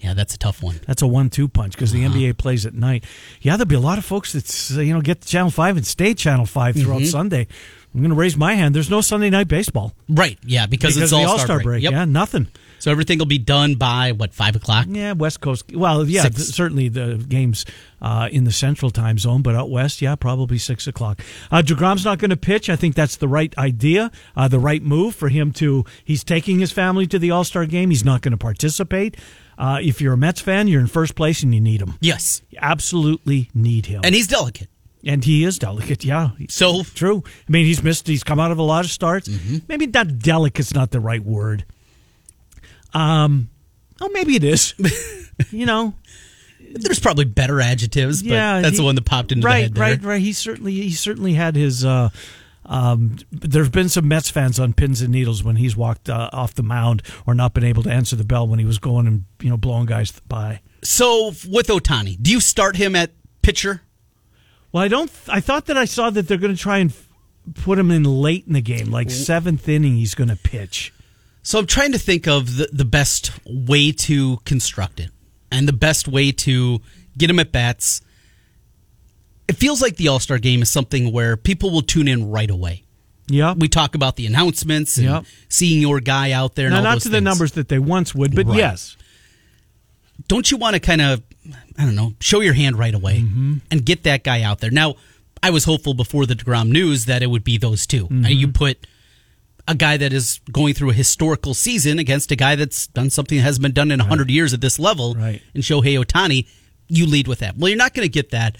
Yeah, 0.00 0.14
that's 0.14 0.34
a 0.34 0.38
tough 0.38 0.62
one. 0.62 0.80
that's 0.86 1.02
a 1.02 1.06
one-two 1.06 1.48
punch 1.48 1.72
because 1.74 1.94
Uh-huh. 1.94 2.08
the 2.08 2.24
NBA 2.30 2.38
plays 2.38 2.64
at 2.64 2.72
night. 2.74 3.04
Yeah, 3.42 3.56
there'll 3.56 3.68
be 3.68 3.74
a 3.74 3.80
lot 3.80 3.98
of 3.98 4.04
folks 4.04 4.32
that 4.32 4.78
uh, 4.78 4.80
you 4.80 4.94
know 4.94 5.00
get 5.02 5.20
to 5.20 5.28
Channel 5.28 5.50
Five 5.50 5.76
and 5.76 5.86
stay 5.86 6.14
Channel 6.14 6.46
Five 6.46 6.74
throughout 6.76 7.00
Mm-hmm. 7.02 7.06
Sunday. 7.06 7.46
I'm 7.94 8.00
going 8.00 8.10
to 8.10 8.16
raise 8.16 8.36
my 8.36 8.54
hand. 8.54 8.74
There's 8.74 8.88
no 8.88 9.00
Sunday 9.00 9.30
night 9.30 9.48
baseball 9.48 9.92
Right. 10.08 10.38
Yeah, 10.44 10.66
because, 10.66 10.94
because 10.94 11.02
it's 11.02 11.10
the 11.10 11.16
All 11.26 11.32
All-Star 11.32 11.60
break. 11.60 11.82
Yep. 11.82 11.92
Yeah, 11.92 12.04
nothing. 12.04 12.46
So 12.80 12.90
everything 12.90 13.18
will 13.18 13.26
be 13.26 13.38
done 13.38 13.76
by 13.76 14.10
what 14.12 14.34
five 14.34 14.56
o'clock? 14.56 14.86
Yeah, 14.88 15.12
West 15.12 15.40
Coast. 15.40 15.72
Well, 15.72 16.06
yeah, 16.08 16.22
th- 16.22 16.34
certainly 16.36 16.88
the 16.88 17.16
games 17.28 17.64
uh, 18.02 18.28
in 18.32 18.44
the 18.44 18.50
Central 18.52 18.90
Time 18.90 19.18
Zone, 19.18 19.42
but 19.42 19.54
out 19.54 19.70
west, 19.70 20.00
yeah, 20.02 20.14
probably 20.16 20.58
six 20.58 20.86
o'clock. 20.86 21.20
Uh, 21.50 21.62
deGrom's 21.62 22.04
not 22.04 22.18
going 22.18 22.30
to 22.30 22.36
pitch. 22.36 22.68
I 22.68 22.76
think 22.76 22.94
that's 22.94 23.16
the 23.16 23.28
right 23.28 23.56
idea, 23.58 24.10
uh, 24.34 24.48
the 24.48 24.58
right 24.58 24.82
move 24.82 25.14
for 25.14 25.28
him 25.28 25.52
to. 25.52 25.84
He's 26.04 26.24
taking 26.24 26.58
his 26.58 26.72
family 26.72 27.06
to 27.06 27.18
the 27.18 27.30
All 27.30 27.44
Star 27.44 27.66
game. 27.66 27.90
He's 27.90 28.04
not 28.04 28.22
going 28.22 28.32
to 28.32 28.38
participate. 28.38 29.16
Uh, 29.58 29.78
if 29.82 30.00
you're 30.00 30.14
a 30.14 30.16
Mets 30.16 30.40
fan, 30.40 30.66
you're 30.68 30.80
in 30.80 30.86
first 30.86 31.14
place 31.14 31.42
and 31.42 31.54
you 31.54 31.60
need 31.60 31.82
him. 31.82 31.94
Yes, 32.00 32.40
You 32.48 32.58
absolutely 32.62 33.50
need 33.54 33.86
him, 33.86 34.00
and 34.02 34.14
he's 34.14 34.26
delicate. 34.26 34.68
and 35.04 35.22
he 35.22 35.44
is 35.44 35.58
delicate. 35.58 36.02
Yeah, 36.02 36.30
So 36.48 36.82
true. 36.82 37.22
I 37.26 37.52
mean, 37.52 37.66
he's 37.66 37.82
missed. 37.82 38.06
He's 38.06 38.24
come 38.24 38.40
out 38.40 38.52
of 38.52 38.58
a 38.58 38.62
lot 38.62 38.86
of 38.86 38.90
starts. 38.90 39.28
Maybe 39.68 39.86
not 39.86 40.18
delicate's 40.18 40.72
not 40.72 40.92
the 40.92 41.00
right 41.00 41.22
word. 41.22 41.66
Um, 42.94 43.50
oh, 44.00 44.08
maybe 44.12 44.36
it 44.36 44.44
is. 44.44 44.74
you 45.50 45.66
know, 45.66 45.94
there's 46.72 47.00
probably 47.00 47.24
better 47.24 47.60
adjectives, 47.60 48.22
but 48.22 48.32
yeah, 48.32 48.60
that's 48.60 48.72
he- 48.72 48.76
the 48.78 48.84
one 48.84 48.94
that 48.94 49.04
popped 49.04 49.32
into 49.32 49.46
right, 49.46 49.58
the 49.58 49.62
head 49.62 49.78
Right, 49.78 49.90
Right, 49.90 50.04
right, 50.04 50.20
He 50.20 50.32
certainly, 50.32 50.72
he 50.72 50.90
certainly 50.90 51.34
had 51.34 51.56
his. 51.56 51.84
Uh, 51.84 52.10
um, 52.66 53.16
there's 53.32 53.68
been 53.68 53.88
some 53.88 54.06
Mets 54.06 54.30
fans 54.30 54.60
on 54.60 54.74
pins 54.74 55.02
and 55.02 55.10
needles 55.10 55.42
when 55.42 55.56
he's 55.56 55.76
walked 55.76 56.08
uh, 56.08 56.30
off 56.32 56.54
the 56.54 56.62
mound 56.62 57.02
or 57.26 57.34
not 57.34 57.52
been 57.52 57.64
able 57.64 57.82
to 57.82 57.90
answer 57.90 58.14
the 58.14 58.24
bell 58.24 58.46
when 58.46 58.60
he 58.60 58.64
was 58.64 58.78
going 58.78 59.06
and 59.08 59.24
you 59.40 59.50
know 59.50 59.56
blowing 59.56 59.86
guys 59.86 60.12
by. 60.28 60.60
So 60.82 61.28
with 61.48 61.66
Ohtani, 61.66 62.16
do 62.22 62.30
you 62.30 62.40
start 62.40 62.76
him 62.76 62.94
at 62.94 63.10
pitcher? 63.42 63.82
Well, 64.72 64.84
I 64.84 64.88
don't. 64.88 65.10
I 65.28 65.40
thought 65.40 65.66
that 65.66 65.76
I 65.76 65.84
saw 65.84 66.10
that 66.10 66.28
they're 66.28 66.38
going 66.38 66.54
to 66.54 66.60
try 66.60 66.78
and 66.78 66.90
f- 66.90 67.08
put 67.54 67.78
him 67.78 67.90
in 67.90 68.04
late 68.04 68.46
in 68.46 68.52
the 68.52 68.60
game, 68.60 68.90
like 68.90 69.10
seventh 69.10 69.68
inning. 69.68 69.96
He's 69.96 70.14
going 70.14 70.28
to 70.28 70.36
pitch. 70.36 70.92
So 71.42 71.58
I'm 71.58 71.66
trying 71.66 71.92
to 71.92 71.98
think 71.98 72.28
of 72.28 72.56
the, 72.56 72.68
the 72.72 72.84
best 72.84 73.32
way 73.46 73.92
to 73.92 74.38
construct 74.44 75.00
it 75.00 75.10
and 75.50 75.66
the 75.66 75.72
best 75.72 76.06
way 76.06 76.32
to 76.32 76.80
get 77.16 77.30
him 77.30 77.38
at 77.38 77.50
bats. 77.50 78.02
It 79.48 79.54
feels 79.56 79.80
like 79.82 79.96
the 79.96 80.08
All 80.08 80.20
Star 80.20 80.38
game 80.38 80.62
is 80.62 80.70
something 80.70 81.12
where 81.12 81.36
people 81.36 81.70
will 81.70 81.82
tune 81.82 82.06
in 82.08 82.30
right 82.30 82.50
away. 82.50 82.84
Yeah. 83.26 83.54
We 83.56 83.68
talk 83.68 83.94
about 83.94 84.16
the 84.16 84.26
announcements 84.26 84.96
and 84.96 85.06
Yep. 85.06 85.24
seeing 85.48 85.80
your 85.80 86.00
guy 86.00 86.32
out 86.32 86.54
there. 86.56 86.66
And 86.66 86.74
Now, 86.74 86.82
not 86.82 87.00
to 87.02 87.08
the 87.08 87.20
numbers 87.20 87.52
that 87.52 87.68
they 87.68 87.78
once 87.78 88.14
would, 88.14 88.34
but 88.34 88.46
Right. 88.46 88.58
yes. 88.58 88.96
don't 90.28 90.50
you 90.50 90.56
want 90.58 90.74
to 90.74 90.80
kind 90.80 91.00
of 91.00 91.22
I 91.78 91.84
don't 91.86 91.94
know 91.96 92.14
show 92.20 92.40
your 92.40 92.52
hand 92.54 92.78
right 92.78 92.94
away 92.94 93.20
Mm-hmm. 93.20 93.54
and 93.70 93.84
get 93.84 94.02
that 94.02 94.22
guy 94.24 94.42
out 94.42 94.58
there? 94.60 94.70
Now, 94.70 94.96
I 95.42 95.50
was 95.50 95.64
hopeful 95.64 95.94
before 95.94 96.26
the 96.26 96.34
deGrom 96.34 96.68
news 96.68 97.06
that 97.06 97.22
it 97.22 97.28
would 97.28 97.44
be 97.44 97.56
those 97.56 97.86
2 97.86 98.06
Mm-hmm. 98.08 98.26
You 98.26 98.48
put 98.48 98.86
a 99.70 99.74
guy 99.74 99.96
that 99.96 100.12
is 100.12 100.40
going 100.50 100.74
through 100.74 100.90
a 100.90 100.94
historical 100.94 101.54
season 101.54 102.00
against 102.00 102.32
a 102.32 102.36
guy 102.36 102.56
that's 102.56 102.88
done 102.88 103.08
something 103.08 103.38
that 103.38 103.44
hasn't 103.44 103.62
been 103.62 103.72
done 103.72 103.92
in 103.92 104.00
a 104.00 104.04
hundred 104.04 104.28
years 104.28 104.52
at 104.52 104.60
this 104.60 104.80
level, 104.80 105.14
Right. 105.14 105.40
and 105.54 105.62
Shohei 105.62 106.02
Ohtani. 106.04 106.48
You 106.88 107.06
lead 107.06 107.28
with 107.28 107.38
that. 107.38 107.56
Well, 107.56 107.68
you're 107.68 107.78
not 107.78 107.94
going 107.94 108.04
to 108.04 108.12
get 108.12 108.30
that. 108.32 108.58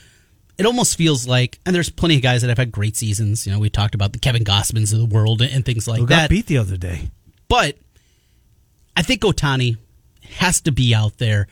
It 0.57 0.67
almost 0.67 0.97
feels 0.97 1.27
like, 1.27 1.59
and 1.67 1.75
there's 1.75 1.91
plenty 1.91 2.15
of 2.15 2.23
guys 2.23 2.43
that 2.43 2.49
have 2.49 2.59
had 2.59 2.71
great 2.71 2.97
seasons. 2.97 3.45
You 3.45 3.53
know, 3.53 3.59
we 3.59 3.69
talked 3.71 3.97
about 3.97 4.13
the 4.13 4.21
Kevin 4.21 4.45
Gausmans 4.45 4.93
of 4.93 5.01
the 5.01 5.07
world 5.07 5.43
and 5.43 5.65
things 5.65 5.89
like 5.89 5.99
Who 5.99 6.07
that. 6.07 6.15
got 6.15 6.31
beat 6.31 6.47
the 6.47 6.59
other 6.59 6.77
day? 6.77 7.11
But 7.49 7.77
I 8.97 9.03
think 9.03 9.23
Ohtani 9.23 9.79
has 10.37 10.61
to 10.61 10.71
be 10.71 10.95
out 10.95 11.19
there 11.19 11.49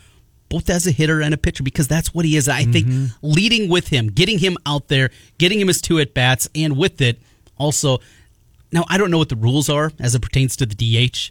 both 0.49 0.71
as 0.71 0.87
a 0.87 0.92
hitter 0.92 1.21
and 1.21 1.35
a 1.35 1.37
pitcher 1.37 1.64
because 1.64 1.88
that's 1.88 2.14
what 2.14 2.25
he 2.25 2.37
is. 2.37 2.49
I 2.49 2.62
think 2.62 2.87
mm-hmm. 2.87 3.07
leading 3.23 3.68
with 3.68 3.88
him, 3.88 4.07
getting 4.09 4.38
him 4.38 4.57
out 4.64 4.87
there, 4.87 5.11
getting 5.38 5.61
him 5.61 5.66
his 5.66 5.81
two 5.81 5.99
at 5.99 6.14
bats, 6.14 6.49
and 6.55 6.77
with 6.77 7.01
it 7.01 7.18
also. 7.57 7.99
Now 8.72 8.85
I 8.88 8.98
don't 8.98 9.11
know 9.11 9.18
what 9.18 9.28
the 9.28 9.37
rules 9.37 9.68
are 9.68 9.92
as 9.98 10.14
it 10.14 10.22
pertains 10.22 10.57
to 10.57 10.66
the 10.66 10.74
DH, 10.74 11.31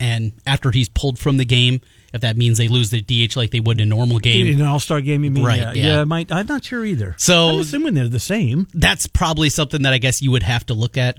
and 0.00 0.32
after 0.46 0.70
he's 0.70 0.88
pulled 0.88 1.18
from 1.18 1.36
the 1.36 1.44
game, 1.44 1.80
if 2.12 2.20
that 2.20 2.36
means 2.36 2.58
they 2.58 2.68
lose 2.68 2.90
the 2.90 3.00
DH 3.02 3.36
like 3.36 3.50
they 3.50 3.60
would 3.60 3.80
in 3.80 3.88
a 3.88 3.94
normal 3.94 4.18
game, 4.20 4.46
In 4.46 4.60
an 4.60 4.66
All 4.66 4.78
Star 4.80 5.00
game, 5.00 5.24
you 5.24 5.30
mean? 5.30 5.44
Right, 5.44 5.58
Yeah, 5.58 5.72
yeah. 5.72 5.86
yeah. 5.98 6.04
Might, 6.04 6.30
I'm 6.32 6.46
not 6.46 6.64
sure 6.64 6.84
either. 6.84 7.14
So- 7.18 7.48
I'm 7.50 7.60
assuming 7.60 7.94
they're 7.94 8.08
the 8.08 8.20
same. 8.20 8.68
that's 8.74 9.06
probably 9.06 9.50
something 9.50 9.82
that 9.82 9.92
I 9.92 9.98
guess 9.98 10.22
you 10.22 10.30
would 10.30 10.42
have 10.44 10.64
to 10.66 10.74
look 10.74 10.96
at. 10.96 11.16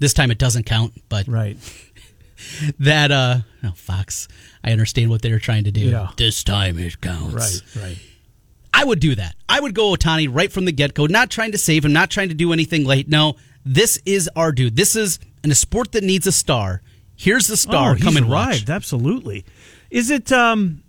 This 0.00 0.14
time 0.14 0.30
it 0.30 0.38
doesn't 0.38 0.64
count, 0.64 0.94
but 1.08 1.28
Right. 1.28 1.56
that 2.78 3.10
uh, 3.12 3.38
no 3.62 3.72
Fox, 3.72 4.28
I 4.64 4.72
understand 4.72 5.10
what 5.10 5.22
they're 5.22 5.38
trying 5.38 5.64
to 5.64 5.70
do. 5.70 5.80
Yeah. 5.82 6.08
This 6.16 6.42
time 6.42 6.78
it 6.78 7.00
counts. 7.00 7.34
Right. 7.76 7.82
Right. 7.84 7.98
I 8.72 8.84
would 8.84 9.00
do 9.00 9.14
that. 9.16 9.34
I 9.48 9.60
would 9.60 9.74
go 9.74 9.92
Ohtani 9.94 10.28
right 10.32 10.50
from 10.50 10.64
the 10.64 10.72
get 10.72 10.94
go, 10.94 11.06
not 11.06 11.28
trying 11.30 11.52
to 11.52 11.58
save 11.58 11.84
him, 11.84 11.92
not 11.92 12.08
trying 12.10 12.28
to 12.28 12.34
do 12.34 12.52
anything 12.52 12.84
late. 12.84 13.08
No, 13.08 13.36
this 13.64 14.00
is 14.06 14.28
our 14.36 14.52
dude. 14.52 14.76
This 14.76 14.96
is 14.96 15.18
in 15.44 15.50
a 15.50 15.54
sport 15.54 15.92
that 15.92 16.04
needs 16.04 16.26
a 16.26 16.32
star. 16.32 16.82
Here's 17.16 17.46
the 17.48 17.56
star. 17.56 17.90
oh, 17.90 17.94
he's 17.94 18.04
Come 18.04 18.16
and 18.16 18.30
arrived. 18.30 18.68
watch. 18.68 18.74
Absolutely. 18.74 19.44
Is 19.90 20.10
it? 20.10 20.32
Um, 20.32 20.82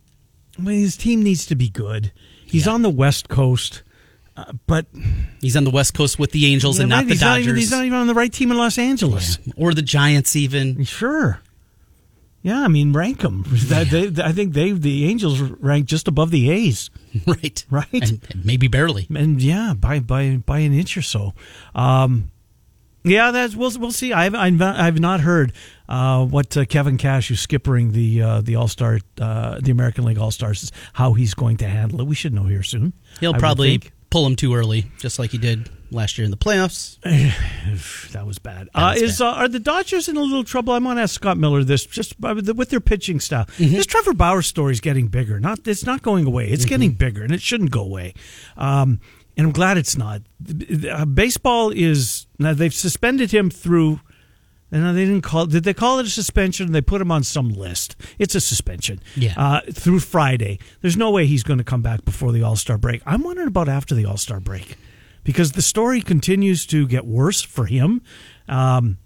I 0.58 0.62
mean, 0.62 0.80
his 0.82 0.96
team 0.98 1.24
needs 1.24 1.46
to 1.48 1.56
be 1.56 1.70
good. 1.70 2.12
He's 2.46 2.68
on 2.68 2.82
the 2.82 2.90
West 2.90 3.30
Coast, 3.30 3.82
uh, 4.38 4.52
but 4.68 4.86
He's 5.42 5.56
on 5.58 5.64
the 5.64 5.72
West 5.72 5.94
Coast 5.94 6.20
with 6.20 6.32
the 6.32 6.46
Angels 6.48 6.78
Yeah, 6.78 6.84
and 6.84 6.92
right, 6.92 7.06
not 7.06 7.10
the 7.10 7.16
Dodgers 7.16 7.44
even, 7.46 7.56
he's 7.58 7.72
not 7.72 7.86
even 7.86 7.98
on 7.98 8.08
the 8.08 8.14
right 8.14 8.32
team 8.32 8.52
in 8.52 8.58
Los 8.58 8.78
Angeles. 8.78 9.40
or 9.56 9.74
the 9.74 9.82
Giants. 9.82 10.36
Even 10.36 10.84
Sure. 10.84 11.40
Yeah, 12.44 12.62
I 12.64 12.68
mean, 12.70 12.92
rank 12.94 13.20
them. 13.22 13.46
They, 13.50 14.12
I 14.24 14.32
think 14.32 14.54
they 14.54 14.72
the 14.72 15.06
Angels 15.10 15.40
rank 15.42 15.86
just 15.86 16.08
above 16.08 16.32
the 16.32 16.50
A's. 16.50 16.90
Right. 17.28 17.66
Right. 17.70 17.88
And, 17.94 18.22
and 18.32 18.46
maybe 18.46 18.68
barely. 18.68 19.06
and 19.14 19.42
yeah, 19.42 19.74
by 19.74 20.00
by 20.00 20.38
by 20.38 20.60
an 20.60 20.74
inch 20.74 20.96
or 20.98 21.02
so. 21.02 21.34
Um, 21.76 22.32
yeah, 23.04 23.32
that's 23.32 23.56
we'll 23.56 23.72
we'll 23.80 23.92
see. 23.92 24.14
I've 24.14 24.36
I've 24.36 25.00
not, 25.00 25.22
heard 25.22 25.54
uh, 25.90 26.26
what 26.26 26.56
uh, 26.56 26.66
Kevin 26.66 26.98
Cash, 26.98 27.28
who's 27.30 27.46
skippering 27.46 27.92
the 27.94 28.22
uh, 28.22 28.42
the 28.42 28.56
All 28.56 28.68
Star, 28.68 29.00
uh, 29.20 29.60
the 29.62 29.72
American 29.72 30.06
League 30.06 30.18
All 30.18 30.32
Stars, 30.32 30.72
how 30.94 31.14
he's 31.14 31.34
going 31.34 31.58
to 31.58 31.68
handle 31.68 32.02
it. 32.02 32.08
We 32.08 32.16
should 32.16 32.34
know 32.34 32.44
here 32.46 32.64
soon. 32.64 32.94
He'll 33.20 33.36
I 33.36 33.40
probably 33.40 33.82
pull 34.10 34.26
him 34.28 34.36
too 34.36 34.54
early, 34.54 34.86
just 34.98 35.20
like 35.20 35.32
he 35.32 35.38
did 35.38 35.70
last 35.90 36.18
year 36.18 36.26
in 36.26 36.32
the 36.32 36.38
playoffs. 36.38 37.00
that 38.12 38.26
was 38.28 38.40
bad. 38.40 38.68
That 38.74 38.80
Uh, 38.82 38.92
was 38.94 39.02
is 39.02 39.20
bad. 39.20 39.26
Uh, 39.26 39.32
are 39.36 39.48
the 39.48 39.60
Dodgers 39.60 40.08
in 40.10 40.18
a 40.18 40.22
little 40.22 40.44
trouble? 40.44 40.74
I'm 40.74 40.84
going 40.84 40.98
to 40.98 41.02
ask 41.04 41.16
Scott 41.16 41.38
Miller 41.38 41.64
this 41.64 41.86
just 41.86 42.20
with 42.20 42.70
their 42.70 42.80
pitching 42.82 43.20
style. 43.20 43.46
Mm-hmm. 43.58 43.74
This 43.76 43.86
Trevor 43.86 44.14
Bauer 44.14 44.42
story 44.42 44.74
is 44.74 44.82
getting 44.82 45.08
bigger. 45.08 45.40
Not 45.40 45.68
it's 45.68 45.86
not 45.86 46.02
going 46.02 46.26
away. 46.26 46.48
It's 46.50 46.64
Mm-hmm. 46.64 46.70
getting 46.70 46.92
bigger, 46.92 47.24
and 47.24 47.34
it 47.34 47.42
shouldn't 47.42 47.72
go 47.72 47.82
away. 47.82 48.14
Um, 48.58 49.00
and 49.38 49.48
I'm 49.48 49.54
glad 49.54 49.78
it's 49.78 49.98
not. 49.98 50.22
Uh, 50.89 51.06
baseball 51.06 51.72
is 51.72 52.28
now 52.39 52.54
they've 52.54 52.74
suspended 52.74 53.32
him 53.32 53.50
through. 53.50 54.00
And 54.74 54.96
they 54.96 55.04
didn't 55.04 55.24
call. 55.24 55.48
Did 55.48 55.65
they 55.65 55.74
call 55.74 56.00
it 56.00 56.06
a 56.06 56.10
suspension? 56.10 56.72
They 56.72 56.80
put 56.80 57.02
him 57.02 57.12
on 57.12 57.24
some 57.24 57.50
list. 57.50 57.98
It's 58.17 58.36
a 58.36 58.39
suspension. 58.39 59.02
Yeah. 59.17 59.34
Uh, 59.36 59.60
through 59.70 60.00
Friday. 60.00 60.60
There's 60.80 60.96
no 60.96 61.12
way 61.12 61.26
he's 61.26 61.44
going 61.44 61.58
to 61.58 61.65
come 61.65 61.82
back 61.82 62.06
before 62.06 62.32
the 62.32 62.41
All 62.44 62.56
Star 62.56 62.78
break. 62.78 63.02
I'm 63.06 63.22
wondering 63.22 63.50
about 63.50 63.67
after 63.67 63.94
the 63.94 64.06
All 64.06 64.15
Star 64.15 64.39
break, 64.39 64.78
because 65.26 65.52
the 65.52 65.62
story 65.62 66.00
continues 66.02 66.65
to 66.67 66.88
get 66.88 67.06
worse 67.06 67.41
for 67.41 67.65
him. 67.65 68.02
Um, 68.48 68.98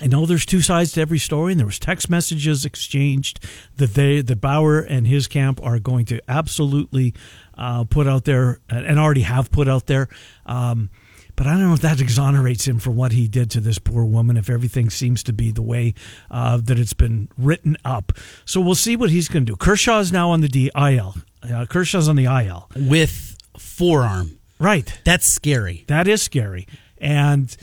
I 0.00 0.08
know 0.08 0.26
there's 0.26 0.44
two 0.44 0.60
sides 0.60 0.90
to 0.92 1.00
every 1.02 1.18
story, 1.18 1.52
and 1.52 1.60
there 1.60 1.66
was 1.66 1.78
text 1.78 2.10
messages 2.10 2.64
exchanged 2.64 3.46
that 3.76 3.94
they, 3.94 4.22
that 4.22 4.40
Bauer 4.40 4.80
and 4.80 5.06
his 5.06 5.28
camp 5.28 5.60
are 5.62 5.78
going 5.78 6.06
to 6.06 6.20
absolutely 6.26 7.14
uh, 7.60 7.84
put 7.84 8.08
out 8.08 8.24
there, 8.24 8.60
and 8.70 8.98
already 8.98 9.20
have 9.20 9.50
put 9.52 9.68
out 9.68 9.86
there. 9.86 10.08
Um, 10.46 10.90
but 11.36 11.46
I 11.46 11.52
don't 11.52 11.68
know 11.68 11.74
if 11.74 11.80
that 11.80 12.00
exonerates 12.00 12.66
him 12.66 12.78
for 12.78 12.90
what 12.90 13.12
he 13.12 13.28
did 13.28 13.50
to 13.52 13.60
this 13.60 13.78
poor 13.78 14.04
woman. 14.04 14.36
If 14.36 14.50
everything 14.50 14.90
seems 14.90 15.22
to 15.24 15.32
be 15.32 15.52
the 15.52 15.62
way 15.62 15.94
uh, 16.30 16.56
that 16.58 16.78
it's 16.78 16.94
been 16.94 17.28
written 17.38 17.76
up, 17.84 18.12
so 18.44 18.60
we'll 18.60 18.74
see 18.74 18.96
what 18.96 19.10
he's 19.10 19.28
going 19.28 19.46
to 19.46 19.52
do. 19.52 19.56
Kershaw's 19.56 20.10
now 20.10 20.30
on 20.30 20.40
the 20.40 20.48
DIL. 20.48 21.14
Uh, 21.42 21.66
Kershaw's 21.66 22.08
on 22.08 22.16
the 22.16 22.24
IL. 22.24 22.68
With 22.76 23.36
forearm. 23.58 24.38
Right. 24.58 24.98
That's 25.04 25.26
scary. 25.26 25.84
That 25.86 26.08
is 26.08 26.20
scary. 26.22 26.66
And 26.98 27.54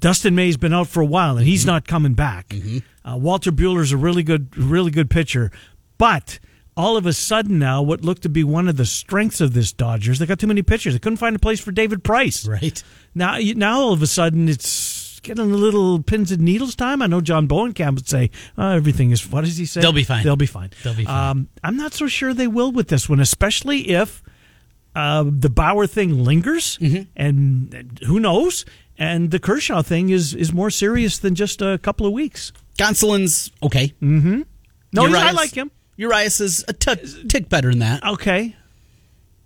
Dustin 0.00 0.34
May's 0.34 0.56
been 0.56 0.72
out 0.72 0.88
for 0.88 1.02
a 1.02 1.06
while, 1.06 1.36
and 1.36 1.46
he's 1.46 1.66
not 1.66 1.86
coming 1.86 2.14
back. 2.14 2.54
Uh, 3.04 3.16
Walker 3.16 3.50
Buehler's 3.50 3.92
a 3.92 3.96
really 3.96 4.22
good, 4.22 4.56
really 4.56 4.90
good 4.90 5.10
pitcher, 5.10 5.50
but 5.98 6.38
all 6.76 6.96
of 6.96 7.06
a 7.06 7.12
sudden 7.12 7.58
now, 7.58 7.80
what 7.82 8.02
looked 8.04 8.22
to 8.22 8.28
be 8.28 8.44
one 8.44 8.68
of 8.68 8.76
the 8.76 8.84
strengths 8.86 9.40
of 9.40 9.54
this 9.54 9.72
Dodgers, 9.72 10.18
they 10.18 10.26
got 10.26 10.38
too 10.38 10.46
many 10.46 10.62
pitchers. 10.62 10.92
They 10.94 10.98
couldn't 10.98 11.16
find 11.16 11.34
a 11.34 11.38
place 11.38 11.58
for 11.60 11.72
David 11.72 12.04
Price. 12.04 12.46
Right. 12.46 12.82
Now, 13.14 13.38
now 13.38 13.80
all 13.80 13.92
of 13.92 14.02
a 14.02 14.06
sudden, 14.06 14.48
it's 14.48 15.18
getting 15.20 15.50
a 15.50 15.56
little 15.56 16.02
pins 16.02 16.30
and 16.30 16.42
needles 16.42 16.74
time. 16.76 17.00
I 17.02 17.06
know 17.06 17.20
John 17.20 17.48
Bowenkamp 17.48 17.94
would 17.94 18.08
say 18.08 18.30
oh, 18.58 18.70
everything 18.70 19.10
is. 19.10 19.26
What 19.30 19.44
does 19.44 19.56
he 19.56 19.64
say? 19.66 19.80
They'll 19.80 19.92
be 19.92 20.04
fine. 20.04 20.22
They'll 20.22 20.36
be 20.36 20.46
fine. 20.46 20.70
They'll 20.84 20.94
be 20.94 21.04
fine. 21.04 21.30
Um, 21.30 21.48
I'm 21.64 21.76
not 21.76 21.94
so 21.94 22.06
sure 22.08 22.32
they 22.34 22.46
will 22.46 22.70
with 22.72 22.88
this 22.88 23.08
one, 23.08 23.20
especially 23.20 23.88
if 23.90 24.22
uh, 24.94 25.24
the 25.26 25.50
Bauer 25.50 25.86
thing 25.86 26.22
lingers, 26.24 26.78
Mm-hmm. 26.78 27.02
and 27.16 28.00
who 28.06 28.20
knows? 28.20 28.64
And 28.98 29.30
the 29.30 29.38
Kershaw 29.38 29.82
thing 29.82 30.08
is 30.10 30.32
is 30.34 30.52
more 30.52 30.70
serious 30.70 31.18
than 31.18 31.34
just 31.34 31.60
a 31.60 31.78
couple 31.82 32.06
of 32.06 32.12
weeks. 32.12 32.52
Gonsolin's 32.78 33.50
okay. 33.62 33.92
Mm-hmm. 34.00 34.42
No, 34.92 35.06
I 35.06 35.32
like 35.32 35.52
him. 35.54 35.70
Urias 35.96 36.40
is 36.40 36.64
a 36.68 36.72
t- 36.72 37.26
tick 37.28 37.48
better 37.48 37.70
than 37.70 37.78
that. 37.80 38.04
Okay, 38.04 38.54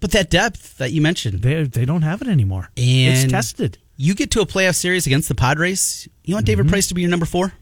But 0.01 0.11
that 0.13 0.31
depth 0.31 0.79
that 0.79 0.93
you 0.93 1.01
mentioned, 1.01 1.43
they 1.43 1.63
they 1.65 1.85
don't 1.85 2.03
have 2.03 2.23
it 2.23 2.29
anymore. 2.29 2.71
And- 2.77 3.25
it's 3.25 3.31
tested. 3.31 3.79
you 3.97 4.15
get 4.15 4.31
to 4.33 4.41
a 4.41 4.47
playoff 4.47 4.77
series 4.77 5.07
against 5.07 5.29
the 5.29 5.35
Padres. 5.35 6.09
You 6.25 6.35
want 6.35 6.47
David 6.47 6.65
mm-hmm. 6.65 6.71
Price 6.71 6.89
to 6.89 6.95
be 6.95 7.03
your 7.03 7.11
number 7.11 7.27
four? 7.27 7.53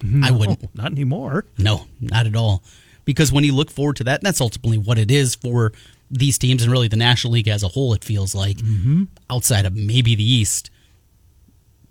Mm-hmm. 0.00 0.24
I 0.24 0.30
wouldn't. 0.30 0.74
Not 0.74 0.92
anymore. 0.92 1.46
No, 1.58 1.86
not 2.00 2.26
at 2.26 2.36
all. 2.36 2.62
Because 3.04 3.32
when 3.32 3.44
you 3.44 3.54
look 3.54 3.70
forward 3.70 3.96
to 3.96 4.04
that, 4.04 4.20
and 4.20 4.26
that's 4.26 4.40
ultimately 4.40 4.78
what 4.78 4.98
it 4.98 5.10
is 5.10 5.34
for 5.34 5.72
these 6.10 6.38
teams 6.38 6.62
and 6.62 6.70
really 6.72 6.88
the 6.88 6.96
National 6.96 7.32
League 7.32 7.48
as 7.48 7.62
a 7.62 7.68
whole, 7.68 7.94
it 7.94 8.04
feels 8.04 8.34
like, 8.34 8.58
mm-hmm. 8.58 9.04
outside 9.30 9.64
of 9.64 9.74
maybe 9.74 10.14
the 10.14 10.24
East, 10.24 10.70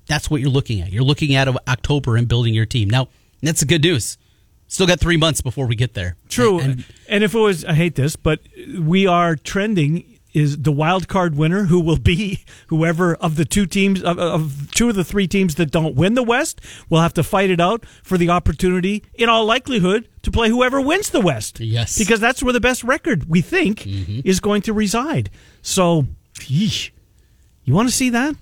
that's 0.07 0.29
what 0.29 0.41
you're 0.41 0.49
looking 0.49 0.81
at. 0.81 0.91
You're 0.91 1.03
looking 1.03 1.35
at 1.35 1.47
October 1.67 2.15
and 2.15 2.27
building 2.27 2.53
your 2.53 2.65
team. 2.65 2.89
Now, 2.89 3.07
that's 3.41 3.61
the 3.61 3.65
good 3.65 3.81
news. 3.81 4.17
Still 4.67 4.87
got 4.87 4.99
three 4.99 5.17
months 5.17 5.41
before 5.41 5.67
we 5.67 5.75
get 5.75 5.93
there. 5.93 6.15
True. 6.29 6.59
And, 6.59 6.85
And, 7.07 7.23
if 7.23 7.35
it 7.35 7.39
was, 7.39 7.63
I 7.63 7.73
hate 7.73 7.95
this, 7.95 8.15
but 8.15 8.39
we 8.79 9.05
are 9.05 9.35
trending 9.35 10.15
is 10.35 10.57
the 10.57 10.71
wild 10.71 11.07
card 11.07 11.35
winner 11.35 11.63
who 11.63 11.79
will 11.79 11.97
be 11.97 12.43
whoever 12.67 13.15
of 13.15 13.37
the 13.37 13.45
two 13.45 13.65
teams 13.65 14.03
of, 14.03 14.19
of 14.19 14.69
two 14.71 14.89
of 14.89 14.95
the 14.95 15.03
three 15.03 15.27
teams 15.27 15.55
that 15.55 15.71
don't 15.71 15.95
win 15.95 16.13
the 16.13 16.21
West 16.21 16.59
will 16.89 16.99
have 16.99 17.13
to 17.13 17.23
fight 17.23 17.49
it 17.49 17.61
out 17.61 17.85
for 18.03 18.17
the 18.17 18.29
opportunity 18.29 19.01
in 19.13 19.29
all 19.29 19.45
likelihood 19.45 20.09
to 20.23 20.31
play 20.31 20.49
whoever 20.49 20.81
wins 20.81 21.09
the 21.11 21.21
West. 21.21 21.61
Yes. 21.61 21.97
Because 21.97 22.19
that's 22.19 22.43
where 22.43 22.51
the 22.51 22.59
best 22.59 22.83
record 22.83 23.29
we 23.29 23.41
think 23.41 23.79
mm-hmm. 23.79 24.19
is 24.25 24.41
going 24.41 24.61
to 24.63 24.73
reside. 24.73 25.29
So, 25.61 26.05
yeesh. 26.39 26.91
you 27.63 27.73
want 27.73 27.87
to 27.87 27.95
see 27.95 28.09
that? 28.09 28.35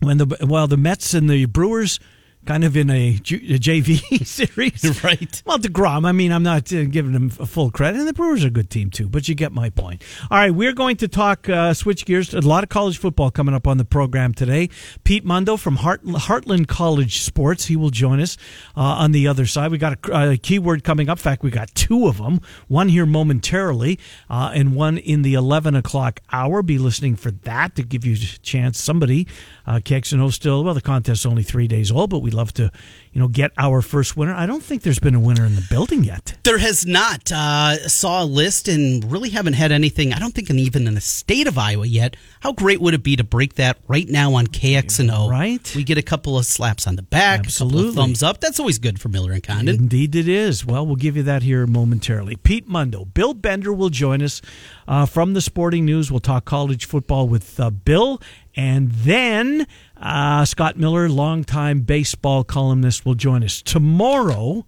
When 0.00 0.18
the 0.18 0.26
while 0.40 0.66
the 0.66 0.76
Mets 0.76 1.14
and 1.14 1.30
the 1.30 1.46
Brewers 1.46 2.00
kind 2.44 2.64
of 2.64 2.76
in 2.76 2.90
a, 2.90 3.10
a 3.10 3.58
JV 3.58 4.26
series. 4.26 4.84
Right. 5.04 5.42
Well, 5.44 5.58
deGrom, 5.58 6.06
I 6.06 6.12
mean, 6.12 6.32
I'm 6.32 6.42
not 6.42 6.72
uh, 6.72 6.84
giving 6.84 7.12
them 7.12 7.30
a 7.38 7.46
full 7.46 7.70
credit. 7.70 7.98
And 7.98 8.08
the 8.08 8.12
Brewers 8.14 8.44
are 8.44 8.48
a 8.48 8.50
good 8.50 8.70
team, 8.70 8.90
too, 8.90 9.08
but 9.08 9.28
you 9.28 9.34
get 9.34 9.52
my 9.52 9.68
point. 9.70 10.02
All 10.30 10.38
right, 10.38 10.50
we're 10.54 10.72
going 10.72 10.96
to 10.98 11.08
talk, 11.08 11.48
uh, 11.48 11.74
switch 11.74 12.06
gears. 12.06 12.32
A 12.32 12.40
lot 12.40 12.62
of 12.62 12.70
college 12.70 12.96
football 12.96 13.30
coming 13.30 13.54
up 13.54 13.66
on 13.66 13.76
the 13.76 13.84
program 13.84 14.32
today. 14.32 14.70
Pete 15.02 15.24
Mundo 15.24 15.56
from 15.56 15.76
Hart- 15.76 16.04
Heartland 16.04 16.68
College 16.68 17.20
Sports, 17.22 17.66
he 17.66 17.76
will 17.76 17.90
join 17.90 18.20
us 18.20 18.36
uh, 18.76 18.80
on 18.80 19.12
the 19.12 19.26
other 19.26 19.46
side. 19.46 19.70
We 19.70 19.78
got 19.78 19.98
a, 20.08 20.32
a 20.32 20.36
keyword 20.36 20.84
coming 20.84 21.08
up. 21.08 21.18
In 21.18 21.22
fact, 21.22 21.42
we 21.42 21.50
got 21.50 21.74
two 21.74 22.06
of 22.06 22.18
them, 22.18 22.40
one 22.68 22.88
here 22.88 23.06
momentarily 23.06 23.98
uh, 24.30 24.52
and 24.54 24.74
one 24.74 24.96
in 24.98 25.22
the 25.22 25.34
11 25.34 25.74
o'clock 25.74 26.20
hour. 26.32 26.62
Be 26.62 26.78
listening 26.78 27.16
for 27.16 27.30
that 27.30 27.74
to 27.76 27.82
give 27.82 28.04
you 28.06 28.14
a 28.14 28.38
chance. 28.42 28.78
Somebody, 28.78 29.26
uh, 29.66 29.76
KXNO 29.76 30.32
still, 30.32 30.64
well, 30.64 30.74
the 30.74 30.80
contest's 30.80 31.26
only 31.26 31.42
three 31.42 31.68
days 31.68 31.90
old, 31.90 32.10
but 32.10 32.20
we'd 32.34 32.38
love 32.38 32.52
to, 32.54 32.70
you 33.12 33.20
know, 33.20 33.28
get 33.28 33.52
our 33.56 33.80
first 33.80 34.16
winner. 34.16 34.34
I 34.34 34.46
don't 34.46 34.62
think 34.62 34.82
there's 34.82 34.98
been 34.98 35.14
a 35.14 35.20
winner 35.20 35.44
in 35.44 35.54
the 35.54 35.66
building 35.70 36.04
yet. 36.04 36.36
There 36.44 36.58
has 36.58 36.84
not. 36.84 37.30
Uh, 37.32 37.88
saw 37.88 38.22
a 38.22 38.26
list 38.26 38.68
and 38.68 39.10
really 39.10 39.30
haven't 39.30 39.54
had 39.54 39.72
anything. 39.72 40.12
I 40.12 40.18
don't 40.18 40.34
think 40.34 40.50
in, 40.50 40.58
even 40.58 40.86
in 40.88 40.94
the 40.94 41.00
state 41.00 41.46
of 41.46 41.56
Iowa 41.56 41.86
yet. 41.86 42.16
How 42.40 42.52
great 42.52 42.80
would 42.80 42.94
it 42.94 43.02
be 43.02 43.16
to 43.16 43.24
break 43.24 43.54
that 43.54 43.78
right 43.86 44.08
now 44.08 44.34
on 44.34 44.46
KXNO? 44.46 45.30
Right. 45.30 45.72
We 45.74 45.84
get 45.84 45.98
a 45.98 46.02
couple 46.02 46.36
of 46.36 46.44
slaps 46.46 46.86
on 46.86 46.96
the 46.96 47.02
back, 47.02 47.40
a 47.40 47.42
couple 47.42 47.46
Absolutely. 47.48 47.88
of 47.88 47.94
thumbs 47.94 48.22
up. 48.22 48.40
That's 48.40 48.58
always 48.58 48.78
good 48.78 49.00
for 49.00 49.08
Miller 49.08 49.32
and 49.32 49.42
Condon. 49.42 49.74
Indeed, 49.76 50.14
it 50.14 50.28
is. 50.28 50.66
Well, 50.66 50.86
we'll 50.86 50.96
give 50.96 51.16
you 51.16 51.22
that 51.24 51.42
here 51.42 51.66
momentarily. 51.66 52.36
Pete 52.36 52.68
Mundo, 52.68 53.04
Bill 53.04 53.34
Bender 53.34 53.72
will 53.72 53.90
join 53.90 54.22
us 54.22 54.42
uh, 54.88 55.06
from 55.06 55.34
the 55.34 55.40
Sporting 55.40 55.84
News. 55.84 56.10
We'll 56.10 56.20
talk 56.20 56.44
college 56.44 56.86
football 56.86 57.28
with 57.28 57.58
uh, 57.60 57.70
Bill, 57.70 58.20
and 58.56 58.90
then 58.92 59.66
uh, 59.96 60.44
Scott 60.44 60.76
Miller, 60.76 61.08
longtime 61.08 61.80
baseball 61.80 62.44
columnist, 62.44 63.04
will 63.04 63.14
join 63.14 63.42
us 63.44 63.62
tomorrow. 63.62 64.66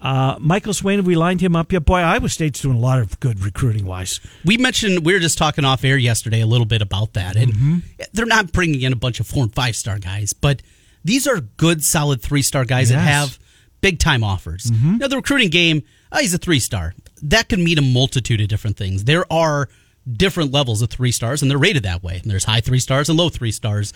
Uh, 0.00 0.36
Michael 0.38 0.74
Swain, 0.74 0.98
have 0.98 1.06
we 1.06 1.16
lined 1.16 1.40
him 1.40 1.56
up 1.56 1.72
yet? 1.72 1.84
Boy, 1.84 2.00
Iowa 2.00 2.28
State's 2.28 2.60
doing 2.60 2.76
a 2.76 2.80
lot 2.80 2.98
of 2.98 3.18
good 3.18 3.40
recruiting 3.42 3.86
wise. 3.86 4.20
We 4.44 4.58
mentioned 4.58 5.06
we 5.06 5.12
were 5.14 5.18
just 5.18 5.38
talking 5.38 5.64
off 5.64 5.84
air 5.84 5.96
yesterday 5.96 6.42
a 6.42 6.46
little 6.46 6.66
bit 6.66 6.82
about 6.82 7.14
that, 7.14 7.34
and 7.36 7.52
Mm-hmm. 7.52 7.78
they're 8.12 8.26
not 8.26 8.52
bringing 8.52 8.82
in 8.82 8.92
a 8.92 8.96
bunch 8.96 9.20
of 9.20 9.26
four 9.26 9.42
and 9.42 9.54
five 9.54 9.74
star 9.74 9.98
guys, 9.98 10.32
but 10.34 10.60
these 11.04 11.26
are 11.26 11.40
good, 11.40 11.82
solid 11.82 12.20
three 12.20 12.42
star 12.42 12.64
guys 12.64 12.90
that 12.90 12.96
Yes. 12.96 13.00
Mm-hmm. 13.02 13.08
have 13.08 13.38
big 13.80 13.98
time 13.98 14.22
offers. 14.22 14.70
Now 14.70 15.08
the 15.08 15.16
recruiting 15.16 15.48
game, 15.50 15.82
oh, 16.12 16.18
he's 16.18 16.34
a 16.34 16.38
three 16.38 16.60
star. 16.60 16.94
That 17.22 17.48
can 17.48 17.64
mean 17.64 17.78
a 17.78 17.82
multitude 17.82 18.40
of 18.42 18.48
different 18.48 18.76
things. 18.76 19.04
There 19.04 19.30
are 19.32 19.68
different 20.10 20.52
levels 20.52 20.82
of 20.82 20.90
three 20.90 21.12
stars, 21.12 21.42
and 21.42 21.50
they're 21.50 21.58
rated 21.58 21.82
that 21.82 22.02
way. 22.02 22.20
And 22.22 22.30
there's 22.30 22.44
high 22.44 22.60
three 22.60 22.78
stars 22.78 23.08
and 23.08 23.18
low 23.18 23.28
three 23.28 23.52
stars. 23.52 23.92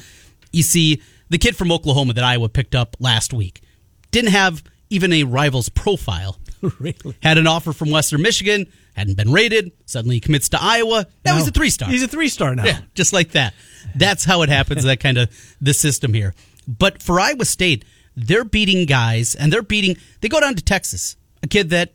You 0.52 0.62
see, 0.62 1.02
the 1.28 1.38
kid 1.38 1.56
from 1.56 1.70
Oklahoma 1.70 2.14
that 2.14 2.24
Iowa 2.24 2.48
picked 2.48 2.74
up 2.74 2.96
last 2.98 3.32
week 3.32 3.62
didn't 4.10 4.30
have 4.30 4.62
even 4.90 5.12
a 5.12 5.24
Rivals 5.24 5.68
profile 5.68 6.38
really? 6.78 7.16
had 7.22 7.38
an 7.38 7.46
offer 7.46 7.72
from 7.72 7.90
Western 7.90 8.22
Michigan, 8.22 8.66
hadn't 8.94 9.16
been 9.16 9.32
rated, 9.32 9.72
suddenly 9.86 10.16
he 10.16 10.20
commits 10.20 10.48
to 10.50 10.58
Iowa. 10.60 11.06
Now 11.24 11.36
he's 11.36 11.48
a 11.48 11.52
three 11.52 11.70
star. 11.70 11.88
He's 11.88 12.02
a 12.02 12.08
three 12.08 12.28
star 12.28 12.54
now. 12.54 12.64
Yeah, 12.64 12.80
just 12.94 13.12
like 13.12 13.32
that. 13.32 13.54
That's 13.94 14.24
how 14.24 14.42
it 14.42 14.48
happens, 14.48 14.84
that 14.84 15.00
kind 15.00 15.16
of 15.18 15.30
the 15.60 15.72
system 15.72 16.12
here. 16.12 16.34
But 16.66 17.02
for 17.02 17.20
Iowa 17.20 17.44
State, 17.44 17.84
they're 18.16 18.44
beating 18.44 18.86
guys 18.86 19.34
and 19.34 19.52
they're 19.52 19.62
beating 19.62 19.96
they 20.20 20.28
go 20.28 20.40
down 20.40 20.54
to 20.56 20.62
Texas. 20.62 21.16
A 21.42 21.46
kid 21.46 21.70
that 21.70 21.94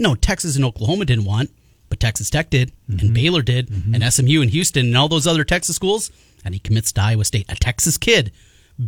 no, 0.00 0.14
Texas 0.14 0.56
and 0.56 0.64
Oklahoma 0.64 1.04
didn't 1.04 1.24
want, 1.24 1.50
but 1.96 2.06
Texas 2.06 2.28
Tech 2.28 2.50
did, 2.50 2.72
and 2.88 3.14
Baylor 3.14 3.42
did, 3.42 3.70
and 3.70 4.12
SMU 4.12 4.42
and 4.42 4.50
Houston 4.50 4.86
and 4.86 4.96
all 4.96 5.08
those 5.08 5.26
other 5.26 5.44
Texas 5.44 5.76
schools, 5.76 6.10
and 6.44 6.54
he 6.54 6.60
commits 6.60 6.92
to 6.92 7.00
Iowa 7.00 7.24
State. 7.24 7.46
A 7.48 7.54
Texas 7.54 7.96
kid 7.96 8.32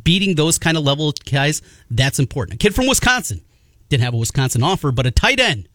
beating 0.04 0.34
those 0.34 0.58
kind 0.58 0.76
of 0.76 0.84
level 0.84 1.12
guys, 1.30 1.62
that's 1.90 2.18
important. 2.18 2.56
A 2.56 2.58
kid 2.58 2.74
from 2.74 2.86
Wisconsin 2.86 3.40
didn't 3.88 4.04
have 4.04 4.12
a 4.12 4.18
Wisconsin 4.18 4.62
offer, 4.62 4.92
but 4.92 5.06
a 5.06 5.10
tight 5.10 5.40
end 5.40 5.68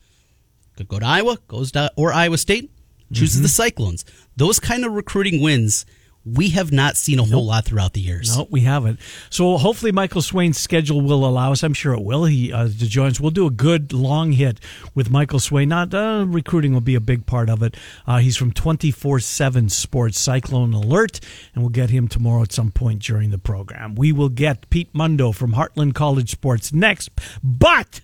could 0.76 0.88
go 0.88 1.00
to 1.00 1.06
Iowa, 1.06 1.39
goes 1.48 1.72
to 1.72 1.91
or 1.98 2.13
Iowa 2.13 2.38
State, 2.38 2.69
chooses 3.12 3.38
mm-hmm. 3.38 3.43
the 3.43 3.50
Cyclones. 3.50 4.06
Those 4.38 4.60
kind 4.60 4.86
of 4.86 4.93
recruiting 4.93 5.41
wins 5.41 5.86
we 6.26 6.50
have 6.50 6.72
not 6.72 6.96
seen 6.96 7.20
a 7.20 7.24
whole 7.24 7.46
lot 7.46 7.66
throughout 7.66 7.94
the 7.94 8.00
years. 8.00 8.38
No, 8.38 8.48
we 8.50 8.62
haven't. 8.62 9.00
So 9.30 9.58
hopefully 9.58 9.92
Michael 9.92 10.22
Swain's 10.22 10.58
schedule 10.58 11.02
will 11.02 11.26
allow 11.26 11.52
us. 11.52 11.64
I'm 11.64 11.74
sure 11.74 11.94
it 11.94 12.04
will. 12.04 12.26
He 12.26 12.54
uh, 12.54 12.68
to 12.68 12.88
join 12.88 13.08
us. 13.08 13.20
We'll 13.20 13.32
do 13.32 13.46
a 13.46 13.52
good 13.52 13.92
long 13.92 14.32
hit 14.32 14.60
with 14.96 15.10
Michael 15.10 15.40
Swain. 15.40 15.70
Not 15.70 15.94
uh, 15.94 16.26
recruiting 16.28 16.74
will 16.74 16.82
be 16.82 16.96
a 16.96 17.02
big 17.02 17.26
part 17.26 17.50
of 17.50 17.62
it. 17.62 17.76
Uh, 18.08 18.20
he's 18.20 18.38
from 18.38 18.54
24/7 18.54 19.70
Sports 19.70 20.18
Cyclone 20.18 20.74
Alert, 20.74 21.20
and 21.54 21.64
we'll 21.64 21.70
get 21.70 21.90
him 21.90 22.08
tomorrow 22.08 22.44
at 22.44 22.54
some 22.54 22.72
point 22.72 23.02
during 23.02 23.32
the 23.32 23.38
program. 23.38 23.96
We 23.96 24.14
will 24.14 24.30
get 24.30 24.70
Pete 24.70 24.94
Mundo 24.94 25.34
from 25.34 25.54
Heartland 25.54 25.94
College 25.94 26.32
Sports 26.32 26.74
next, 26.74 27.10
but. 27.44 28.02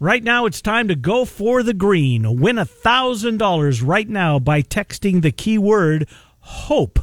Right 0.00 0.24
now, 0.24 0.44
it's 0.44 0.60
time 0.60 0.88
to 0.88 0.96
go 0.96 1.24
for 1.24 1.62
the 1.62 1.72
green. 1.72 2.40
Win 2.40 2.58
a 2.58 2.66
$1,000 2.66 3.86
right 3.86 4.08
now 4.08 4.40
by 4.40 4.60
texting 4.60 5.22
the 5.22 5.30
keyword 5.30 6.08
HOPE 6.40 6.98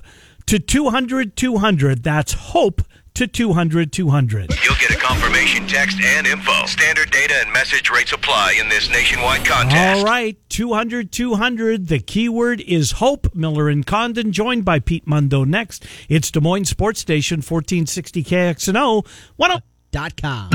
to 0.52 0.60
200 0.60 1.38
200. 1.38 2.04
That's 2.04 2.34
HOPE 2.34 2.82
to 3.14 3.26
200 3.26 3.94
200. 3.94 4.54
You'll 4.66 4.76
get 4.76 4.92
a 4.92 4.98
confirmation 4.98 5.66
text 5.66 5.98
and 6.02 6.28
info. 6.28 6.66
Standard 6.66 7.10
data 7.10 7.36
and 7.40 7.54
message 7.54 7.90
rates 7.90 8.12
apply 8.12 8.58
in 8.60 8.68
this 8.68 8.90
nationwide 8.90 9.46
contest. 9.46 10.00
All 10.00 10.04
right, 10.04 10.38
200 10.50 11.10
200. 11.10 11.88
The 11.88 12.00
keyword 12.00 12.60
is 12.60 12.92
Hope. 12.94 13.34
Miller 13.34 13.70
and 13.70 13.86
Condon 13.86 14.34
joined 14.34 14.66
by 14.66 14.80
Pete 14.80 15.08
Mundo 15.08 15.46
next. 15.46 15.86
It's 16.10 16.30
Des 16.30 16.42
Moines 16.42 16.66
Sports 16.66 17.00
Station 17.00 17.38
1460 17.38 18.22
KXNO. 18.22 19.08
One 19.38 19.52
oh- 19.54 19.60
dot 19.92 20.22
com. 20.22 20.50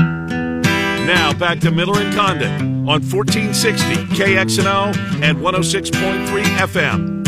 Now 1.07 1.33
back 1.33 1.59
to 1.61 1.71
Miller 1.71 1.99
and 1.99 2.13
Condon 2.13 2.87
on 2.87 3.01
1460 3.01 3.95
KXNO 4.15 5.23
and 5.23 5.39
106.3 5.39 6.43
FM. 6.43 7.26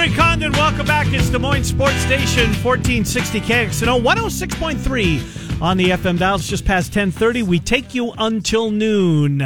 Miller 0.00 0.16
Condon, 0.16 0.52
welcome 0.52 0.86
back. 0.86 1.12
It's 1.12 1.28
Des 1.28 1.38
Moines 1.38 1.64
Sports 1.64 1.96
Station, 1.96 2.46
1460 2.62 3.40
KXNO, 3.40 4.00
106.3 4.00 5.49
on 5.60 5.76
the 5.76 5.90
FM 5.90 6.18
dial. 6.18 6.36
It's 6.36 6.48
just 6.48 6.64
past 6.64 6.88
1030. 6.88 7.42
We 7.42 7.58
take 7.60 7.94
you 7.94 8.12
until 8.16 8.70
noon. 8.70 9.42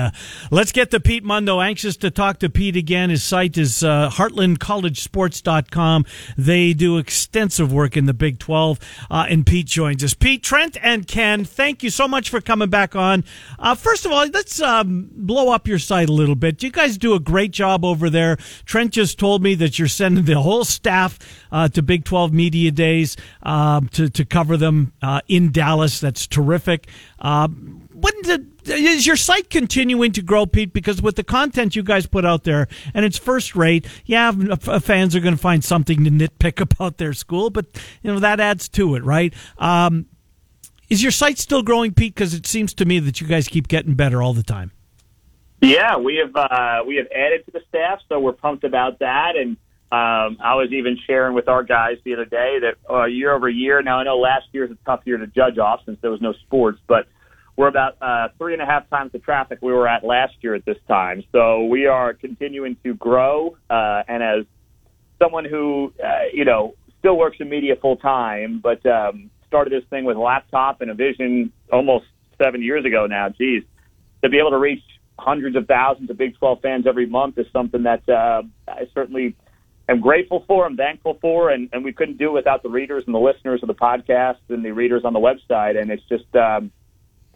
Let's 0.50 0.70
get 0.70 0.90
to 0.92 1.00
Pete 1.00 1.24
Mundo. 1.24 1.60
Anxious 1.60 1.96
to 1.98 2.10
talk 2.10 2.38
to 2.38 2.48
Pete 2.48 2.76
again. 2.76 3.10
His 3.10 3.24
site 3.24 3.58
is 3.58 3.82
uh, 3.82 4.10
heartlandcollegesports.com. 4.10 6.06
They 6.38 6.72
do 6.72 6.98
extensive 6.98 7.72
work 7.72 7.96
in 7.96 8.06
the 8.06 8.14
Big 8.14 8.38
12. 8.38 8.78
Uh, 9.10 9.26
and 9.28 9.44
Pete 9.44 9.66
joins 9.66 10.04
us. 10.04 10.14
Pete, 10.14 10.42
Trent, 10.42 10.76
and 10.82 11.06
Ken, 11.06 11.44
thank 11.44 11.82
you 11.82 11.90
so 11.90 12.06
much 12.06 12.30
for 12.30 12.40
coming 12.40 12.70
back 12.70 12.94
on. 12.94 13.24
Uh, 13.58 13.74
first 13.74 14.06
of 14.06 14.12
all, 14.12 14.26
let's 14.28 14.60
um, 14.60 15.10
blow 15.12 15.52
up 15.52 15.66
your 15.66 15.80
site 15.80 16.08
a 16.08 16.12
little 16.12 16.36
bit. 16.36 16.62
You 16.62 16.70
guys 16.70 16.96
do 16.96 17.14
a 17.14 17.20
great 17.20 17.50
job 17.50 17.84
over 17.84 18.08
there. 18.08 18.36
Trent 18.64 18.92
just 18.92 19.18
told 19.18 19.42
me 19.42 19.56
that 19.56 19.78
you're 19.78 19.88
sending 19.88 20.24
the 20.24 20.40
whole 20.40 20.64
staff 20.64 21.18
uh, 21.50 21.68
to 21.68 21.82
Big 21.82 22.04
12 22.04 22.32
Media 22.32 22.70
Days 22.70 23.16
um, 23.42 23.88
to, 23.88 24.08
to 24.10 24.24
cover 24.24 24.56
them 24.56 24.92
uh, 25.02 25.20
in 25.26 25.50
Dallas. 25.50 26.03
That's 26.04 26.26
terrific. 26.26 26.88
Uh, 27.18 27.48
the, 28.24 28.44
is 28.66 29.06
your 29.06 29.16
site 29.16 29.50
continuing 29.50 30.12
to 30.12 30.22
grow, 30.22 30.46
Pete? 30.46 30.72
Because 30.72 31.00
with 31.00 31.16
the 31.16 31.24
content 31.24 31.76
you 31.76 31.82
guys 31.82 32.06
put 32.06 32.24
out 32.24 32.44
there, 32.44 32.68
and 32.92 33.04
it's 33.04 33.18
first 33.18 33.54
rate, 33.54 33.86
yeah, 34.04 34.30
fans 34.32 35.16
are 35.16 35.20
going 35.20 35.34
to 35.34 35.40
find 35.40 35.64
something 35.64 36.04
to 36.04 36.10
nitpick 36.10 36.60
about 36.72 36.98
their 36.98 37.12
school, 37.12 37.50
but 37.50 37.66
you 38.02 38.12
know 38.12 38.18
that 38.18 38.40
adds 38.40 38.68
to 38.70 38.94
it, 38.94 39.04
right? 39.04 39.32
Um, 39.58 40.06
is 40.90 41.02
your 41.02 41.12
site 41.12 41.38
still 41.38 41.62
growing, 41.62 41.94
Pete? 41.94 42.14
Because 42.14 42.34
it 42.34 42.46
seems 42.46 42.74
to 42.74 42.84
me 42.84 42.98
that 43.00 43.20
you 43.20 43.26
guys 43.26 43.48
keep 43.48 43.68
getting 43.68 43.94
better 43.94 44.22
all 44.22 44.34
the 44.34 44.42
time. 44.42 44.70
Yeah, 45.62 45.96
we 45.96 46.16
have 46.16 46.36
uh, 46.36 46.84
we 46.86 46.96
have 46.96 47.06
added 47.14 47.46
to 47.46 47.52
the 47.52 47.62
staff, 47.68 48.00
so 48.08 48.20
we're 48.20 48.32
pumped 48.32 48.64
about 48.64 48.98
that, 48.98 49.36
and 49.36 49.56
um, 49.94 50.38
I 50.42 50.54
was 50.56 50.72
even 50.72 50.98
sharing 51.06 51.34
with 51.34 51.46
our 51.46 51.62
guys 51.62 51.98
the 52.04 52.14
other 52.14 52.24
day 52.24 52.58
that 52.62 52.92
uh, 52.92 53.04
year 53.04 53.32
over 53.32 53.48
year. 53.48 53.80
Now 53.80 54.00
I 54.00 54.04
know 54.04 54.18
last 54.18 54.46
year 54.50 54.64
is 54.64 54.72
a 54.72 54.78
tough 54.84 55.02
year 55.04 55.18
to 55.18 55.28
judge 55.28 55.56
off 55.56 55.82
since 55.86 55.98
there 56.02 56.10
was 56.10 56.20
no 56.20 56.32
sports, 56.32 56.80
but 56.88 57.06
we're 57.56 57.68
about 57.68 57.96
uh, 58.02 58.28
three 58.36 58.54
and 58.54 58.62
a 58.62 58.66
half 58.66 58.90
times 58.90 59.12
the 59.12 59.20
traffic 59.20 59.60
we 59.62 59.72
were 59.72 59.86
at 59.86 60.02
last 60.02 60.34
year 60.40 60.56
at 60.56 60.64
this 60.64 60.78
time. 60.88 61.22
So 61.30 61.66
we 61.66 61.86
are 61.86 62.12
continuing 62.12 62.76
to 62.82 62.94
grow. 62.94 63.56
Uh, 63.70 64.02
and 64.08 64.20
as 64.20 64.46
someone 65.22 65.44
who 65.44 65.92
uh, 66.02 66.24
you 66.32 66.44
know 66.44 66.74
still 66.98 67.16
works 67.16 67.36
in 67.38 67.48
media 67.48 67.76
full 67.80 67.96
time, 67.96 68.60
but 68.60 68.84
um, 68.86 69.30
started 69.46 69.72
this 69.72 69.88
thing 69.90 70.04
with 70.04 70.16
a 70.16 70.20
laptop 70.20 70.80
and 70.80 70.90
a 70.90 70.94
vision 70.94 71.52
almost 71.72 72.06
seven 72.42 72.64
years 72.64 72.84
ago 72.84 73.06
now. 73.06 73.28
Geez, 73.28 73.62
to 74.24 74.28
be 74.28 74.40
able 74.40 74.50
to 74.50 74.58
reach 74.58 74.82
hundreds 75.20 75.54
of 75.54 75.68
thousands 75.68 76.10
of 76.10 76.18
Big 76.18 76.36
12 76.36 76.60
fans 76.62 76.86
every 76.88 77.06
month 77.06 77.38
is 77.38 77.46
something 77.52 77.84
that 77.84 78.08
uh, 78.08 78.42
I 78.66 78.88
certainly 78.92 79.36
am 79.88 80.00
grateful 80.00 80.44
for, 80.46 80.66
I'm 80.66 80.76
thankful 80.76 81.18
for, 81.20 81.50
and, 81.50 81.68
and 81.72 81.84
we 81.84 81.92
couldn't 81.92 82.18
do 82.18 82.28
it 82.28 82.32
without 82.32 82.62
the 82.62 82.68
readers 82.68 83.04
and 83.06 83.14
the 83.14 83.18
listeners 83.20 83.62
of 83.62 83.68
the 83.68 83.74
podcast 83.74 84.38
and 84.48 84.64
the 84.64 84.72
readers 84.72 85.04
on 85.04 85.12
the 85.12 85.20
website. 85.20 85.80
And 85.80 85.90
it's 85.90 86.02
just 86.08 86.34
um, 86.34 86.70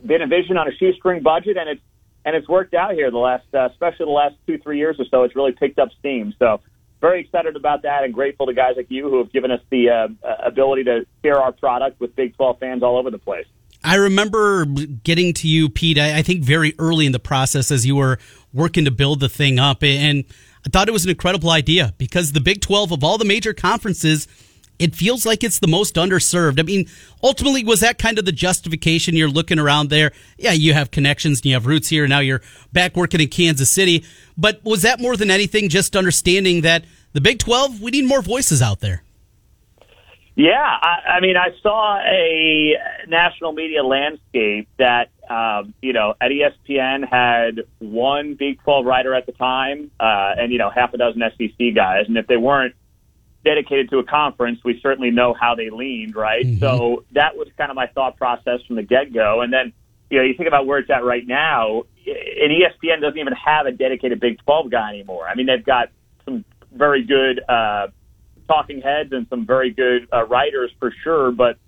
been 0.05 0.23
a 0.23 0.27
vision 0.27 0.57
on 0.57 0.69
a 0.69 0.73
shoestring 0.77 1.23
budget, 1.23 1.57
and 1.57 1.69
it's 1.69 1.83
and 2.25 2.37
it's 2.37 2.49
worked 2.49 2.75
out 2.75 2.93
here 2.93 3.11
the 3.11 3.19
last, 3.19 3.47
uh, 3.55 3.69
especially 3.71 4.07
the 4.07 4.13
last 4.13 4.35
two 4.47 4.59
three 4.59 4.79
years 4.79 4.97
or 4.99 5.05
so. 5.11 5.23
It's 5.23 5.37
really 5.37 5.53
picked 5.53 5.79
up 5.79 5.89
steam. 5.99 6.35
So 6.39 6.61
very 7.01 7.21
excited 7.21 7.57
about 7.57 7.83
that, 7.83 8.05
and 8.05 8.13
grateful 8.13 8.47
to 8.47 8.55
guys 8.55 8.75
like 8.77 8.91
you 8.91 9.09
who 9.09 9.19
have 9.19 9.33
given 9.33 9.51
us 9.51 9.61
the 9.71 9.91
uh, 9.91 10.09
ability 10.45 10.85
to 10.85 11.07
share 11.23 11.41
our 11.41 11.53
product 11.53 12.01
with 12.01 12.17
Big 12.17 12.37
12 12.37 12.59
fans 12.59 12.83
all 12.83 12.99
over 12.99 13.11
the 13.11 13.19
place. 13.19 13.47
I 13.85 13.95
remember 13.95 14.65
getting 14.65 15.33
to 15.35 15.49
you, 15.49 15.69
Pete. 15.69 15.99
I, 15.99 16.23
think 16.23 16.43
very 16.43 16.75
early 16.81 17.07
in 17.07 17.13
the 17.13 17.21
process 17.21 17.71
as 17.71 17.87
you 17.87 17.95
were 17.95 18.19
working 18.53 18.85
to 18.87 18.91
build 18.91 19.21
the 19.21 19.29
thing 19.29 19.61
up, 19.61 19.85
and 19.85 20.25
I 20.67 20.71
thought 20.71 20.89
it 20.89 20.93
was 20.93 21.05
an 21.05 21.11
incredible 21.11 21.51
idea 21.51 21.95
because 21.99 22.33
the 22.33 22.41
Big 22.41 22.61
12 22.61 22.93
of 22.93 23.05
all 23.05 23.19
the 23.19 23.25
major 23.25 23.53
conferences, 23.53 24.27
it 24.79 24.95
feels 24.95 25.27
like 25.27 25.43
it's 25.43 25.59
the 25.59 25.69
most 25.69 25.95
underserved. 25.97 26.61
I 26.61 26.63
mean, 26.63 26.87
ultimately, 27.23 27.65
was 27.65 27.81
that 27.81 27.99
kind 27.99 28.19
of 28.19 28.25
the 28.25 28.33
justification? 28.33 29.17
You're 29.17 29.29
looking 29.29 29.59
around 29.59 29.91
there. 29.91 30.13
Yeah, 30.39 30.53
you 30.53 30.75
have 30.75 30.91
connections 30.91 31.41
and 31.41 31.47
you 31.47 31.55
have 31.55 31.67
roots 31.67 31.89
here. 31.89 32.07
Now 32.07 32.21
you're 32.21 32.43
back 32.73 32.97
working 32.97 33.21
in 33.21 33.29
Kansas 33.29 33.71
City. 33.71 34.05
But 34.37 34.63
was 34.65 34.83
that 34.83 35.01
more 35.01 35.17
than 35.17 35.31
anything 35.31 35.69
just 35.69 35.97
understanding 35.97 36.61
that 36.63 36.85
the 37.13 37.21
Big 37.21 37.39
12, 37.39 37.81
we 37.81 37.91
need 37.91 38.05
more 38.05 38.23
voices 38.23 38.63
out 38.63 38.81
there? 38.81 39.03
Yeah, 40.37 40.53
I, 40.55 41.17
I 41.17 41.21
mean, 41.21 41.37
I 41.37 41.49
saw 41.63 41.99
a 41.99 42.75
national 43.09 43.53
media 43.53 43.83
landscape 43.83 44.69
that, 44.79 45.11
um, 45.29 45.75
you 45.83 45.93
know, 45.93 46.15
at 46.21 46.31
ESPN 46.31 47.09
had 47.09 47.65
one 47.79 48.35
Big 48.35 48.63
12 48.63 48.87
writer 48.87 49.15
at 49.15 49.27
the 49.27 49.33
time, 49.33 49.91
uh, 50.01 50.35
and 50.39 50.53
you 50.53 50.59
know, 50.59 50.71
half 50.71 50.95
a 50.95 50.99
dozen 50.99 51.23
SEC 51.37 51.75
guys, 51.75 52.05
and 52.09 52.17
if 52.17 52.27
they 52.27 52.37
weren't 52.37 52.75
dedicated 53.45 53.91
to 53.91 53.99
a 53.99 54.05
conference, 54.05 54.61
we 54.65 54.79
certainly 54.83 55.11
know 55.11 55.35
how 55.35 55.55
they 55.55 55.71
leaned, 55.71 56.17
right? 56.17 56.45
Mm-hmm. 56.45 56.61
So 56.61 57.05
that 57.13 57.37
was 57.37 57.49
kind 57.57 57.71
of 57.71 57.77
my 57.77 57.87
thought 57.87 58.17
process 58.17 58.61
from 58.67 58.77
the 58.77 58.83
get 58.83 59.13
go, 59.13 59.41
and 59.43 59.53
then. 59.53 59.73
You 60.11 60.17
know, 60.17 60.25
you 60.25 60.33
think 60.39 60.49
about 60.49 60.67
where 60.67 60.79
it's 60.79 60.89
at 60.89 61.05
right 61.05 61.27
now, 61.27 61.83
and 62.07 62.51
ESPN 62.51 63.03
doesn't 63.03 63.19
even 63.19 63.35
have 63.35 63.67
a 63.67 63.73
dedicated 63.73 64.21
Big 64.21 64.43
12 64.43 64.71
guy 64.71 64.89
anymore. 64.89 65.29
I 65.29 65.35
mean, 65.35 65.45
they've 65.45 65.63
got 65.63 65.91
some 66.25 66.47
very 66.73 67.05
good 67.05 67.43
uh, 67.47 67.89
talking 68.49 68.81
heads 68.81 69.13
and 69.13 69.27
some 69.29 69.47
very 69.47 69.71
good 69.71 70.09
uh, 70.13 70.25
writers 70.25 70.73
for 70.81 70.93
sure. 71.05 71.31
But 71.31 71.59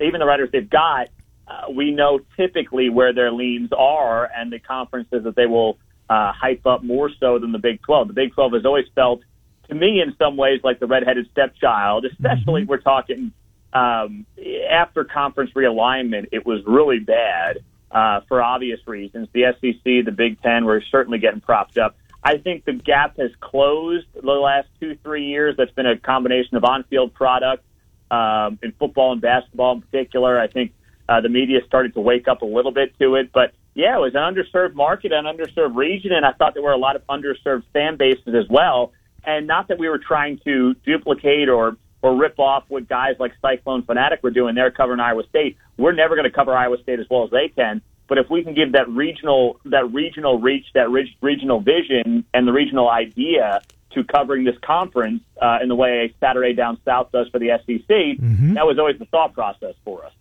even 0.00 0.20
the 0.20 0.26
writers 0.26 0.50
they've 0.52 0.68
got, 0.68 1.08
uh, 1.46 1.70
we 1.70 1.90
know 1.90 2.20
typically 2.36 2.88
where 2.88 3.12
their 3.12 3.30
leans 3.30 3.70
are 3.76 4.28
and 4.34 4.52
the 4.52 4.58
conferences 4.58 5.24
that 5.24 5.36
they 5.36 5.46
will 5.46 5.78
uh, 6.08 6.32
hype 6.32 6.66
up 6.66 6.82
more 6.82 7.10
so 7.20 7.38
than 7.38 7.52
the 7.52 7.58
Big 7.58 7.82
12. 7.82 8.08
The 8.08 8.14
Big 8.14 8.34
12 8.34 8.52
has 8.54 8.64
always 8.64 8.86
felt, 8.94 9.20
to 9.68 9.74
me, 9.74 10.00
in 10.00 10.14
some 10.18 10.36
ways, 10.36 10.60
like 10.62 10.80
the 10.80 10.86
redheaded 10.86 11.28
stepchild, 11.32 12.04
especially 12.04 12.62
mm-hmm. 12.62 12.70
we're 12.70 12.78
talking 12.78 13.32
um, 13.72 14.26
after 14.70 15.04
conference 15.04 15.50
realignment. 15.54 16.28
It 16.32 16.46
was 16.46 16.62
really 16.66 17.00
bad 17.00 17.64
uh, 17.90 18.20
for 18.28 18.42
obvious 18.42 18.80
reasons. 18.86 19.28
The 19.32 19.54
SEC, 19.60 20.04
the 20.04 20.12
Big 20.14 20.40
Ten 20.42 20.64
were 20.64 20.82
certainly 20.90 21.18
getting 21.18 21.40
propped 21.40 21.78
up. 21.78 21.96
I 22.22 22.38
think 22.38 22.64
the 22.64 22.72
gap 22.72 23.18
has 23.18 23.30
closed 23.40 24.06
the 24.14 24.30
last 24.30 24.68
two, 24.80 24.96
three 25.02 25.26
years. 25.26 25.56
That's 25.58 25.72
been 25.72 25.86
a 25.86 25.98
combination 25.98 26.56
of 26.56 26.64
on-field 26.64 27.12
product 27.12 27.64
um, 28.10 28.58
in 28.62 28.72
football 28.72 29.12
and 29.12 29.20
basketball 29.20 29.74
in 29.74 29.82
particular. 29.82 30.40
I 30.40 30.46
think 30.46 30.72
uh, 31.08 31.20
the 31.20 31.28
media 31.28 31.60
started 31.66 31.94
to 31.94 32.00
wake 32.00 32.28
up 32.28 32.42
a 32.42 32.46
little 32.46 32.72
bit 32.72 32.98
to 32.98 33.16
it, 33.16 33.30
but 33.32 33.52
yeah, 33.74 33.96
it 33.96 34.00
was 34.00 34.14
an 34.14 34.20
underserved 34.20 34.74
market, 34.74 35.12
an 35.12 35.24
underserved 35.24 35.74
region, 35.74 36.12
and 36.12 36.24
I 36.24 36.32
thought 36.32 36.54
there 36.54 36.62
were 36.62 36.72
a 36.72 36.78
lot 36.78 36.96
of 36.96 37.02
underserved 37.08 37.64
fan 37.72 37.96
bases 37.96 38.34
as 38.34 38.48
well. 38.48 38.92
And 39.24 39.46
not 39.46 39.68
that 39.68 39.78
we 39.78 39.88
were 39.88 39.98
trying 39.98 40.38
to 40.44 40.74
duplicate 40.86 41.48
or 41.48 41.76
or 42.02 42.14
rip 42.14 42.38
off 42.38 42.64
what 42.68 42.86
guys 42.86 43.16
like 43.18 43.32
Cyclone 43.40 43.82
Fanatic 43.82 44.22
were 44.22 44.30
doing. 44.30 44.54
They're 44.54 44.70
covering 44.70 45.00
Iowa 45.00 45.22
State. 45.30 45.56
We're 45.78 45.92
never 45.92 46.14
going 46.14 46.30
to 46.30 46.34
cover 46.34 46.54
Iowa 46.54 46.76
State 46.82 47.00
as 47.00 47.06
well 47.10 47.24
as 47.24 47.30
they 47.30 47.48
can. 47.48 47.80
But 48.06 48.18
if 48.18 48.28
we 48.28 48.44
can 48.44 48.52
give 48.52 48.72
that 48.72 48.88
regional 48.90 49.58
that 49.64 49.90
regional 49.92 50.38
reach, 50.38 50.66
that 50.74 50.90
regional 50.90 51.60
vision, 51.60 52.24
and 52.34 52.46
the 52.46 52.52
regional 52.52 52.90
idea 52.90 53.62
to 53.92 54.04
covering 54.04 54.44
this 54.44 54.56
conference 54.62 55.22
uh, 55.40 55.58
in 55.62 55.68
the 55.68 55.74
way 55.74 56.14
Saturday 56.20 56.52
Down 56.52 56.78
South 56.84 57.10
does 57.12 57.28
for 57.28 57.38
the 57.38 57.58
SEC. 57.64 58.18
That 58.54 58.66
was 58.66 58.78
always 58.78 58.98
the 58.98 59.06
thought 59.06 59.32
process 59.32 59.74
for 59.84 60.04
us. 60.04 60.12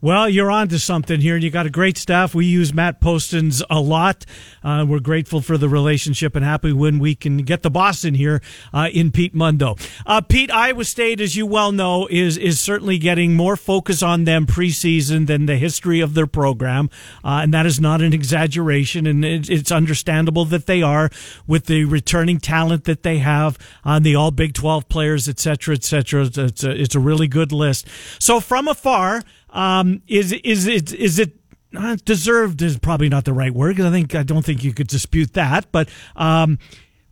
Well, 0.00 0.28
you're 0.28 0.50
on 0.50 0.68
to 0.68 0.78
something 0.78 1.20
here. 1.20 1.34
and 1.34 1.42
You 1.42 1.50
got 1.50 1.66
a 1.66 1.70
great 1.70 1.98
staff. 1.98 2.32
We 2.32 2.46
use 2.46 2.72
Matt 2.72 3.00
Postins 3.00 3.62
a 3.68 3.80
lot. 3.80 4.24
Uh, 4.62 4.86
we're 4.88 5.00
grateful 5.00 5.40
for 5.40 5.58
the 5.58 5.68
relationship 5.68 6.36
and 6.36 6.44
happy 6.44 6.72
when 6.72 7.00
we 7.00 7.16
can 7.16 7.38
get 7.38 7.62
the 7.62 7.70
boss 7.70 8.04
in 8.04 8.14
here 8.14 8.40
uh, 8.72 8.88
in 8.92 9.10
Pete 9.10 9.34
Mundo. 9.34 9.74
Uh, 10.06 10.20
Pete, 10.20 10.52
Iowa 10.52 10.84
State, 10.84 11.20
as 11.20 11.34
you 11.34 11.46
well 11.46 11.72
know, 11.72 12.06
is 12.10 12.36
is 12.36 12.60
certainly 12.60 12.96
getting 12.96 13.34
more 13.34 13.56
focus 13.56 14.00
on 14.00 14.22
them 14.22 14.46
preseason 14.46 15.26
than 15.26 15.46
the 15.46 15.56
history 15.56 16.00
of 16.00 16.14
their 16.14 16.28
program, 16.28 16.90
uh, 17.24 17.40
and 17.42 17.52
that 17.52 17.66
is 17.66 17.80
not 17.80 18.00
an 18.00 18.12
exaggeration. 18.12 19.04
And 19.04 19.24
it, 19.24 19.50
it's 19.50 19.72
understandable 19.72 20.44
that 20.44 20.66
they 20.66 20.80
are 20.80 21.10
with 21.48 21.66
the 21.66 21.84
returning 21.84 22.38
talent 22.38 22.84
that 22.84 23.02
they 23.02 23.18
have 23.18 23.58
on 23.84 24.04
the 24.04 24.14
All 24.14 24.30
Big 24.30 24.54
Twelve 24.54 24.88
players, 24.88 25.28
et 25.28 25.40
cetera, 25.40 25.74
et 25.74 25.82
cetera. 25.82 26.26
It's 26.26 26.62
a, 26.62 26.70
it's 26.70 26.94
a 26.94 27.00
really 27.00 27.26
good 27.26 27.50
list. 27.50 27.88
So 28.20 28.38
from 28.38 28.68
afar. 28.68 29.24
Um, 29.50 30.02
is 30.06 30.32
is 30.32 30.66
it 30.66 30.92
is 30.92 31.18
it 31.18 31.32
uh, 31.76 31.96
deserved 32.04 32.62
is 32.62 32.78
probably 32.78 33.08
not 33.08 33.24
the 33.24 33.32
right 33.32 33.52
word 33.52 33.76
because 33.76 33.86
I 33.86 33.90
think 33.90 34.14
I 34.14 34.22
don't 34.22 34.44
think 34.44 34.64
you 34.64 34.72
could 34.72 34.88
dispute 34.88 35.34
that. 35.34 35.70
But 35.72 35.88
um, 36.16 36.58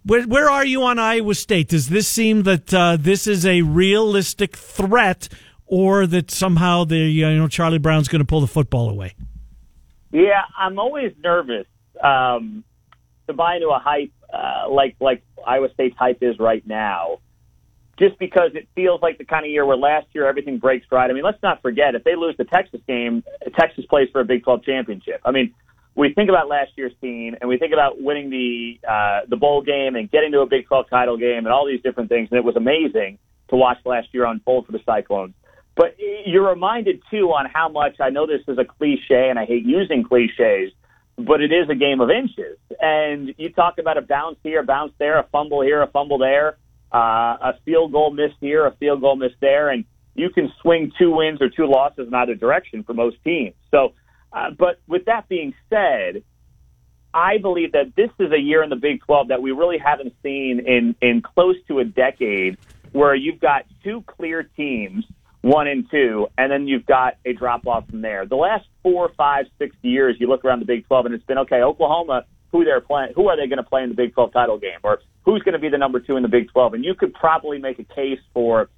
where 0.04 0.26
where 0.26 0.50
are 0.50 0.64
you 0.64 0.82
on 0.84 0.98
Iowa 0.98 1.34
State? 1.34 1.68
Does 1.68 1.88
this 1.88 2.08
seem 2.08 2.42
that 2.44 2.72
uh, 2.72 2.96
this 2.98 3.26
is 3.26 3.44
a 3.44 3.62
realistic 3.62 4.56
threat, 4.56 5.28
or 5.66 6.06
that 6.06 6.30
somehow 6.30 6.84
the 6.84 6.98
you 6.98 7.28
know 7.36 7.48
Charlie 7.48 7.78
Brown's 7.78 8.08
going 8.08 8.20
to 8.20 8.26
pull 8.26 8.40
the 8.40 8.46
football 8.46 8.88
away? 8.88 9.14
Yeah, 10.12 10.42
I'm 10.56 10.78
always 10.78 11.12
nervous 11.22 11.66
um, 12.02 12.64
to 13.26 13.34
buy 13.34 13.56
into 13.56 13.68
a 13.68 13.78
hype 13.78 14.12
uh, 14.32 14.68
like 14.70 14.96
like 15.00 15.22
Iowa 15.46 15.68
State's 15.74 15.96
hype 15.96 16.22
is 16.22 16.38
right 16.38 16.66
now 16.66 17.18
just 17.98 18.18
because 18.18 18.50
it 18.54 18.68
feels 18.74 19.00
like 19.00 19.18
the 19.18 19.24
kind 19.24 19.44
of 19.44 19.50
year 19.50 19.64
where 19.64 19.76
last 19.76 20.06
year 20.12 20.26
everything 20.26 20.58
breaks 20.58 20.86
right. 20.90 21.10
I 21.10 21.14
mean, 21.14 21.24
let's 21.24 21.42
not 21.42 21.62
forget 21.62 21.94
if 21.94 22.04
they 22.04 22.14
lose 22.14 22.34
the 22.36 22.44
Texas 22.44 22.80
game, 22.86 23.24
Texas 23.58 23.84
plays 23.88 24.08
for 24.12 24.20
a 24.20 24.24
Big 24.24 24.44
12 24.44 24.64
championship. 24.64 25.20
I 25.24 25.30
mean, 25.30 25.54
we 25.94 26.12
think 26.12 26.28
about 26.28 26.48
last 26.48 26.72
year's 26.76 26.92
team 27.00 27.36
and 27.40 27.48
we 27.48 27.56
think 27.56 27.72
about 27.72 28.00
winning 28.00 28.28
the 28.28 28.78
uh, 28.86 29.20
the 29.28 29.36
bowl 29.36 29.62
game 29.62 29.96
and 29.96 30.10
getting 30.10 30.32
to 30.32 30.40
a 30.40 30.46
Big 30.46 30.66
12 30.66 30.90
title 30.90 31.16
game 31.16 31.38
and 31.38 31.48
all 31.48 31.66
these 31.66 31.82
different 31.82 32.10
things, 32.10 32.28
and 32.30 32.38
it 32.38 32.44
was 32.44 32.56
amazing 32.56 33.18
to 33.48 33.56
watch 33.56 33.78
last 33.84 34.08
year 34.12 34.26
unfold 34.26 34.66
for 34.66 34.72
the 34.72 34.80
Cyclones. 34.84 35.32
But 35.74 35.96
you're 36.24 36.48
reminded 36.48 37.02
too 37.10 37.28
on 37.32 37.46
how 37.52 37.68
much 37.68 37.96
I 38.00 38.10
know 38.10 38.26
this 38.26 38.42
is 38.48 38.58
a 38.58 38.64
cliche, 38.64 39.28
and 39.30 39.38
I 39.38 39.44
hate 39.44 39.64
using 39.64 40.04
cliches, 40.04 40.72
but 41.16 41.40
it 41.40 41.52
is 41.52 41.68
a 41.70 41.74
game 41.74 42.00
of 42.00 42.10
inches. 42.10 42.58
And 42.80 43.34
you 43.38 43.50
talk 43.50 43.78
about 43.78 43.96
a 43.96 44.02
bounce 44.02 44.38
here, 44.42 44.60
a 44.60 44.64
bounce 44.64 44.92
there, 44.98 45.18
a 45.18 45.26
fumble 45.30 45.62
here, 45.62 45.82
a 45.82 45.86
fumble 45.86 46.18
there 46.18 46.56
uh, 46.92 46.96
a 47.40 47.54
field 47.64 47.92
goal 47.92 48.10
missed 48.10 48.36
here, 48.40 48.66
a 48.66 48.72
field 48.72 49.00
goal 49.00 49.16
missed 49.16 49.40
there, 49.40 49.70
and 49.70 49.84
you 50.14 50.30
can 50.30 50.52
swing 50.62 50.92
two 50.98 51.14
wins 51.14 51.40
or 51.42 51.48
two 51.48 51.66
losses 51.66 52.08
in 52.08 52.14
either 52.14 52.34
direction 52.34 52.82
for 52.82 52.94
most 52.94 53.16
teams. 53.22 53.54
So, 53.70 53.92
uh, 54.32 54.50
but 54.56 54.80
with 54.86 55.06
that 55.06 55.28
being 55.28 55.54
said, 55.68 56.22
I 57.12 57.38
believe 57.38 57.72
that 57.72 57.94
this 57.96 58.10
is 58.18 58.32
a 58.32 58.38
year 58.38 58.62
in 58.62 58.70
the 58.70 58.76
Big 58.76 59.00
12 59.02 59.28
that 59.28 59.42
we 59.42 59.52
really 59.52 59.78
haven't 59.78 60.14
seen 60.22 60.60
in 60.66 60.94
in 61.00 61.22
close 61.22 61.56
to 61.68 61.78
a 61.80 61.84
decade, 61.84 62.58
where 62.92 63.14
you've 63.14 63.40
got 63.40 63.64
two 63.82 64.02
clear 64.06 64.42
teams, 64.42 65.04
one 65.42 65.66
and 65.66 65.90
two, 65.90 66.28
and 66.36 66.50
then 66.50 66.66
you've 66.66 66.86
got 66.86 67.14
a 67.24 67.32
drop 67.32 67.66
off 67.66 67.88
from 67.88 68.00
there. 68.00 68.26
The 68.26 68.36
last 68.36 68.66
four, 68.82 69.10
five, 69.16 69.46
six 69.58 69.74
years, 69.82 70.16
you 70.18 70.28
look 70.28 70.44
around 70.44 70.60
the 70.60 70.66
Big 70.66 70.86
12, 70.86 71.06
and 71.06 71.14
it's 71.14 71.24
been 71.24 71.38
okay. 71.38 71.62
Oklahoma 71.62 72.24
who 72.52 72.64
they're 72.64 72.80
playing, 72.80 73.12
who 73.14 73.28
are 73.28 73.36
they 73.36 73.46
going 73.46 73.62
to 73.62 73.68
play 73.68 73.82
in 73.82 73.88
the 73.88 73.94
Big 73.94 74.14
12 74.14 74.32
title 74.32 74.58
game, 74.58 74.78
or 74.82 75.00
who's 75.26 75.42
going 75.42 75.52
to 75.54 75.58
be 75.58 75.68
the 75.68 75.76
number 75.76 76.00
two 76.00 76.16
in 76.16 76.22
the 76.22 76.28
Big 76.28 76.50
12. 76.52 76.74
And 76.74 76.84
you 76.84 76.94
could 76.94 77.12
probably 77.12 77.58
make 77.58 77.78
a 77.80 77.84
case 77.84 78.20
for, 78.32 78.70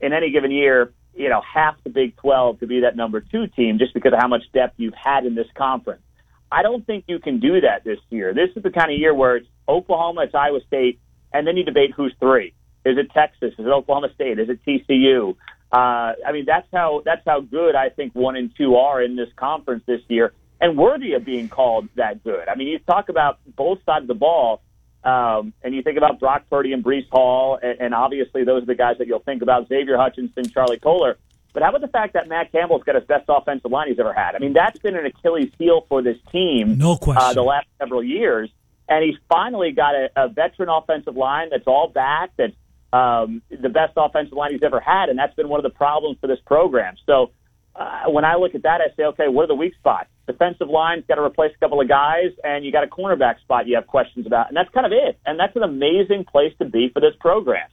in 0.00 0.12
any 0.12 0.32
given 0.32 0.50
year, 0.50 0.92
you 1.14 1.28
know, 1.28 1.42
half 1.42 1.76
the 1.84 1.90
Big 1.90 2.16
12 2.16 2.60
to 2.60 2.66
be 2.66 2.80
that 2.80 2.96
number 2.96 3.20
two 3.20 3.46
team 3.46 3.78
just 3.78 3.92
because 3.92 4.14
of 4.14 4.18
how 4.18 4.26
much 4.26 4.42
depth 4.54 4.74
you've 4.78 4.94
had 4.94 5.26
in 5.26 5.34
this 5.34 5.46
conference. 5.54 6.02
I 6.50 6.62
don't 6.62 6.84
think 6.86 7.04
you 7.06 7.18
can 7.18 7.40
do 7.40 7.60
that 7.60 7.84
this 7.84 7.98
year. 8.10 8.34
This 8.34 8.48
is 8.56 8.62
the 8.62 8.70
kind 8.70 8.90
of 8.90 8.98
year 8.98 9.14
where 9.14 9.36
it's 9.36 9.48
Oklahoma, 9.68 10.22
it's 10.22 10.34
Iowa 10.34 10.60
State, 10.66 10.98
and 11.32 11.46
then 11.46 11.56
you 11.56 11.64
debate 11.64 11.92
who's 11.94 12.14
three. 12.18 12.54
Is 12.84 12.98
it 12.98 13.10
Texas? 13.12 13.52
Is 13.58 13.66
it 13.66 13.68
Oklahoma 13.68 14.08
State? 14.14 14.38
Is 14.38 14.48
it 14.48 14.60
TCU? 14.66 15.36
Uh, 15.72 16.12
I 16.26 16.32
mean, 16.32 16.44
that's 16.46 16.66
how 16.72 17.02
that's 17.04 17.22
how 17.24 17.40
good 17.40 17.74
I 17.74 17.88
think 17.88 18.14
one 18.14 18.36
and 18.36 18.50
two 18.56 18.76
are 18.76 19.02
in 19.02 19.16
this 19.16 19.28
conference 19.36 19.84
this 19.86 20.02
year 20.08 20.32
and 20.60 20.76
worthy 20.76 21.14
of 21.14 21.24
being 21.24 21.48
called 21.48 21.88
that 21.96 22.22
good. 22.22 22.48
I 22.48 22.54
mean, 22.54 22.68
you 22.68 22.78
talk 22.80 23.08
about 23.08 23.38
both 23.56 23.78
sides 23.86 24.04
of 24.04 24.08
the 24.08 24.14
ball, 24.14 24.62
um, 25.04 25.52
and 25.62 25.74
you 25.74 25.82
think 25.82 25.98
about 25.98 26.20
Brock 26.20 26.44
Purdy 26.48 26.72
and 26.72 26.84
Breece 26.84 27.08
Hall, 27.10 27.58
and, 27.60 27.80
and 27.80 27.94
obviously 27.94 28.44
those 28.44 28.62
are 28.62 28.66
the 28.66 28.74
guys 28.74 28.98
that 28.98 29.06
you'll 29.06 29.20
think 29.20 29.42
about: 29.42 29.68
Xavier 29.68 29.96
Hutchinson, 29.96 30.44
Charlie 30.48 30.78
Kolar. 30.78 31.18
But 31.52 31.62
how 31.62 31.68
about 31.68 31.82
the 31.82 31.88
fact 31.88 32.14
that 32.14 32.28
Matt 32.28 32.50
Campbell's 32.50 32.82
got 32.82 32.94
his 32.94 33.04
best 33.04 33.24
offensive 33.28 33.70
line 33.70 33.88
he's 33.88 33.98
ever 33.98 34.14
had? 34.14 34.34
I 34.34 34.38
mean, 34.38 34.54
that's 34.54 34.78
been 34.78 34.96
an 34.96 35.04
Achilles 35.04 35.52
heel 35.58 35.84
for 35.88 36.02
this 36.02 36.16
team, 36.30 36.78
no 36.78 36.96
question, 36.96 37.22
uh, 37.22 37.34
the 37.34 37.42
last 37.42 37.66
several 37.78 38.02
years. 38.02 38.50
And 38.88 39.04
he's 39.04 39.18
finally 39.28 39.72
got 39.72 39.94
a, 39.94 40.10
a 40.16 40.28
veteran 40.28 40.68
offensive 40.68 41.16
line 41.16 41.48
that's 41.50 41.66
all 41.66 41.88
back. 41.88 42.30
That's 42.36 42.54
um, 42.92 43.42
the 43.50 43.68
best 43.68 43.92
offensive 43.96 44.34
line 44.34 44.52
he's 44.52 44.62
ever 44.62 44.80
had, 44.80 45.08
and 45.08 45.18
that's 45.18 45.34
been 45.34 45.48
one 45.48 45.58
of 45.58 45.64
the 45.64 45.76
problems 45.76 46.18
for 46.20 46.26
this 46.26 46.40
program. 46.46 46.94
So 47.06 47.30
uh, 47.74 48.04
when 48.08 48.24
I 48.24 48.36
look 48.36 48.54
at 48.54 48.62
that, 48.62 48.80
I 48.80 48.94
say, 48.96 49.04
okay, 49.04 49.28
what 49.28 49.44
are 49.44 49.48
the 49.48 49.54
weak 49.54 49.74
spots? 49.74 50.08
Defensive 50.26 50.68
line's 50.68 51.04
got 51.08 51.16
to 51.16 51.22
replace 51.22 51.52
a 51.54 51.58
couple 51.58 51.80
of 51.80 51.88
guys, 51.88 52.30
and 52.44 52.64
you 52.64 52.70
got 52.70 52.84
a 52.84 52.86
cornerback 52.86 53.40
spot 53.40 53.66
you 53.66 53.74
have 53.74 53.86
questions 53.86 54.26
about, 54.26 54.48
and 54.48 54.56
that's 54.56 54.70
kind 54.70 54.86
of 54.86 54.92
it. 54.92 55.18
And 55.26 55.38
that's 55.38 55.56
an 55.56 55.62
amazing 55.62 56.24
place 56.24 56.52
to 56.58 56.64
be 56.64 56.90
for 56.90 57.00
this 57.00 57.14
program. 57.20 57.68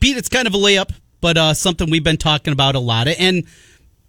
Pete, 0.00 0.16
it's 0.16 0.28
kind 0.28 0.46
of 0.46 0.54
a 0.54 0.58
layup, 0.58 0.92
but 1.20 1.36
uh, 1.36 1.54
something 1.54 1.90
we've 1.90 2.02
been 2.02 2.16
talking 2.16 2.52
about 2.52 2.74
a 2.74 2.80
lot. 2.80 3.06
And 3.06 3.44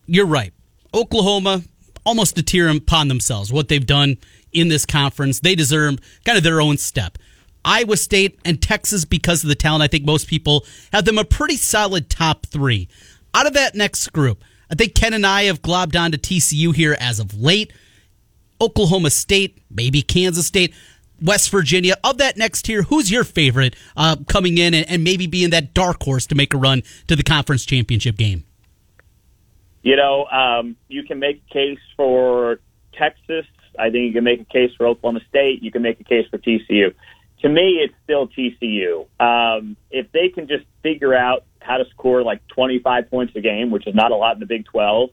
you're 0.06 0.26
right. 0.26 0.54
Oklahoma, 0.94 1.64
almost 2.06 2.38
a 2.38 2.44
tier 2.44 2.70
upon 2.70 3.10
themselves, 3.10 3.52
what 3.52 3.68
they've 3.68 3.86
done 3.86 4.18
in 4.52 4.70
this 4.70 4.86
conference. 4.86 5.40
They 5.40 5.56
deserve 5.56 6.00
kind 6.24 6.38
of 6.38 6.44
their 6.44 6.62
own 6.62 6.78
step. 6.78 7.18
Iowa 7.66 7.98
State 7.98 8.40
and 8.44 8.62
Texas, 8.62 9.06
because 9.06 9.44
of 9.44 9.50
the 9.50 9.56
talent, 9.56 9.84
I 9.84 9.88
think 9.88 10.06
most 10.06 10.28
people 10.28 10.66
have 10.92 11.06
them 11.06 11.18
a 11.18 11.24
pretty 11.24 11.58
solid 11.58 12.10
top 12.10 12.46
three. 12.46 12.88
Out 13.34 13.48
of 13.48 13.54
that 13.54 13.74
next 13.76 14.08
group, 14.14 14.44
I 14.70 14.76
think 14.76 14.96
Ken 14.96 15.14
and 15.14 15.26
I 15.26 15.44
have 15.44 15.62
globbed 15.62 16.00
on 16.00 16.12
to 16.12 16.18
TCU 16.18 16.74
here 16.74 16.96
as 17.00 17.20
of 17.20 17.40
late. 17.40 17.74
Oklahoma 18.62 19.10
State, 19.10 19.62
maybe 19.70 20.02
Kansas 20.02 20.48
State, 20.48 20.74
West 21.22 21.50
Virginia. 21.50 21.96
Of 22.04 22.18
that 22.20 22.38
next 22.38 22.64
tier, 22.64 22.84
who's 22.84 23.12
your 23.12 23.24
favorite 23.24 23.76
uh, 23.98 24.16
coming 24.28 24.58
in 24.58 24.74
and, 24.74 24.90
and 24.90 25.04
maybe 25.04 25.28
being 25.28 25.50
that 25.52 25.74
dark 25.74 26.02
horse 26.04 26.26
to 26.28 26.36
make 26.36 26.54
a 26.54 26.58
run 26.58 26.84
to 27.08 27.16
the 27.16 27.24
conference 27.24 27.66
championship 27.66 28.16
game? 28.16 28.46
You 29.82 29.98
know, 29.98 30.26
um, 30.26 30.78
you 30.88 31.04
can 31.04 31.20
make 31.20 31.44
a 31.50 31.54
case 31.54 31.80
for 31.98 32.60
Texas. 32.94 33.46
I 33.78 33.90
think 33.90 34.08
you 34.08 34.14
can 34.14 34.24
make 34.24 34.40
a 34.40 34.46
case 34.46 34.72
for 34.78 34.88
Oklahoma 34.88 35.20
State. 35.28 35.62
You 35.62 35.72
can 35.72 35.82
make 35.82 36.00
a 36.00 36.04
case 36.04 36.26
for 36.30 36.38
TCU. 36.38 36.94
To 37.42 37.50
me, 37.50 37.82
it's 37.84 37.94
still 38.04 38.28
TCU. 38.28 39.08
Um, 39.20 39.76
if 39.92 40.10
they 40.14 40.30
can 40.30 40.48
just 40.48 40.64
figure 40.82 41.14
out 41.14 41.44
how 41.64 41.78
to 41.78 41.86
score 41.92 42.24
like 42.24 42.46
25 42.50 43.10
points 43.10 43.34
a 43.36 43.42
game, 43.42 43.72
which 43.72 43.88
is 43.88 43.96
not 43.96 44.12
a 44.12 44.16
lot 44.16 44.36
in 44.36 44.40
the 44.40 44.46
Big 44.46 44.66
12, 44.66 45.10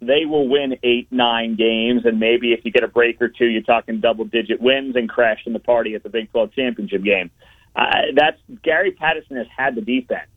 they 0.00 0.24
will 0.26 0.48
win 0.48 0.76
eight, 0.82 1.08
nine 1.10 1.56
games. 1.56 2.02
And 2.04 2.20
maybe 2.20 2.52
if 2.52 2.64
you 2.64 2.70
get 2.70 2.84
a 2.84 2.88
break 2.88 3.20
or 3.20 3.28
two, 3.28 3.46
you're 3.46 3.62
talking 3.62 4.00
double 4.00 4.24
digit 4.24 4.60
wins 4.60 4.96
and 4.96 5.08
crashing 5.08 5.52
the 5.52 5.58
party 5.58 5.94
at 5.94 6.02
the 6.02 6.08
Big 6.08 6.30
12 6.30 6.52
championship 6.52 7.02
game. 7.02 7.30
Uh, 7.74 8.12
that's 8.14 8.38
Gary 8.62 8.92
Patterson 8.92 9.36
has 9.36 9.46
had 9.54 9.74
the 9.74 9.80
defense. 9.80 10.28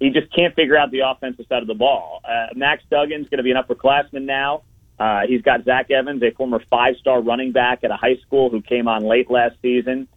He 0.00 0.10
just 0.10 0.32
can't 0.34 0.54
figure 0.54 0.76
out 0.76 0.90
the 0.90 1.00
offensive 1.00 1.46
side 1.48 1.62
of 1.62 1.68
the 1.68 1.74
ball. 1.74 2.20
Uh, 2.24 2.48
Max 2.54 2.82
Duggan's 2.90 3.28
going 3.28 3.38
to 3.38 3.42
be 3.42 3.52
an 3.52 3.56
upperclassman 3.56 4.24
now. 4.24 4.62
Uh, 4.98 5.22
he's 5.26 5.42
got 5.42 5.64
Zach 5.64 5.90
Evans, 5.90 6.22
a 6.22 6.30
former 6.32 6.62
five 6.70 6.96
star 6.96 7.20
running 7.20 7.52
back 7.52 7.84
at 7.84 7.90
a 7.90 7.96
high 7.96 8.16
school 8.26 8.50
who 8.50 8.60
came 8.60 8.88
on 8.88 9.04
late 9.04 9.30
last 9.30 9.56
season. 9.62 10.08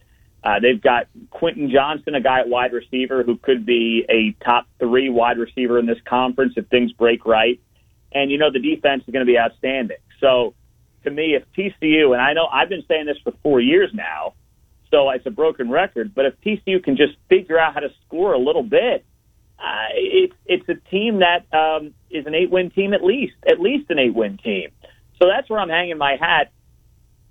Uh, 0.48 0.60
they've 0.60 0.80
got 0.80 1.08
Quentin 1.28 1.70
Johnston, 1.70 2.14
a 2.14 2.22
guy 2.22 2.40
at 2.40 2.48
wide 2.48 2.72
receiver 2.72 3.22
who 3.22 3.36
could 3.36 3.66
be 3.66 4.06
a 4.08 4.32
top 4.42 4.66
three 4.78 5.10
wide 5.10 5.36
receiver 5.36 5.78
in 5.78 5.84
this 5.84 5.98
conference 6.06 6.54
if 6.56 6.66
things 6.68 6.90
break 6.92 7.26
right. 7.26 7.60
And, 8.12 8.30
you 8.30 8.38
know, 8.38 8.50
the 8.50 8.58
defense 8.58 9.02
is 9.06 9.12
going 9.12 9.26
to 9.26 9.30
be 9.30 9.38
outstanding. 9.38 9.98
So, 10.20 10.54
to 11.04 11.10
me, 11.10 11.36
if 11.36 11.44
TCU, 11.52 12.14
and 12.14 12.22
I 12.22 12.32
know 12.32 12.46
I've 12.46 12.70
been 12.70 12.82
saying 12.88 13.04
this 13.04 13.18
for 13.22 13.32
four 13.42 13.60
years 13.60 13.90
now, 13.92 14.34
so 14.90 15.10
it's 15.10 15.26
a 15.26 15.30
broken 15.30 15.70
record, 15.70 16.14
but 16.14 16.24
if 16.24 16.40
TCU 16.40 16.82
can 16.82 16.96
just 16.96 17.12
figure 17.28 17.58
out 17.58 17.74
how 17.74 17.80
to 17.80 17.90
score 18.06 18.32
a 18.32 18.38
little 18.38 18.62
bit, 18.62 19.04
uh, 19.58 19.88
it's 19.92 20.34
it's 20.46 20.68
a 20.68 20.90
team 20.90 21.20
that 21.20 21.44
um, 21.52 21.92
is 22.10 22.24
an 22.26 22.34
eight 22.34 22.50
win 22.50 22.70
team 22.70 22.94
at 22.94 23.04
least, 23.04 23.34
at 23.46 23.60
least 23.60 23.90
an 23.90 23.98
eight 23.98 24.14
win 24.14 24.38
team. 24.38 24.70
So 25.20 25.28
that's 25.28 25.50
where 25.50 25.60
I'm 25.60 25.68
hanging 25.68 25.98
my 25.98 26.16
hat. 26.18 26.52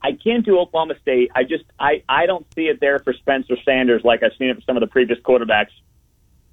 I 0.02 0.12
can't 0.14 0.46
do 0.46 0.60
Oklahoma 0.60 0.96
State. 1.02 1.32
I 1.36 1.44
just 1.44 1.64
I 1.80 2.04
I 2.08 2.26
don't 2.26 2.46
see 2.54 2.64
it 2.68 2.80
there 2.80 3.00
for 3.00 3.14
Spencer 3.14 3.56
Sanders 3.66 4.04
like 4.04 4.22
I've 4.24 4.34
seen 4.38 4.50
it 4.50 4.56
for 4.56 4.62
some 4.62 4.78
of 4.78 4.82
the 4.82 4.88
previous 4.88 5.20
quarterbacks 5.20 5.72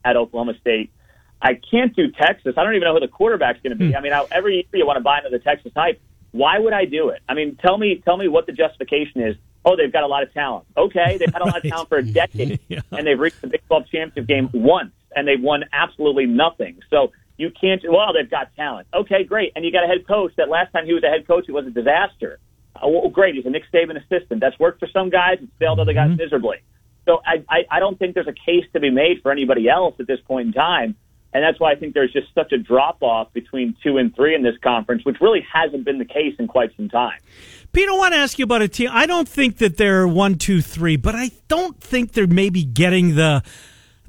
at 0.05 0.17
Oklahoma 0.17 0.55
State. 0.61 0.91
I 1.43 1.55
can't 1.71 1.95
do 1.95 2.11
Texas. 2.11 2.55
I 2.57 2.65
don't 2.65 2.75
even 2.75 2.87
know 2.87 2.95
who 2.95 3.01
the 3.01 3.09
quarterback's 3.09 3.61
going 3.63 3.73
to 3.73 3.79
be. 3.79 3.91
Hmm. 3.91 3.97
I 3.97 4.01
mean, 4.01 4.13
I, 4.15 4.25
every 4.33 4.55
year 4.57 4.65
you 4.73 4.87
want 4.87 4.97
to 4.97 5.03
buy 5.03 5.19
into 5.19 5.31
the 5.31 5.39
Texas 5.39 5.73
hype. 5.77 6.01
Why 6.31 6.59
would 6.59 6.73
I 6.73 6.85
do 6.87 7.11
it? 7.11 7.21
I 7.29 7.35
mean, 7.35 7.57
tell 7.57 7.77
me 7.79 8.01
tell 8.05 8.17
me 8.17 8.29
what 8.29 8.47
the 8.47 8.53
justification 8.53 9.21
is. 9.21 9.37
Oh, 9.67 9.77
they've 9.77 9.93
got 9.93 10.03
a 10.05 10.07
lot 10.07 10.23
of 10.23 10.33
talent. 10.35 10.67
Okay, 10.77 11.17
they've 11.19 11.33
had 11.33 11.41
a 11.43 11.47
lot 11.47 11.57
of 11.57 11.63
talent 11.63 11.89
for 11.89 11.99
a 11.99 12.03
decade, 12.21 12.61
Yeah. 12.69 12.81
and 12.93 13.07
they've 13.07 13.19
reached 13.19 13.41
the 13.41 13.47
Big 13.47 13.63
12 13.67 13.85
championship 13.91 14.27
game 14.27 14.51
once, 14.53 14.93
and 15.17 15.27
they've 15.27 15.41
won 15.41 15.65
absolutely 15.73 16.27
nothing. 16.27 16.81
So 16.91 17.13
you 17.39 17.51
can't. 17.59 17.83
Well, 17.89 18.13
they've 18.13 18.31
got 18.31 18.55
talent. 18.57 18.89
Okay, 18.93 19.25
great. 19.25 19.53
And 19.57 19.65
you 19.65 19.73
got 19.73 19.85
a 19.85 19.87
head 19.87 20.07
coach 20.07 20.33
that 20.37 20.49
last 20.49 20.73
time 20.73 20.87
he 20.87 20.93
was 20.93 21.03
a 21.05 21.09
head 21.09 21.27
coach, 21.27 21.45
it 21.49 21.53
was 21.53 21.67
a 21.67 21.71
disaster. 21.71 22.39
Uh, 22.77 22.89
well, 22.89 23.09
great. 23.09 23.35
He's 23.35 23.47
a 23.47 23.51
Nick 23.51 23.65
Saban 23.73 23.97
assistant. 23.97 24.41
That's 24.41 24.59
worked 24.59 24.81
for 24.81 24.89
some 24.93 25.11
guys. 25.11 25.39
It's 25.41 25.53
failed 25.59 25.81
other 25.81 25.93
guys 25.93 26.17
miserably. 26.17 26.59
So 27.07 27.21
I, 27.25 27.45
I, 27.49 27.65
I 27.71 27.81
don't 27.81 27.99
think 27.99 28.15
there's 28.15 28.29
a 28.29 28.33
case 28.33 28.65
to 28.73 28.81
be 28.81 28.91
made 28.91 29.21
for 29.23 29.31
anybody 29.31 29.69
else 29.69 29.95
at 30.01 30.07
this 30.07 30.21
point 30.27 30.49
in 30.49 30.53
time. 30.53 30.97
And 31.35 31.43
that's 31.43 31.59
why 31.59 31.73
I 31.73 31.75
think 31.75 31.95
there's 31.95 32.13
just 32.13 32.29
such 32.33 32.53
a 32.53 32.59
drop 32.59 33.03
off 33.03 33.33
between 33.33 33.77
two 33.83 33.99
and 33.99 34.15
three 34.15 34.37
in 34.37 34.43
this 34.43 34.55
conference, 34.63 35.05
which 35.05 35.17
really 35.21 35.45
hasn't 35.53 35.85
been 35.85 35.99
the 35.99 36.05
case 36.05 36.35
in 36.39 36.47
quite 36.47 36.71
some 36.77 36.89
time. 36.89 37.19
Pete, 37.73 37.89
I 37.89 37.93
want 37.93 38.15
to 38.15 38.19
ask 38.19 38.39
you 38.39 38.45
about 38.45 38.63
a 38.63 38.69
team. 38.69 38.89
I 38.93 39.07
don't 39.07 39.29
think 39.29 39.59
that 39.59 39.77
they're 39.77 40.07
one, 40.07 40.37
two, 40.37 40.63
three, 40.63 40.97
but 40.97 41.17
I 41.17 41.33
don't 41.49 41.81
think 41.81 42.13
they're 42.13 42.29
maybe 42.29 42.63
getting 42.63 43.17
the 43.17 43.43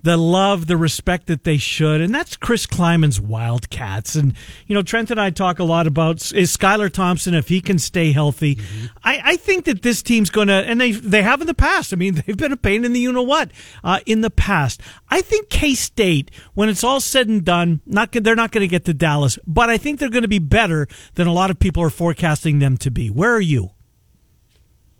the 0.06 0.18
love, 0.18 0.68
the 0.68 0.78
respect 0.78 1.26
that 1.26 1.46
they 1.46 1.58
should, 1.58 2.00
and 2.00 2.14
that's 2.14 2.38
Chris 2.38 2.68
Klieman's 2.68 3.20
Wildcats. 3.20 4.14
And 4.14 4.36
you 4.68 4.76
know, 4.76 4.84
Trent 4.84 5.10
and 5.10 5.20
I 5.20 5.32
talk 5.32 5.58
a 5.58 5.64
lot 5.64 5.88
about 5.88 6.32
is 6.32 6.56
Skylar 6.56 6.92
Thompson 6.92 7.34
if 7.34 7.48
he 7.48 7.60
can 7.60 7.80
stay 7.80 8.12
healthy. 8.12 8.60
I, 9.04 9.20
I 9.24 9.36
think 9.36 9.66
that 9.66 9.82
this 9.82 10.04
team's 10.04 10.30
going 10.30 10.48
to, 10.50 10.54
and 10.54 10.80
they 10.80 10.92
they 10.92 11.24
have 11.24 11.42
in 11.42 11.48
the 11.48 11.56
past. 11.56 11.92
I 11.92 11.96
mean, 11.96 12.14
they've 12.28 12.38
been 12.38 12.52
a 12.52 12.58
pain 12.58 12.86
in 12.86 12.94
the 12.94 13.00
you 13.00 13.12
know 13.12 13.24
what 13.24 13.50
uh, 13.84 14.00
in 14.06 14.22
the 14.22 14.30
past. 14.30 14.80
I 15.10 15.22
think 15.22 15.50
K 15.50 15.74
State, 15.74 16.30
when 16.54 16.70
it's 16.70 16.84
all 16.84 17.00
said 17.00 17.28
and 17.28 17.44
done, 17.44 17.82
not 17.88 18.12
they're 18.12 18.36
not 18.36 18.52
going 18.52 18.62
to 18.62 18.68
get 18.68 18.86
to 18.86 18.94
Dallas, 18.94 19.40
but 19.48 19.72
I 19.72 19.78
think 19.78 20.00
they're 20.00 20.10
going 20.10 20.22
to 20.22 20.28
be 20.28 20.40
better 20.40 20.88
than 21.16 21.26
a 21.26 21.34
lot 21.34 21.50
of 21.50 21.58
people 21.58 21.82
are 21.82 21.90
forecasting 21.90 22.60
them 22.60 22.78
to 22.78 22.92
be. 22.92 23.10
Where 23.10 23.34
are 23.34 23.42
you? 23.42 23.72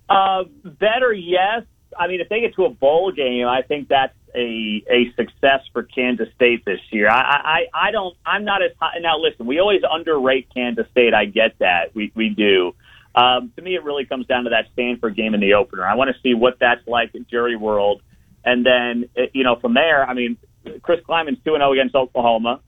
Uh, 0.10 0.46
better, 0.64 1.14
yes. 1.14 1.64
I 1.98 2.08
mean, 2.08 2.22
if 2.22 2.30
they 2.30 2.42
get 2.42 2.56
to 2.56 2.66
a 2.66 2.70
bowl 2.72 3.12
game, 3.12 3.48
I 3.48 3.62
think 3.62 3.88
that's 3.88 4.14
a 4.36 4.84
a 4.90 5.14
success 5.16 5.62
for 5.74 5.84
Kansas 5.84 6.28
State 6.36 6.66
this 6.66 6.80
year. 6.92 7.10
I 7.10 7.68
I, 7.74 7.88
I 7.88 7.92
don't. 7.92 8.16
I'm 8.26 8.46
not 8.46 8.62
as 8.62 8.72
high. 8.80 9.00
Now, 9.00 9.18
listen, 9.18 9.46
we 9.46 9.60
always 9.60 9.82
underrate 9.90 10.48
Kansas 10.54 10.86
State. 10.92 11.14
I 11.14 11.26
get 11.26 11.60
that. 11.60 11.96
We 11.96 12.12
we 12.16 12.30
do. 12.30 12.74
Um, 13.16 13.54
to 13.56 13.62
me, 13.62 13.76
it 13.76 13.84
really 13.84 14.06
comes 14.06 14.28
down 14.28 14.44
to 14.44 14.50
that 14.50 14.66
Stanford 14.74 15.16
game 15.16 15.34
in 15.34 15.40
the 15.40 15.54
opener. 15.54 15.86
I 15.86 15.96
want 15.96 16.14
to 16.14 16.22
see 16.22 16.34
what 16.34 16.58
that's 16.60 16.86
like 16.86 17.16
at 17.16 17.28
Jerry 17.30 17.56
World, 17.56 18.02
and 18.44 18.66
then 18.66 19.10
uh, 19.18 19.28
you 19.34 19.44
know 19.44 19.56
from 19.56 19.74
there. 19.74 20.08
I 20.08 20.14
mean, 20.14 20.38
Chris 20.82 21.00
Klieman's 21.08 21.40
two 21.46 21.54
and 21.54 21.62
zero 21.62 21.72
against 21.74 21.96
Oklahoma, 21.96 22.60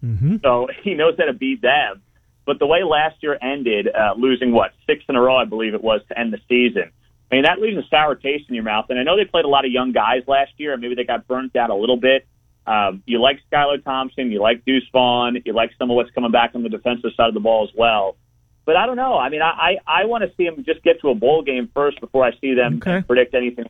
so 0.41 0.67
he 0.83 0.93
knows 0.93 1.15
how 1.17 1.25
to 1.25 1.33
beat 1.33 1.61
them. 1.61 2.01
But 2.45 2.59
the 2.59 2.65
way 2.65 2.83
last 2.83 3.17
year 3.21 3.37
ended, 3.41 3.89
uh, 3.93 4.13
losing 4.17 4.53
what 4.53 4.71
six 4.85 5.03
in 5.09 5.17
a 5.17 5.21
row, 5.21 5.35
I 5.35 5.43
believe 5.43 5.73
it 5.73 5.83
was 5.83 6.01
to 6.07 6.17
end 6.17 6.31
the 6.31 6.39
season. 6.47 6.91
I 7.31 7.35
mean, 7.35 7.43
that 7.43 7.59
leaves 7.59 7.77
a 7.77 7.87
sour 7.89 8.15
taste 8.15 8.45
in 8.49 8.55
your 8.55 8.63
mouth. 8.63 8.85
And 8.89 8.97
I 8.99 9.03
know 9.03 9.17
they 9.17 9.25
played 9.25 9.45
a 9.45 9.49
lot 9.49 9.65
of 9.65 9.71
young 9.71 9.91
guys 9.91 10.23
last 10.27 10.51
year, 10.57 10.73
and 10.73 10.81
maybe 10.81 10.95
they 10.95 11.03
got 11.03 11.27
burnt 11.27 11.55
out 11.55 11.69
a 11.69 11.75
little 11.75 11.97
bit. 11.97 12.25
Um, 12.65 13.03
you 13.05 13.21
like 13.21 13.39
Skylar 13.51 13.83
Thompson, 13.83 14.31
you 14.31 14.41
like 14.41 14.65
Deuce 14.65 14.87
Vaughn, 14.91 15.37
you 15.45 15.53
like 15.53 15.71
some 15.79 15.89
of 15.89 15.95
what's 15.95 16.11
coming 16.11 16.31
back 16.31 16.51
on 16.55 16.63
the 16.63 16.69
defensive 16.69 17.11
side 17.15 17.27
of 17.29 17.33
the 17.33 17.39
ball 17.39 17.63
as 17.69 17.75
well. 17.77 18.17
But 18.65 18.75
I 18.75 18.85
don't 18.85 18.97
know. 18.97 19.17
I 19.17 19.29
mean, 19.29 19.41
I 19.41 19.77
I, 19.87 20.01
I 20.01 20.05
want 20.05 20.23
to 20.29 20.35
see 20.35 20.43
them 20.43 20.65
just 20.65 20.83
get 20.83 20.99
to 21.01 21.09
a 21.09 21.15
bowl 21.15 21.43
game 21.43 21.69
first 21.73 22.01
before 22.01 22.25
I 22.25 22.31
see 22.41 22.53
them 22.53 22.77
Okay. 22.85 23.01
predict 23.07 23.33
anything 23.33 23.65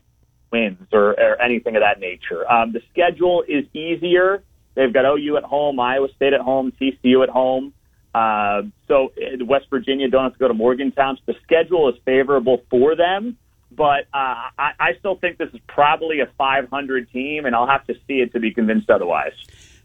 wins 0.51 0.87
or, 0.91 1.11
or 1.11 1.39
anything 1.41 1.75
of 1.75 1.81
that 1.83 1.99
nature. 1.99 2.49
Um, 2.51 2.71
the 2.73 2.81
schedule 2.91 3.43
is 3.47 3.65
easier. 3.75 4.43
They've 4.73 4.91
got 4.93 5.05
OU 5.05 5.37
at 5.37 5.43
home, 5.43 5.79
Iowa 5.79 6.07
State 6.15 6.33
at 6.33 6.41
home, 6.41 6.71
TCU 6.81 7.21
at 7.21 7.29
home. 7.29 7.73
Uh, 8.15 8.63
so 8.87 9.11
uh, 9.17 9.45
West 9.45 9.65
Virginia 9.69 10.09
don't 10.09 10.23
have 10.23 10.33
to 10.33 10.39
go 10.39 10.47
to 10.47 10.53
Morgantown. 10.55 11.17
So 11.17 11.33
the 11.33 11.35
schedule 11.43 11.89
is 11.89 11.95
favorable 12.05 12.63
for 12.71 12.95
them. 12.95 13.37
But 13.71 14.07
uh, 14.13 14.49
I, 14.57 14.71
I 14.79 14.93
still 14.99 15.15
think 15.15 15.37
this 15.37 15.49
is 15.53 15.59
probably 15.67 16.21
a 16.21 16.27
500 16.37 17.11
team, 17.11 17.45
and 17.45 17.55
I'll 17.55 17.67
have 17.67 17.85
to 17.87 17.93
see 18.07 18.21
it 18.21 18.33
to 18.33 18.39
be 18.39 18.53
convinced 18.53 18.89
otherwise. 18.89 19.33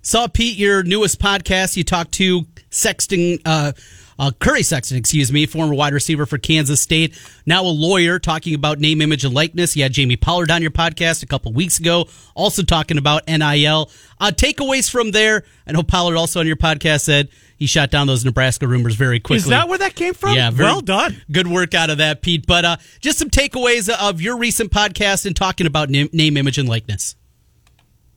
Saw 0.03 0.27
Pete 0.27 0.57
your 0.57 0.83
newest 0.83 1.21
podcast. 1.21 1.77
You 1.77 1.85
talked 1.85 2.13
to 2.13 2.47
Sexton, 2.71 3.39
uh, 3.45 3.73
uh, 4.19 4.31
Curry 4.39 4.63
Sexton, 4.63 4.97
excuse 4.97 5.33
me, 5.33 5.47
former 5.47 5.75
wide 5.75 5.93
receiver 5.93 6.27
for 6.27 6.39
Kansas 6.39 6.81
State, 6.81 7.19
now 7.47 7.63
a 7.63 7.67
lawyer, 7.67 8.19
talking 8.19 8.55
about 8.55 8.79
name, 8.79 9.01
image, 9.01 9.25
and 9.25 9.35
likeness. 9.35 9.77
You 9.77 9.85
had 9.85 9.93
Jamie 9.93 10.17
Pollard 10.17 10.51
on 10.51 10.63
your 10.63 10.71
podcast 10.71 11.23
a 11.23 11.27
couple 11.27 11.53
weeks 11.53 11.79
ago, 11.79 12.07
also 12.35 12.63
talking 12.63 12.99
about 12.99 13.27
NIL. 13.27 13.91
Uh, 14.21 14.31
takeaways 14.35 14.91
from 14.91 15.13
there. 15.13 15.45
I 15.67 15.73
know 15.73 15.83
Pollard 15.83 16.17
also 16.17 16.41
on 16.41 16.47
your 16.47 16.57
podcast 16.57 17.03
said 17.03 17.29
he 17.63 17.69
shot 17.69 17.93
down 17.93 18.09
those 18.09 18.25
Nebraska 18.25 18.67
rumors 18.67 18.97
very 18.97 19.21
quickly. 19.21 19.37
Is 19.37 19.47
that 19.47 19.69
where 19.69 19.79
that 19.79 19.95
came 19.95 20.15
from? 20.15 20.35
Yeah, 20.35 20.51
very 20.51 20.69
well 20.69 20.81
done. 20.81 21.23
Good 21.31 21.47
work 21.47 21.75
out 21.75 21.91
of 21.91 21.99
that, 21.99 22.21
Pete. 22.21 22.45
But 22.45 22.65
uh, 22.65 22.77
just 22.99 23.21
some 23.21 23.31
takeaways 23.31 23.89
of 23.89 24.21
your 24.21 24.37
recent 24.37 24.73
podcast 24.73 25.27
and 25.27 25.37
talking 25.37 25.69
about 25.69 25.89
name, 25.89 26.09
name 26.13 26.37
image, 26.37 26.59
and 26.59 26.69
likeness. 26.69 27.15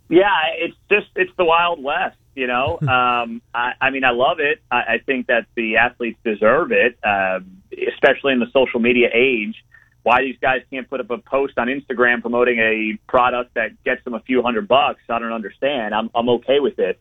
Yeah, 0.10 0.32
it's 0.58 0.76
just 0.90 1.10
it's 1.16 1.32
the 1.38 1.46
Wild 1.46 1.84
West, 1.84 2.18
you 2.34 2.48
know. 2.48 2.80
um, 2.82 3.44
I, 3.54 3.74
I 3.80 3.92
mean, 3.92 4.04
I 4.04 4.10
love 4.10 4.40
it. 4.40 4.64
I, 4.72 4.78
I 4.78 4.98
think 5.06 5.28
that 5.28 5.46
the 5.54 5.78
athletes 5.78 6.18
deserve 6.26 6.72
it, 6.72 6.98
um, 7.04 7.62
especially 7.94 8.34
in 8.34 8.40
the 8.40 8.50
social 8.52 8.80
media 8.80 9.10
age. 9.14 9.64
Why 10.02 10.22
these 10.22 10.38
guys 10.42 10.62
can't 10.72 10.90
put 10.90 11.02
up 11.02 11.12
a 11.12 11.20
post 11.20 11.54
on 11.60 11.68
Instagram 11.68 12.22
promoting 12.22 12.58
a 12.58 12.98
product 13.08 13.54
that 13.54 13.84
gets 13.84 14.04
them 14.06 14.16
a 14.16 14.22
few 14.22 14.42
hundred 14.42 14.68
bucks, 14.68 15.02
I 15.08 15.20
don't 15.20 15.34
understand. 15.34 15.94
I'm 15.94 16.10
I'm 16.16 16.30
okay 16.30 16.60
with 16.60 16.80
it, 16.80 17.00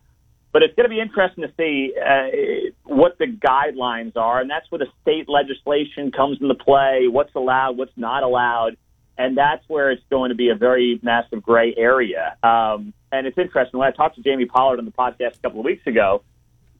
but 0.55 0.63
it's 0.63 0.75
going 0.75 0.89
to 0.89 0.95
be 0.95 1.01
interesting 1.01 1.45
to 1.45 1.53
see 1.59 1.93
uh, 2.01 2.71
what 2.85 3.19
the 3.19 3.27
guidelines 3.27 4.17
are, 4.17 4.41
and 4.41 4.49
that's 4.49 4.71
where 4.71 4.79
the 4.79 4.87
state 5.03 5.29
legislation 5.29 6.11
comes 6.11 6.39
into 6.41 6.55
play. 6.55 7.09
What's 7.09 7.35
allowed, 7.35 7.77
what's 7.77 7.93
not 7.99 8.23
allowed 8.23 8.79
and 9.17 9.37
that's 9.37 9.63
where 9.69 9.91
it's 9.91 10.03
going 10.11 10.31
to 10.31 10.35
be 10.35 10.49
a 10.49 10.55
very 10.55 10.99
massive 11.03 11.43
gray 11.43 11.75
area. 11.77 12.37
Um, 12.43 12.93
and 13.13 13.27
it's 13.27 13.39
interesting 13.39 13.79
when 13.79 13.89
I 13.89 13.93
talked 13.93 14.17
to 14.17 14.23
Jamie 14.23 14.47
Pollard 14.47 14.79
on 14.79 14.85
the 14.85 14.91
podcast 14.91 15.37
a 15.37 15.41
couple 15.43 15.61
of 15.61 15.65
weeks 15.65 15.87
ago. 15.87 16.23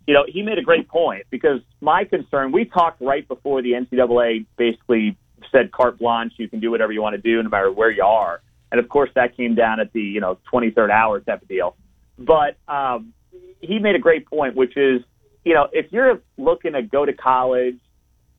You 0.07 0.15
know, 0.15 0.25
he 0.27 0.43
made 0.43 0.59
a 0.59 0.63
great 0.63 0.89
point 0.89 1.25
because 1.31 1.61
my 1.81 2.05
concern. 2.05 2.53
We 2.53 2.67
talked 2.67 3.01
right 3.01 3.27
before 3.27 3.63
the 3.63 3.73
NCAA 3.73 4.47
basically 4.57 5.17
said 5.51 5.73
carte 5.73 5.99
blanche, 5.99 6.35
you 6.37 6.49
can 6.49 6.61
do 6.61 6.71
whatever 6.71 6.93
you 6.93 7.01
want 7.01 7.15
to 7.15 7.23
do, 7.23 7.43
no 7.43 7.49
matter 7.49 7.73
where 7.73 7.91
you 7.91 8.03
are. 8.03 8.43
And 8.71 8.81
of 8.81 8.89
course, 8.89 9.11
that 9.15 9.37
came 9.37 9.55
down 9.55 9.81
at 9.81 9.93
the 9.93 10.03
you 10.03 10.21
know 10.21 10.39
23rd 10.53 10.91
hour 10.91 11.21
type 11.21 11.41
of 11.41 11.49
deal. 11.49 11.77
But 12.19 12.57
um, 12.69 13.15
he 13.61 13.79
made 13.79 13.95
a 13.95 13.99
great 13.99 14.27
point, 14.27 14.55
which 14.55 14.77
is, 14.77 15.03
you 15.45 15.55
know, 15.55 15.69
if 15.73 15.93
you're 15.93 16.21
looking 16.37 16.73
to 16.73 16.83
go 16.83 17.05
to 17.05 17.13
college 17.13 17.79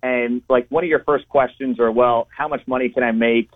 and 0.01 0.41
like 0.49 0.67
one 0.69 0.83
of 0.83 0.89
your 0.89 1.03
first 1.03 1.27
questions 1.29 1.79
are, 1.79 1.91
well, 1.91 2.27
how 2.35 2.47
much 2.47 2.61
money 2.67 2.89
can 2.89 3.03
I 3.03 3.11
make 3.11 3.49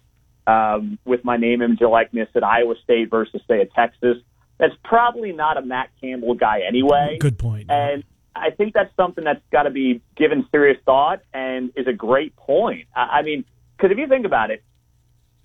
um, 0.48 0.98
with 1.06 1.24
my 1.24 1.38
name, 1.38 1.62
image, 1.62 1.80
and 1.82 1.92
likeness 1.92 2.30
at 2.36 2.44
Iowa 2.44 2.76
State 2.84 3.10
versus 3.10 3.42
say 3.48 3.62
at 3.62 3.74
Texas? 3.74 4.18
That's 4.58 4.74
probably 4.84 5.32
not 5.32 5.58
a 5.58 5.62
Matt 5.62 5.90
Campbell 6.02 6.34
guy 6.34 6.62
anyway. 6.68 7.18
Good 7.20 7.38
point. 7.38 7.70
And 7.70 8.04
I 8.36 8.52
think 8.52 8.74
that's 8.74 8.94
something 8.96 9.24
that's 9.24 9.42
got 9.52 9.64
to 9.64 9.70
be 9.70 10.02
given 10.18 10.46
serious 10.52 10.78
thought 10.86 11.22
and 11.34 11.72
is 11.76 11.88
a 11.88 11.94
great 11.94 12.36
point. 12.36 12.88
I 12.96 13.20
I 13.20 13.22
mean, 13.22 13.46
because 13.78 13.92
if 13.92 13.98
you 13.98 14.08
think 14.08 14.26
about 14.26 14.52
it, 14.52 14.64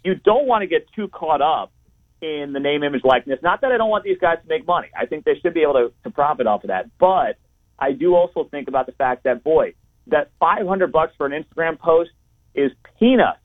you 0.05 0.15
don't 0.15 0.47
want 0.47 0.63
to 0.63 0.67
get 0.67 0.87
too 0.95 1.09
caught 1.09 1.41
up 1.41 1.73
in 2.25 2.53
the 2.53 2.61
name, 2.61 2.83
image, 2.83 3.03
likeness. 3.05 3.39
Not 3.43 3.61
that 3.61 3.71
I 3.73 3.77
don't 3.77 3.91
want 3.91 4.05
these 4.05 4.19
guys 4.19 4.39
to 4.43 4.49
make 4.49 4.67
money. 4.67 4.89
I 4.99 5.07
think 5.07 5.25
they 5.25 5.39
should 5.43 5.55
be 5.55 5.63
able 5.63 5.75
to, 5.75 5.93
to 6.05 6.11
profit 6.11 6.47
off 6.47 6.65
of 6.65 6.69
that. 6.69 6.91
But 6.99 7.37
I 7.79 7.93
do 7.93 8.15
also 8.15 8.49
think 8.51 8.69
about 8.69 8.87
the 8.87 8.93
fact 8.93 9.25
that, 9.25 9.45
boy, 9.45 9.75
that 10.07 10.31
500 10.41 10.93
bucks 10.93 11.13
for 11.17 11.27
an 11.27 11.33
Instagram 11.33 11.79
post 11.79 12.11
is 12.55 12.71
peanuts 12.99 13.39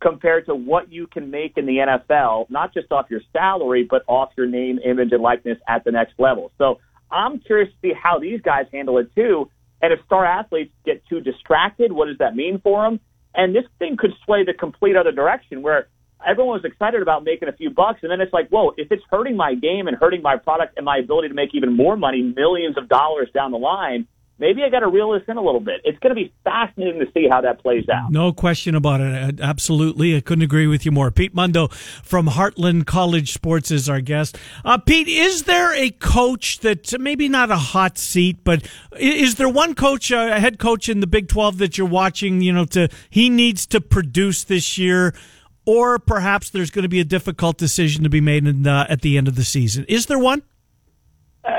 compared 0.00 0.46
to 0.46 0.54
what 0.54 0.92
you 0.92 1.06
can 1.06 1.30
make 1.30 1.56
in 1.56 1.66
the 1.66 1.78
NFL, 1.78 2.50
not 2.50 2.72
just 2.74 2.92
off 2.92 3.06
your 3.10 3.20
salary, 3.32 3.86
but 3.88 4.02
off 4.06 4.30
your 4.36 4.46
name, 4.46 4.78
image, 4.84 5.08
and 5.12 5.22
likeness 5.22 5.58
at 5.68 5.84
the 5.84 5.90
next 5.90 6.14
level. 6.18 6.52
So 6.58 6.80
I'm 7.10 7.40
curious 7.40 7.72
to 7.72 7.88
see 7.88 7.94
how 7.94 8.18
these 8.18 8.40
guys 8.40 8.66
handle 8.72 8.98
it 8.98 9.14
too. 9.14 9.50
And 9.80 9.92
if 9.92 10.00
star 10.06 10.24
athletes 10.24 10.72
get 10.84 11.02
too 11.06 11.20
distracted, 11.20 11.92
what 11.92 12.06
does 12.06 12.18
that 12.18 12.34
mean 12.34 12.60
for 12.62 12.84
them? 12.84 13.00
And 13.34 13.54
this 13.54 13.64
thing 13.78 13.96
could 13.98 14.12
sway 14.24 14.44
the 14.44 14.54
complete 14.54 14.96
other 14.96 15.12
direction 15.12 15.62
where 15.62 15.88
everyone 16.26 16.60
was 16.60 16.64
excited 16.64 17.02
about 17.02 17.24
making 17.24 17.48
a 17.48 17.52
few 17.52 17.70
bucks. 17.70 18.00
And 18.02 18.10
then 18.10 18.20
it's 18.20 18.32
like, 18.32 18.48
whoa, 18.48 18.72
if 18.76 18.90
it's 18.90 19.02
hurting 19.10 19.36
my 19.36 19.54
game 19.54 19.86
and 19.86 19.96
hurting 19.96 20.22
my 20.22 20.36
product 20.36 20.76
and 20.76 20.84
my 20.84 20.98
ability 20.98 21.28
to 21.28 21.34
make 21.34 21.54
even 21.54 21.74
more 21.74 21.96
money, 21.96 22.22
millions 22.22 22.76
of 22.76 22.88
dollars 22.88 23.28
down 23.32 23.52
the 23.52 23.58
line, 23.58 24.06
maybe 24.38 24.62
I 24.62 24.68
got 24.68 24.80
to 24.80 24.88
reel 24.88 25.12
this 25.12 25.22
in 25.28 25.36
a 25.36 25.42
little 25.42 25.60
bit. 25.60 25.80
It's 25.84 25.98
going 26.00 26.14
to 26.14 26.20
be 26.20 26.32
fascinating 26.44 27.00
to 27.00 27.06
see 27.12 27.28
how 27.28 27.40
that 27.42 27.62
plays 27.62 27.88
out. 27.88 28.10
No 28.10 28.32
question 28.32 28.74
about 28.74 29.00
it. 29.00 29.40
Uh, 29.40 29.44
Absolutely. 29.44 30.16
I 30.16 30.20
couldn't 30.20 30.42
agree 30.42 30.66
with 30.66 30.84
you 30.84 30.92
more. 30.92 31.10
Pete 31.10 31.34
Mundo 31.34 31.68
from 31.68 32.28
Heartland 32.28 32.86
College 32.86 33.32
Sports 33.32 33.70
is 33.70 33.88
our 33.88 34.00
guest. 34.00 34.36
Uh, 34.64 34.78
Pete, 34.78 35.08
is 35.08 35.44
there 35.44 35.74
a 35.74 35.90
coach 35.90 36.60
that 36.60 36.98
maybe 37.00 37.28
not 37.28 37.50
a 37.50 37.56
hot 37.56 37.98
seat, 37.98 38.38
but 38.44 38.66
is 38.98 39.36
there 39.36 39.48
one 39.48 39.74
coach, 39.74 40.12
uh, 40.12 40.30
a 40.32 40.40
head 40.40 40.58
coach 40.58 40.88
in 40.88 41.00
the 41.00 41.06
Big 41.06 41.28
12 41.28 41.58
that 41.58 41.78
you're 41.78 41.86
watching, 41.86 42.40
you 42.40 42.52
know, 42.52 42.64
to, 42.66 42.88
he 43.10 43.30
needs 43.30 43.66
to 43.66 43.80
produce 43.80 44.44
this 44.44 44.76
year? 44.76 45.14
Or 45.66 45.98
perhaps 45.98 46.48
there's 46.50 46.70
going 46.70 46.84
to 46.84 46.88
be 46.88 47.00
a 47.00 47.04
difficult 47.04 47.58
decision 47.58 48.04
to 48.04 48.08
be 48.08 48.20
made 48.20 48.46
in, 48.46 48.66
uh, 48.66 48.86
at 48.88 49.02
the 49.02 49.18
end 49.18 49.26
of 49.28 49.34
the 49.34 49.44
season. 49.44 49.84
Is 49.88 50.06
there 50.06 50.18
one? 50.18 50.42
Uh, 51.44 51.50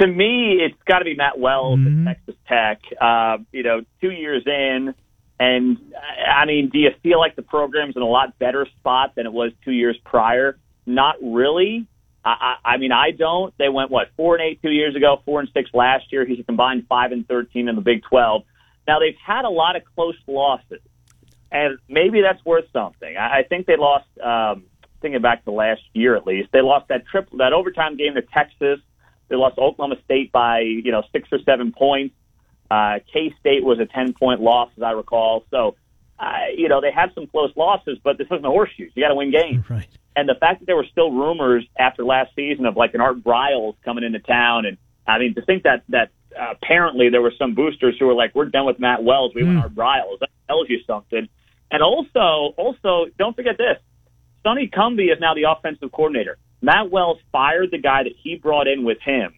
to 0.00 0.06
me, 0.06 0.58
it's 0.60 0.76
got 0.86 0.98
to 1.00 1.04
be 1.04 1.14
Matt 1.16 1.38
Wells 1.38 1.78
Mm-hmm. 1.80 2.08
at 2.08 2.16
Texas 2.16 2.34
Tech. 2.46 2.80
Uh, 3.00 3.38
you 3.52 3.62
know, 3.62 3.82
two 4.00 4.10
years 4.10 4.42
in, 4.46 4.94
And 5.40 5.78
I 6.26 6.44
mean, 6.46 6.70
do 6.70 6.78
you 6.78 6.90
feel 7.02 7.18
like 7.18 7.36
the 7.36 7.42
program's 7.42 7.96
in 7.96 8.02
a 8.02 8.06
lot 8.06 8.38
better 8.38 8.66
spot 8.78 9.14
than 9.16 9.26
it 9.26 9.32
was 9.32 9.50
two 9.64 9.72
years 9.72 9.96
prior? 10.04 10.58
Not 10.86 11.16
really. 11.22 11.86
I, 12.24 12.56
I, 12.64 12.70
I 12.74 12.76
mean, 12.76 12.92
I 12.92 13.10
don't. 13.10 13.52
They 13.58 13.68
went 13.68 13.90
what 13.90 14.08
four 14.16 14.36
and 14.36 14.44
eight 14.44 14.62
two 14.62 14.70
years 14.70 14.94
ago, 14.94 15.20
four 15.24 15.40
and 15.40 15.48
six 15.52 15.70
last 15.74 16.12
year. 16.12 16.24
He's 16.24 16.38
a 16.40 16.44
combined 16.44 16.86
five 16.88 17.12
and 17.12 17.26
thirteen 17.26 17.68
in 17.68 17.74
the 17.74 17.82
Big 17.82 18.02
Twelve. 18.04 18.44
Now 18.86 18.98
they've 19.00 19.16
had 19.26 19.44
a 19.44 19.50
lot 19.50 19.76
of 19.76 19.82
close 19.94 20.14
losses, 20.26 20.80
and 21.54 21.78
maybe 21.88 22.20
that's 22.20 22.44
worth 22.44 22.64
something. 22.72 23.16
I, 23.16 23.38
I 23.38 23.42
think 23.48 23.66
they 23.66 23.76
lost. 23.76 24.06
Um, 24.22 24.64
thinking 25.00 25.22
back 25.22 25.44
to 25.44 25.50
last 25.50 25.82
year 25.92 26.16
at 26.16 26.26
least, 26.26 26.48
they 26.52 26.60
lost 26.60 26.88
that 26.88 27.06
triple 27.06 27.38
that 27.38 27.52
overtime 27.52 27.96
game 27.96 28.14
to 28.14 28.22
Texas. 28.22 28.80
They 29.28 29.36
lost 29.36 29.56
Oklahoma 29.56 29.96
State 30.04 30.32
by 30.32 30.60
you 30.60 30.90
know 30.90 31.04
six 31.12 31.28
or 31.30 31.38
seven 31.46 31.72
points. 31.72 32.14
Uh, 32.70 32.98
K 33.12 33.32
State 33.38 33.64
was 33.64 33.78
a 33.78 33.86
ten 33.86 34.12
point 34.12 34.40
loss, 34.40 34.70
as 34.76 34.82
I 34.82 34.90
recall. 34.90 35.44
So, 35.50 35.76
uh, 36.18 36.32
you 36.56 36.68
know, 36.68 36.80
they 36.80 36.90
had 36.90 37.14
some 37.14 37.28
close 37.28 37.52
losses, 37.56 37.98
but 38.02 38.18
this 38.18 38.26
isn't 38.26 38.44
a 38.44 38.50
horseshoes. 38.50 38.90
You 38.94 39.02
got 39.04 39.08
to 39.08 39.14
win 39.14 39.30
games. 39.30 39.64
Right. 39.70 39.88
And 40.16 40.28
the 40.28 40.36
fact 40.36 40.60
that 40.60 40.66
there 40.66 40.76
were 40.76 40.86
still 40.92 41.10
rumors 41.10 41.64
after 41.76 42.04
last 42.04 42.36
season 42.36 42.66
of 42.66 42.76
like 42.76 42.94
an 42.94 43.00
Art 43.00 43.22
Briles 43.24 43.74
coming 43.84 44.04
into 44.04 44.20
town, 44.20 44.64
and 44.64 44.76
I 45.06 45.18
mean 45.18 45.34
to 45.34 45.42
think 45.42 45.64
that 45.64 45.82
that 45.88 46.10
uh, 46.38 46.52
apparently 46.52 47.10
there 47.10 47.22
were 47.22 47.32
some 47.38 47.54
boosters 47.54 47.96
who 47.98 48.06
were 48.06 48.14
like, 48.14 48.34
"We're 48.34 48.44
done 48.46 48.66
with 48.66 48.78
Matt 48.78 49.02
Wells. 49.02 49.32
We 49.34 49.44
want 49.44 49.58
Art 49.58 49.74
Briles." 49.74 50.20
That 50.20 50.30
tells 50.48 50.68
you 50.68 50.80
something. 50.86 51.28
And 51.70 51.82
also, 51.82 52.54
also, 52.56 53.06
don't 53.18 53.34
forget 53.34 53.56
this: 53.58 53.78
Sonny 54.42 54.68
Cumbie 54.68 55.12
is 55.12 55.18
now 55.20 55.34
the 55.34 55.44
offensive 55.50 55.90
coordinator. 55.92 56.38
Matt 56.62 56.90
Wells 56.90 57.18
fired 57.32 57.70
the 57.70 57.78
guy 57.78 58.04
that 58.04 58.12
he 58.22 58.36
brought 58.36 58.66
in 58.66 58.84
with 58.84 58.98
him 59.00 59.34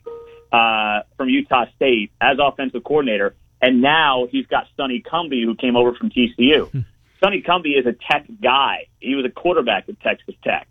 uh, 0.53 1.01
from 1.16 1.29
Utah 1.29 1.64
State 1.74 2.12
as 2.20 2.37
offensive 2.41 2.85
coordinator, 2.85 3.35
and 3.61 3.83
now 3.83 4.27
he's 4.31 4.47
got 4.47 4.66
Sonny 4.77 5.03
Cumbie 5.03 5.45
who 5.45 5.55
came 5.55 5.77
over 5.77 5.95
from 5.95 6.11
TCU. 6.11 6.85
Sonny 7.22 7.43
Cumbie 7.43 7.79
is 7.79 7.87
a 7.87 7.93
Tech 7.93 8.27
guy. 8.43 8.89
He 9.01 9.14
was 9.14 9.24
a 9.24 9.31
quarterback 9.31 9.89
at 9.89 9.99
Texas 10.01 10.35
Tech. 10.45 10.68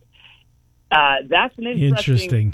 Uh, 0.92 1.16
that's 1.28 1.58
an 1.58 1.66
interesting, 1.66 2.54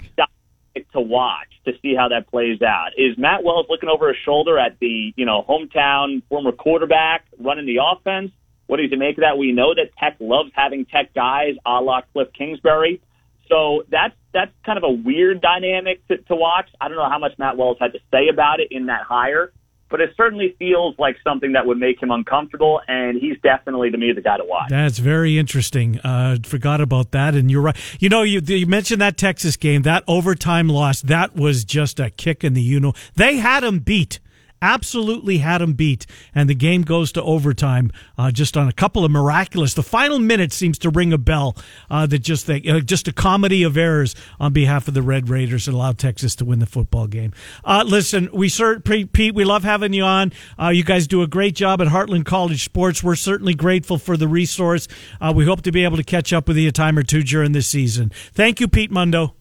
to 0.92 1.00
watch 1.00 1.48
to 1.66 1.72
see 1.82 1.94
how 1.94 2.08
that 2.08 2.28
plays 2.28 2.62
out. 2.62 2.90
Is 2.96 3.16
Matt 3.18 3.44
Wells 3.44 3.66
looking 3.68 3.88
over 3.88 4.08
his 4.08 4.16
shoulder 4.24 4.58
at 4.58 4.78
the 4.80 5.12
you 5.16 5.26
know 5.26 5.44
hometown 5.48 6.22
former 6.28 6.52
quarterback 6.52 7.26
running 7.38 7.66
the 7.66 7.78
offense? 7.84 8.32
What 8.66 8.78
does 8.78 8.90
he 8.90 8.96
make 8.96 9.18
of 9.18 9.22
that? 9.22 9.38
We 9.38 9.52
know 9.52 9.74
that 9.74 9.90
Tech 9.98 10.16
loves 10.20 10.50
having 10.54 10.86
Tech 10.86 11.14
guys, 11.14 11.54
a 11.66 11.80
la 11.80 12.02
Cliff 12.12 12.28
Kingsbury. 12.36 13.00
So 13.48 13.84
that's 13.90 14.14
that's 14.32 14.50
kind 14.64 14.78
of 14.78 14.84
a 14.84 14.90
weird 14.90 15.42
dynamic 15.42 16.06
to, 16.08 16.16
to 16.16 16.36
watch. 16.36 16.68
I 16.80 16.88
don't 16.88 16.96
know 16.96 17.08
how 17.08 17.18
much 17.18 17.38
Matt 17.38 17.56
Wells 17.56 17.76
had 17.80 17.92
to 17.92 17.98
say 18.10 18.28
about 18.32 18.60
it 18.60 18.68
in 18.70 18.86
that 18.86 19.02
hire, 19.02 19.52
but 19.90 20.00
it 20.00 20.14
certainly 20.16 20.56
feels 20.58 20.94
like 20.98 21.16
something 21.22 21.52
that 21.52 21.66
would 21.66 21.76
make 21.76 22.02
him 22.02 22.10
uncomfortable, 22.10 22.80
and 22.88 23.20
he's 23.20 23.36
definitely 23.42 23.90
to 23.90 23.98
me 23.98 24.10
the 24.12 24.22
guy 24.22 24.38
to 24.38 24.44
watch. 24.44 24.70
That's 24.70 24.98
very 24.98 25.38
interesting. 25.38 26.00
Uh, 26.00 26.38
forgot 26.42 26.80
about 26.80 27.10
that, 27.10 27.34
and 27.34 27.50
you're 27.50 27.60
right. 27.60 27.76
You 28.00 28.08
know, 28.08 28.22
you, 28.22 28.40
you 28.40 28.66
mentioned 28.66 29.02
that 29.02 29.18
Texas 29.18 29.56
game, 29.58 29.82
that 29.82 30.02
overtime 30.08 30.68
loss. 30.68 31.02
That 31.02 31.36
was 31.36 31.64
just 31.64 32.00
a 32.00 32.08
kick 32.08 32.42
in 32.42 32.54
the 32.54 32.62
you 32.62 32.80
know. 32.80 32.94
They 33.16 33.36
had 33.36 33.64
him 33.64 33.80
beat. 33.80 34.18
Absolutely 34.62 35.38
had 35.38 35.60
him 35.60 35.72
beat, 35.74 36.06
and 36.34 36.48
the 36.48 36.54
game 36.54 36.82
goes 36.82 37.10
to 37.12 37.22
overtime. 37.22 37.90
Uh, 38.16 38.30
just 38.30 38.56
on 38.56 38.68
a 38.68 38.72
couple 38.72 39.04
of 39.04 39.10
miraculous. 39.10 39.74
The 39.74 39.82
final 39.82 40.20
minute 40.20 40.52
seems 40.52 40.78
to 40.78 40.90
ring 40.90 41.12
a 41.12 41.18
bell. 41.18 41.56
Uh, 41.90 42.06
that 42.06 42.20
just 42.20 42.46
that 42.46 42.66
uh, 42.66 42.80
just 42.80 43.08
a 43.08 43.12
comedy 43.12 43.64
of 43.64 43.76
errors 43.76 44.14
on 44.38 44.52
behalf 44.52 44.86
of 44.88 44.94
the 44.94 45.02
Red 45.02 45.28
Raiders 45.28 45.66
that 45.66 45.74
allowed 45.74 45.98
Texas 45.98 46.36
to 46.36 46.44
win 46.44 46.60
the 46.60 46.66
football 46.66 47.08
game. 47.08 47.32
Uh, 47.64 47.84
listen, 47.86 48.28
we 48.32 48.48
sir, 48.48 48.78
Pete, 48.78 49.34
we 49.34 49.44
love 49.44 49.64
having 49.64 49.92
you 49.92 50.04
on. 50.04 50.32
Uh, 50.58 50.68
you 50.68 50.84
guys 50.84 51.06
do 51.06 51.22
a 51.22 51.26
great 51.26 51.54
job 51.56 51.82
at 51.82 51.88
Heartland 51.88 52.24
College 52.24 52.64
Sports. 52.64 53.02
We're 53.02 53.16
certainly 53.16 53.54
grateful 53.54 53.98
for 53.98 54.16
the 54.16 54.28
resource. 54.28 54.86
Uh, 55.20 55.32
we 55.34 55.44
hope 55.44 55.62
to 55.62 55.72
be 55.72 55.82
able 55.84 55.96
to 55.96 56.04
catch 56.04 56.32
up 56.32 56.46
with 56.46 56.56
you 56.56 56.68
a 56.68 56.72
time 56.72 56.96
or 56.96 57.02
two 57.02 57.22
during 57.24 57.52
this 57.52 57.66
season. 57.66 58.12
Thank 58.32 58.60
you, 58.60 58.68
Pete 58.68 58.90
Mundo. 58.90 59.34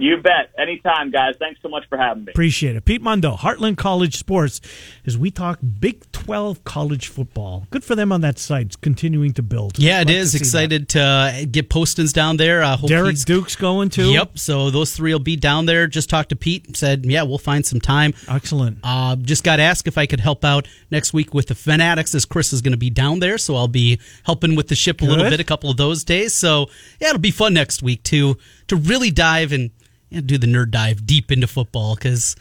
You 0.00 0.18
bet. 0.18 0.52
Anytime, 0.56 1.10
guys. 1.10 1.34
Thanks 1.40 1.60
so 1.60 1.68
much 1.68 1.84
for 1.88 1.98
having 1.98 2.24
me. 2.24 2.30
Appreciate 2.32 2.76
it. 2.76 2.84
Pete 2.84 3.02
Mundo, 3.02 3.34
Heartland 3.34 3.76
College 3.76 4.16
Sports, 4.16 4.60
as 5.04 5.18
we 5.18 5.32
talk 5.32 5.58
Big 5.80 6.10
12 6.12 6.62
college 6.62 7.08
football. 7.08 7.66
Good 7.70 7.82
for 7.82 7.96
them 7.96 8.12
on 8.12 8.20
that 8.20 8.38
site. 8.38 8.66
It's 8.66 8.76
continuing 8.76 9.32
to 9.34 9.42
build. 9.42 9.76
Yeah, 9.76 10.00
it 10.02 10.06
Like 10.06 10.14
is. 10.16 10.30
to 10.32 10.38
see 10.38 10.42
Excited 10.42 10.88
to 10.90 11.00
uh, 11.00 11.44
get 11.50 11.68
postings 11.68 12.12
down 12.12 12.36
there. 12.36 12.62
Uh, 12.62 12.76
hope 12.76 12.88
Derek 12.88 13.18
Duke's 13.18 13.56
going 13.56 13.88
too. 13.88 14.12
Yep. 14.12 14.38
So 14.38 14.70
those 14.70 14.94
three 14.94 15.12
will 15.12 15.18
be 15.18 15.34
down 15.34 15.66
there. 15.66 15.88
Just 15.88 16.08
talked 16.08 16.28
to 16.28 16.36
Pete. 16.36 16.76
Said, 16.76 17.04
yeah, 17.04 17.24
we'll 17.24 17.38
find 17.38 17.66
some 17.66 17.80
time. 17.80 18.14
Excellent. 18.28 18.78
Uh, 18.84 19.16
just 19.16 19.42
got 19.42 19.58
asked 19.58 19.88
if 19.88 19.98
I 19.98 20.06
could 20.06 20.20
help 20.20 20.44
out 20.44 20.68
next 20.92 21.12
week 21.12 21.34
with 21.34 21.48
the 21.48 21.56
Fanatics, 21.56 22.14
as 22.14 22.24
Chris 22.24 22.52
is 22.52 22.62
going 22.62 22.72
to 22.72 22.78
be 22.78 22.90
down 22.90 23.18
there. 23.18 23.36
So 23.36 23.56
I'll 23.56 23.66
be 23.66 23.98
helping 24.24 24.54
with 24.54 24.68
the 24.68 24.76
ship 24.76 25.02
a 25.02 25.04
little 25.04 25.28
bit 25.28 25.40
a 25.40 25.44
couple 25.44 25.70
of 25.70 25.76
those 25.76 26.04
days. 26.04 26.34
So 26.34 26.68
yeah, 27.00 27.08
it'll 27.08 27.18
be 27.18 27.32
fun 27.32 27.52
next 27.54 27.82
week 27.82 28.04
too 28.04 28.36
to 28.68 28.76
really 28.76 29.10
dive 29.10 29.52
and 29.52 29.70
know, 30.10 30.20
do 30.20 30.38
the 30.38 30.46
nerd 30.46 30.70
dive 30.70 31.06
deep 31.06 31.30
into 31.30 31.46
football 31.46 31.94
because 31.94 32.34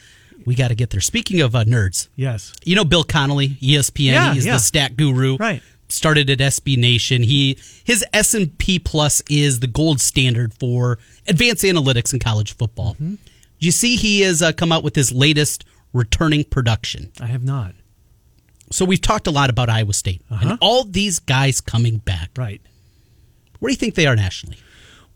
we 0.45 0.55
got 0.55 0.70
to 0.70 0.76
get 0.76 0.89
there. 0.91 1.01
Speaking 1.01 1.41
of 1.41 1.55
uh, 1.55 1.63
nerds, 1.65 2.07
Yes. 2.15 2.53
you 2.63 2.76
know 2.76 2.86
Bill 2.86 3.03
Connolly, 3.03 3.49
ESPN. 3.61 4.13
Yeah, 4.13 4.34
he's 4.34 4.45
yeah. 4.45 4.53
the 4.53 4.59
stat 4.59 4.95
guru. 4.97 5.38
Right. 5.38 5.61
Started 5.89 6.30
at 6.30 6.39
SB 6.39 6.78
Nation. 6.78 7.24
He 7.24 7.57
his 7.84 8.03
S 8.13 8.34
and 8.34 8.57
P 8.57 8.78
Plus 8.80 9.22
is 9.30 9.59
the 9.61 9.68
gold 9.68 10.01
standard 10.01 10.53
for 10.53 10.99
advanced 11.28 11.63
analytics 11.63 12.11
in 12.13 12.20
college 12.20 12.55
football. 12.55 12.93
Mm-hmm. 12.95 13.15
You 13.59 13.72
see, 13.72 13.95
he 13.95 14.22
has 14.22 14.41
uh, 14.41 14.51
come 14.51 14.72
out 14.72 14.84
with 14.84 14.95
his 14.95 15.11
latest 15.11 15.63
returning 15.93 16.43
production. 16.43 17.11
I 17.22 17.28
have 17.28 17.43
not. 17.43 17.74
So 18.70 18.84
we've 18.84 19.01
talked 19.01 19.28
a 19.28 19.32
lot 19.32 19.49
about 19.49 19.70
Iowa 19.70 19.93
State 19.93 20.22
Uh-huh. 20.30 20.49
and 20.49 20.59
all 20.61 20.84
these 20.84 21.20
guys 21.20 21.61
coming 21.61 21.97
back. 21.99 22.32
Right. 22.38 22.61
Where 23.59 23.70
do 23.70 23.74
you 23.74 23.78
think 23.78 23.95
they 23.95 24.05
are 24.07 24.15
nationally? 24.15 24.57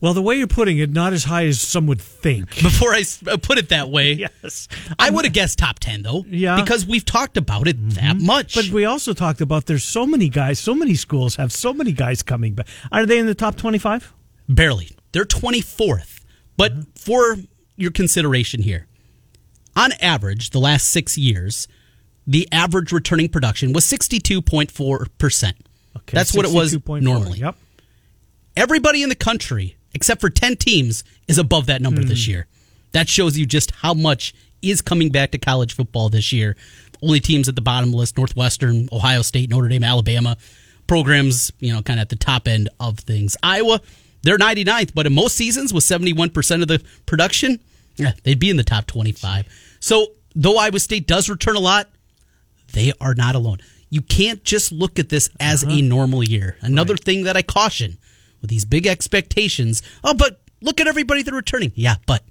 Well, 0.01 0.13
the 0.15 0.21
way 0.21 0.35
you're 0.35 0.47
putting 0.47 0.79
it, 0.79 0.89
not 0.91 1.13
as 1.13 1.23
high 1.25 1.45
as 1.45 1.61
some 1.61 1.85
would 1.87 2.01
think. 2.01 2.49
Before 2.61 2.91
I 2.93 3.03
uh, 3.27 3.37
put 3.37 3.57
it 3.59 3.69
that 3.69 3.89
way, 3.89 4.13
yes. 4.13 4.67
I 4.99 5.11
would 5.11 5.25
have 5.25 5.33
guessed 5.33 5.59
top 5.59 5.77
ten 5.79 6.01
though. 6.01 6.25
Yeah. 6.27 6.55
Mm-hmm. 6.55 6.63
because 6.65 6.85
we've 6.85 7.05
talked 7.05 7.37
about 7.37 7.67
it 7.67 7.75
that 7.91 8.17
much. 8.19 8.55
But 8.55 8.69
we 8.69 8.83
also 8.85 9.13
talked 9.13 9.41
about 9.41 9.67
there's 9.67 9.83
so 9.85 10.05
many 10.07 10.27
guys, 10.27 10.57
so 10.59 10.73
many 10.73 10.95
schools 10.95 11.35
have 11.35 11.51
so 11.53 11.71
many 11.73 11.91
guys 11.91 12.23
coming 12.23 12.55
back. 12.55 12.67
Are 12.91 13.05
they 13.05 13.19
in 13.19 13.27
the 13.27 13.35
top 13.35 13.55
25? 13.55 14.11
Barely. 14.49 14.89
They're 15.11 15.23
24th. 15.25 16.19
But 16.57 16.73
Mm-hmm. 16.73 16.81
for 16.95 17.37
your 17.77 17.91
consideration 17.91 18.61
here, 18.63 18.87
on 19.75 19.91
average, 20.01 20.49
the 20.49 20.59
last 20.59 20.89
six 20.89 21.17
years, 21.17 21.67
the 22.27 22.47
average 22.51 22.91
returning 22.91 23.29
production 23.29 23.71
was 23.73 23.85
62.4%. 23.85 25.43
Okay. 25.43 25.55
That's 26.11 26.33
what 26.35 26.45
it 26.45 26.51
was 26.53 26.77
normally. 26.87 27.39
Yep. 27.39 27.55
Everybody 28.57 29.01
in 29.03 29.09
the 29.09 29.15
country, 29.15 29.77
except 29.93 30.21
for 30.21 30.29
10 30.29 30.55
teams, 30.57 31.03
is 31.27 31.37
above 31.37 31.65
that 31.67 31.81
number 31.81 32.03
this 32.03 32.25
Hmm. 32.25 32.31
year. 32.31 32.47
That 32.93 33.07
shows 33.09 33.37
you 33.37 33.45
just 33.45 33.71
how 33.71 33.93
much 33.93 34.33
is 34.61 34.81
coming 34.81 35.09
back 35.09 35.31
to 35.31 35.37
college 35.37 35.73
football 35.73 36.09
this 36.09 36.31
year. 36.31 36.55
Only 37.01 37.19
teams 37.19 37.47
at 37.49 37.55
the 37.55 37.61
bottom 37.61 37.89
of 37.89 37.91
the 37.93 37.97
list 37.97 38.17
Northwestern, 38.17 38.87
Ohio 38.91 39.21
State, 39.23 39.49
Notre 39.49 39.67
Dame, 39.69 39.83
Alabama. 39.83 40.37
Programs, 40.87 41.51
you 41.59 41.71
know, 41.71 41.81
kind 41.81 41.99
of 41.99 42.01
at 42.01 42.09
the 42.09 42.15
top 42.17 42.47
end 42.47 42.67
of 42.79 42.99
things. 42.99 43.37
Iowa, 43.41 43.79
they're 44.23 44.37
99th, 44.37 44.91
but 44.93 45.05
in 45.07 45.13
most 45.13 45.35
seasons 45.37 45.73
with 45.73 45.83
71% 45.85 46.61
of 46.61 46.67
the 46.67 46.81
production, 47.05 47.59
yeah, 47.97 48.11
they'd 48.23 48.39
be 48.39 48.49
in 48.49 48.57
the 48.57 48.63
top 48.63 48.87
25. 48.87 49.45
So, 49.79 50.07
though 50.35 50.57
Iowa 50.57 50.79
State 50.79 51.07
does 51.07 51.29
return 51.29 51.55
a 51.55 51.59
lot, 51.61 51.89
they 52.73 52.91
are 52.99 53.13
not 53.15 53.35
alone. 53.35 53.59
You 53.89 54.01
can't 54.01 54.43
just 54.43 54.71
look 54.71 54.99
at 54.99 55.09
this 55.09 55.29
as 55.39 55.63
Uh-huh. 55.63 55.73
a 55.73 55.81
normal 55.81 56.23
year. 56.23 56.57
Another 56.61 56.97
thing 56.97 57.23
that 57.23 57.37
I 57.37 57.41
caution 57.41 57.97
with 58.41 58.49
these 58.49 58.65
big 58.65 58.87
expectations. 58.87 59.81
Oh, 60.03 60.13
but 60.13 60.41
look 60.61 60.79
at 60.79 60.87
everybody 60.87 61.23
they're 61.23 61.33
returning. 61.33 61.71
Yeah, 61.75 61.95
but, 62.05 62.23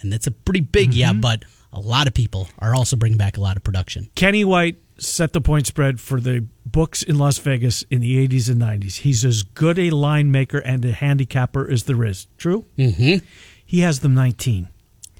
and 0.00 0.12
that's 0.12 0.26
a 0.26 0.30
pretty 0.32 0.60
big 0.60 0.94
yeah, 0.94 1.10
Mm-hmm. 1.10 1.20
but 1.20 1.44
a 1.72 1.80
lot 1.80 2.06
of 2.06 2.14
people 2.14 2.48
are 2.58 2.74
also 2.74 2.96
bringing 2.96 3.18
back 3.18 3.36
a 3.36 3.40
lot 3.40 3.56
of 3.56 3.64
production. 3.64 4.10
Kenny 4.14 4.44
White 4.44 4.76
set 4.98 5.32
the 5.32 5.40
point 5.40 5.66
spread 5.66 6.00
for 6.00 6.20
the 6.20 6.46
books 6.66 7.02
in 7.02 7.18
Las 7.18 7.38
Vegas 7.38 7.82
in 7.90 8.00
the 8.00 8.28
80s 8.28 8.48
and 8.50 8.60
90s. 8.60 8.96
He's 8.98 9.24
as 9.24 9.42
good 9.42 9.78
a 9.78 9.90
line 9.90 10.30
maker 10.30 10.58
and 10.58 10.84
a 10.84 10.92
handicapper 10.92 11.68
as 11.70 11.84
there 11.84 12.04
is. 12.04 12.26
True? 12.38 12.66
Mm-hmm. 12.78 13.24
He 13.64 13.80
has 13.80 14.00
them 14.00 14.14
19. 14.14 14.68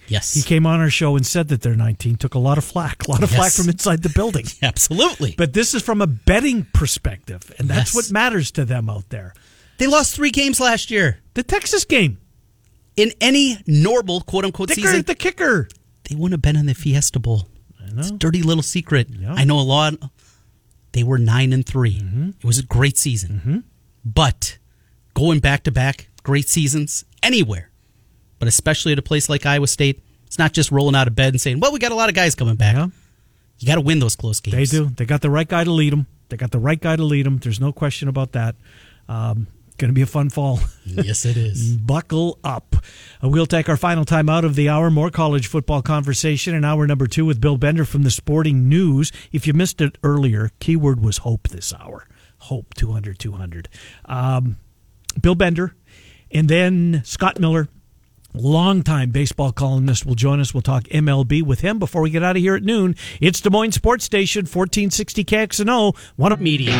Yes, 0.08 0.34
He 0.34 0.42
came 0.42 0.66
on 0.66 0.80
our 0.80 0.90
show 0.90 1.16
and 1.16 1.24
said 1.24 1.48
that 1.48 1.62
they're 1.62 1.76
19. 1.76 2.16
Took 2.16 2.34
a 2.34 2.38
lot 2.38 2.58
of 2.58 2.64
flack, 2.64 3.06
a 3.06 3.10
lot 3.10 3.22
of 3.22 3.30
flack 3.30 3.52
from 3.52 3.68
inside 3.68 4.02
the 4.02 4.08
building. 4.10 4.44
absolutely. 4.62 5.34
But 5.38 5.52
this 5.54 5.74
is 5.74 5.82
from 5.82 6.02
a 6.02 6.06
betting 6.06 6.66
perspective, 6.74 7.50
and 7.58 7.68
that's 7.68 7.94
Yes. 7.94 7.94
what 7.94 8.12
matters 8.12 8.50
to 8.52 8.64
them 8.64 8.90
out 8.90 9.08
there. 9.08 9.32
They 9.82 9.88
lost 9.88 10.14
three 10.14 10.30
games 10.30 10.60
last 10.60 10.92
year. 10.92 11.18
The 11.34 11.42
Texas 11.42 11.84
game, 11.84 12.18
In 12.96 13.10
any 13.20 13.58
normal 13.66 14.20
quote 14.20 14.44
unquote 14.44 14.68
Dicker, 14.68 14.80
season, 14.82 15.02
the 15.02 15.16
kicker. 15.16 15.66
they 16.08 16.14
wouldn't 16.14 16.34
have 16.34 16.42
been 16.42 16.54
in 16.56 16.66
the 16.66 16.74
Fiesta 16.74 17.18
Bowl. 17.18 17.48
know. 17.80 17.98
It's 17.98 18.10
a 18.10 18.12
dirty 18.12 18.42
little 18.42 18.62
secret. 18.62 19.08
Yeah. 19.10 19.34
I 19.34 19.42
know 19.42 19.58
a 19.58 19.62
lot. 19.62 19.94
They 20.92 21.02
were 21.02 21.18
nine 21.18 21.52
and 21.52 21.66
3 21.66 21.98
Mm-hmm. 21.98 22.28
It 22.38 22.44
was 22.44 22.60
a 22.60 22.62
great 22.62 22.96
season. 22.96 23.64
But 24.04 24.58
going 25.14 25.40
back 25.40 25.64
to 25.64 25.72
back, 25.72 26.08
great 26.22 26.48
seasons 26.48 27.04
anywhere, 27.20 27.70
but 28.38 28.46
especially 28.46 28.92
at 28.92 28.98
a 29.00 29.02
place 29.02 29.28
like 29.28 29.44
Iowa 29.46 29.66
State, 29.66 30.00
it's 30.26 30.38
not 30.38 30.52
just 30.52 30.70
rolling 30.70 30.94
out 30.94 31.08
of 31.08 31.14
bed 31.16 31.34
and 31.34 31.40
saying, 31.40 31.58
"Well, 31.60 31.72
we 31.72 31.78
got 31.80 31.90
a 31.92 31.96
lot 31.96 32.08
of 32.08 32.14
guys 32.14 32.34
coming 32.36 32.54
back." 32.56 32.76
Yeah. 32.76 32.86
You 33.58 33.66
got 33.66 33.74
to 33.76 33.80
win 33.80 33.98
those 33.98 34.14
close 34.16 34.38
games. 34.40 34.70
They 34.70 34.78
do. 34.78 34.86
They 34.90 35.06
got 35.06 35.22
the 35.22 35.30
right 35.30 35.48
guy 35.48 35.64
to 35.64 35.70
lead 35.72 35.92
them. 35.92 36.06
They 36.28 36.36
got 36.36 36.52
the 36.52 36.58
right 36.60 36.80
guy 36.80 36.94
to 36.96 37.02
lead 37.04 37.26
them. 37.26 37.38
There's 37.38 37.60
no 37.60 37.72
question 37.72 38.08
about 38.08 38.32
that. 38.32 38.54
Um, 39.08 39.46
Going 39.82 39.88
to 39.88 39.94
be 39.94 40.02
a 40.02 40.06
fun 40.06 40.30
fall. 40.30 40.60
yes, 40.84 41.24
it 41.24 41.36
is. 41.36 41.76
Buckle 41.76 42.38
up. 42.44 42.76
Uh, 43.20 43.28
we'll 43.28 43.46
take 43.46 43.68
our 43.68 43.76
final 43.76 44.04
time 44.04 44.28
out 44.28 44.44
of 44.44 44.54
the 44.54 44.68
hour. 44.68 44.90
More 44.90 45.10
college 45.10 45.48
football 45.48 45.82
conversation 45.82 46.54
in 46.54 46.64
hour 46.64 46.86
number 46.86 47.08
two 47.08 47.24
with 47.24 47.40
Bill 47.40 47.56
Bender 47.56 47.84
from 47.84 48.04
the 48.04 48.10
Sporting 48.12 48.68
News. 48.68 49.10
If 49.32 49.44
you 49.44 49.54
missed 49.54 49.80
it 49.80 49.98
earlier, 50.04 50.52
keyword 50.60 51.00
was 51.00 51.16
hope 51.18 51.48
this 51.48 51.74
hour. 51.74 52.06
Hope 52.42 52.74
200 52.74 53.18
200. 53.18 53.68
Um, 54.04 54.56
Bill 55.20 55.34
Bender, 55.34 55.74
and 56.30 56.48
then 56.48 57.02
Scott 57.04 57.40
Miller, 57.40 57.66
longtime 58.34 59.10
baseball 59.10 59.50
columnist, 59.50 60.06
will 60.06 60.14
join 60.14 60.38
us. 60.38 60.54
We'll 60.54 60.60
talk 60.60 60.84
MLB 60.84 61.42
with 61.42 61.62
him 61.62 61.80
before 61.80 62.02
we 62.02 62.10
get 62.10 62.22
out 62.22 62.36
of 62.36 62.42
here 62.42 62.54
at 62.54 62.62
noon. 62.62 62.94
It's 63.20 63.40
Des 63.40 63.50
Moines 63.50 63.72
Sports 63.72 64.04
Station, 64.04 64.42
1460 64.42 65.24
KXNO, 65.24 65.96
one 66.14 66.30
of 66.30 66.40
Media. 66.40 66.70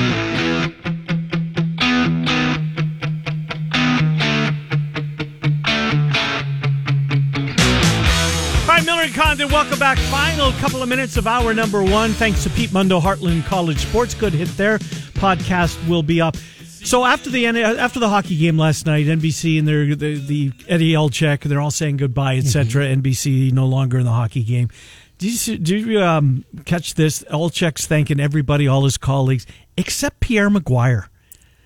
And 9.41 9.51
welcome 9.51 9.79
back. 9.79 9.97
Final 9.97 10.53
couple 10.53 10.83
of 10.83 10.91
minutes 10.91 11.17
of 11.17 11.27
hour 11.27 11.55
number 11.55 11.83
one. 11.83 12.11
Thanks 12.13 12.43
to 12.43 12.51
Pete 12.51 12.71
Mundo, 12.71 13.01
Heartland 13.01 13.47
College 13.47 13.79
Sports. 13.79 14.13
Good 14.13 14.35
hit 14.35 14.49
there. 14.59 14.79
Podcast 14.79 15.89
will 15.89 16.03
be 16.03 16.21
up. 16.21 16.37
So 16.67 17.07
after 17.07 17.31
the 17.31 17.47
after 17.47 17.99
the 17.99 18.11
hockey 18.11 18.37
game 18.37 18.59
last 18.59 18.85
night, 18.85 19.07
NBC 19.07 19.59
and 19.59 19.67
their 19.67 19.97
the, 19.97 20.19
the 20.19 20.53
Eddie 20.69 20.93
Olczyk, 20.93 21.45
they're 21.45 21.63
all 21.63 21.71
saying 21.71 21.97
goodbye, 21.97 22.37
etc. 22.37 22.85
Mm-hmm. 22.85 23.01
NBC 23.01 23.53
no 23.53 23.65
longer 23.65 24.01
in 24.01 24.05
the 24.05 24.13
hockey 24.13 24.43
game. 24.45 24.69
Did 25.17 25.47
you, 25.47 25.57
did 25.57 25.87
you 25.87 26.03
um, 26.03 26.45
catch 26.67 26.93
this? 26.93 27.23
Olczyk's 27.31 27.87
thanking 27.87 28.21
everybody, 28.21 28.69
all 28.69 28.85
his 28.85 28.99
colleagues, 28.99 29.47
except 29.79 30.21
Pierre 30.21 30.51
McGuire. 30.51 31.07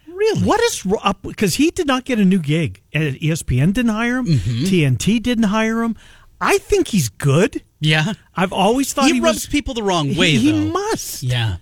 Really? 0.06 0.42
What 0.42 0.60
is 0.60 0.86
up? 1.02 1.22
Because 1.22 1.56
he 1.56 1.72
did 1.72 1.88
not 1.88 2.04
get 2.04 2.20
a 2.20 2.24
new 2.24 2.38
gig. 2.38 2.80
ESPN 2.94 3.72
didn't 3.72 3.90
hire 3.90 4.18
him. 4.18 4.26
Mm-hmm. 4.26 4.64
TNT 4.64 5.20
didn't 5.20 5.44
hire 5.44 5.82
him. 5.82 5.96
I 6.40 6.58
think 6.58 6.88
he's 6.88 7.08
good. 7.08 7.62
Yeah, 7.80 8.12
I've 8.34 8.52
always 8.52 8.92
thought 8.92 9.06
he, 9.06 9.14
he 9.14 9.20
rubs 9.20 9.36
was, 9.36 9.46
people 9.46 9.74
the 9.74 9.82
wrong 9.82 10.14
way. 10.16 10.32
He, 10.32 10.50
though. 10.50 10.58
he 10.58 10.70
must. 10.70 11.22
Yeah, 11.22 11.56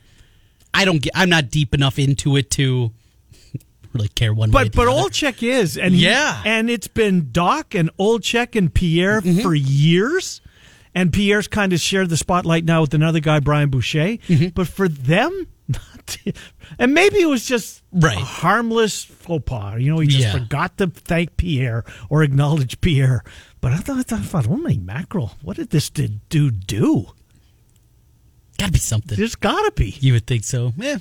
I 0.72 0.84
don't 0.84 1.02
get. 1.02 1.12
I'm 1.14 1.28
not 1.28 1.50
deep 1.50 1.74
enough 1.74 1.98
into 1.98 2.36
it 2.36 2.50
to 2.52 2.92
really 3.92 4.08
care 4.08 4.32
one 4.32 4.50
but, 4.50 4.64
way. 4.64 4.68
But 4.70 4.88
other. 4.88 5.10
Olczyk 5.10 5.42
is, 5.42 5.76
and 5.76 5.94
he, 5.94 6.04
yeah, 6.04 6.42
and 6.44 6.70
it's 6.70 6.88
been 6.88 7.30
Doc 7.32 7.74
and 7.74 7.90
Olczyk 7.98 8.56
and 8.56 8.72
Pierre 8.72 9.20
mm-hmm. 9.20 9.40
for 9.40 9.54
years, 9.54 10.40
and 10.94 11.12
Pierre's 11.12 11.48
kind 11.48 11.72
of 11.72 11.80
shared 11.80 12.08
the 12.08 12.16
spotlight 12.16 12.64
now 12.64 12.80
with 12.80 12.94
another 12.94 13.20
guy, 13.20 13.40
Brian 13.40 13.70
Boucher. 13.70 14.18
Mm-hmm. 14.18 14.48
But 14.48 14.68
for 14.68 14.88
them, 14.88 15.48
and 16.78 16.94
maybe 16.94 17.20
it 17.20 17.28
was 17.28 17.46
just 17.46 17.82
right. 17.92 18.16
a 18.16 18.20
harmless 18.20 19.04
faux 19.04 19.42
pas. 19.44 19.80
You 19.80 19.92
know, 19.92 20.00
he 20.00 20.08
just 20.08 20.24
Yeah. 20.24 20.32
forgot 20.32 20.76
to 20.78 20.88
thank 20.88 21.36
Pierre 21.36 21.84
or 22.08 22.22
acknowledge 22.22 22.80
Pierre. 22.80 23.24
But 23.64 23.72
I 23.72 23.76
thought, 23.78 24.12
I 24.12 24.18
thought, 24.18 24.46
oh 24.46 24.58
my 24.58 24.76
mackerel, 24.76 25.38
what 25.40 25.56
did 25.56 25.70
this 25.70 25.88
dude 25.88 26.66
do? 26.66 27.06
Got 28.58 28.66
to 28.66 28.72
be 28.72 28.78
something. 28.78 29.16
There's 29.16 29.36
got 29.36 29.62
to 29.62 29.72
be. 29.74 29.96
You 30.00 30.12
would 30.12 30.26
think 30.26 30.44
so. 30.44 30.74
Yeah. 30.76 30.98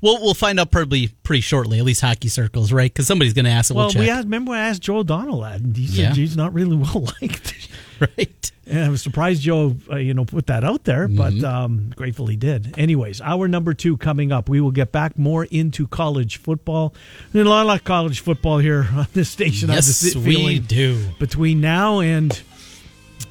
We'll 0.00 0.18
we'll 0.22 0.32
find 0.32 0.58
out 0.58 0.70
probably 0.70 1.08
pretty 1.22 1.42
shortly, 1.42 1.78
at 1.78 1.84
least 1.84 2.00
hockey 2.00 2.28
circles, 2.28 2.72
right? 2.72 2.90
Because 2.90 3.06
somebody's 3.06 3.34
going 3.34 3.44
to 3.44 3.50
ask. 3.50 3.74
Well, 3.74 3.84
we'll 3.84 3.90
check. 3.92 4.00
we 4.00 4.08
asked, 4.08 4.24
remember 4.24 4.52
I 4.52 4.60
asked 4.60 4.80
Joe 4.80 4.98
O'Donnell 5.00 5.42
that, 5.42 5.60
and 5.60 5.76
he 5.76 5.86
said 5.86 5.96
Yeah. 5.98 6.14
he's 6.14 6.34
not 6.34 6.54
really 6.54 6.76
well 6.78 7.08
liked. 7.20 7.67
right. 8.18 8.52
And 8.66 8.80
I 8.84 8.88
was 8.90 9.00
surprised 9.02 9.42
Joe, 9.42 9.76
uh, 9.90 9.96
you 9.96 10.12
know, 10.12 10.24
put 10.26 10.46
that 10.48 10.62
out 10.62 10.84
there, 10.84 11.08
but 11.08 11.32
Mm-hmm. 11.32 11.44
um, 11.44 11.92
grateful 11.96 12.26
he 12.26 12.36
did. 12.36 12.78
Anyways, 12.78 13.20
hour 13.22 13.48
number 13.48 13.72
two 13.72 13.96
coming 13.96 14.30
up. 14.30 14.48
We 14.48 14.60
will 14.60 14.70
get 14.72 14.92
back 14.92 15.18
more 15.18 15.44
into 15.46 15.86
college 15.86 16.36
football. 16.36 16.94
And 17.32 17.46
a 17.46 17.48
lot 17.48 17.68
of 17.74 17.84
college 17.84 18.20
football 18.20 18.58
here 18.58 18.86
on 18.94 19.06
this 19.14 19.30
station. 19.30 19.70
Yes, 19.70 20.14
we 20.14 20.58
do. 20.58 21.02
Between 21.18 21.60
now 21.62 22.00
and, 22.00 22.38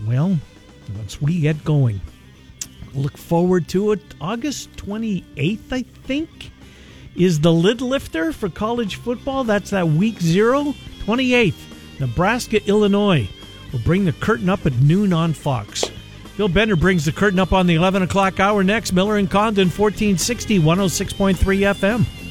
well, 0.07 0.39
once 0.95 1.21
we 1.21 1.39
get 1.41 1.63
going, 1.63 2.01
look 2.95 3.15
forward 3.17 3.67
to 3.69 3.91
it. 3.91 4.01
August 4.19 4.71
28th, 4.77 5.71
I 5.71 5.83
think, 5.83 6.51
is 7.15 7.41
the 7.41 7.53
lid 7.53 7.81
lifter 7.81 8.33
for 8.33 8.49
college 8.49 8.95
football. 8.95 9.43
That's 9.43 9.69
that 9.69 9.87
week 9.87 10.19
zero, 10.19 10.73
28th. 11.05 11.53
Nebraska, 11.99 12.63
Illinois 12.67 13.27
will 13.71 13.79
bring 13.79 14.05
the 14.05 14.13
curtain 14.13 14.49
up 14.49 14.65
at 14.65 14.73
noon 14.73 15.13
on 15.13 15.33
Fox. 15.33 15.89
Bill 16.37 16.47
Bender 16.47 16.75
brings 16.75 17.05
the 17.05 17.11
curtain 17.11 17.39
up 17.39 17.51
on 17.51 17.65
the 17.65 17.75
11 17.75 18.03
o'clock 18.03 18.39
hour 18.39 18.63
next. 18.63 18.91
Miller 18.91 19.17
and 19.17 19.29
Condon, 19.29 19.69
1460, 19.69 20.59
106.3 20.59 21.35
FM. 21.35 22.26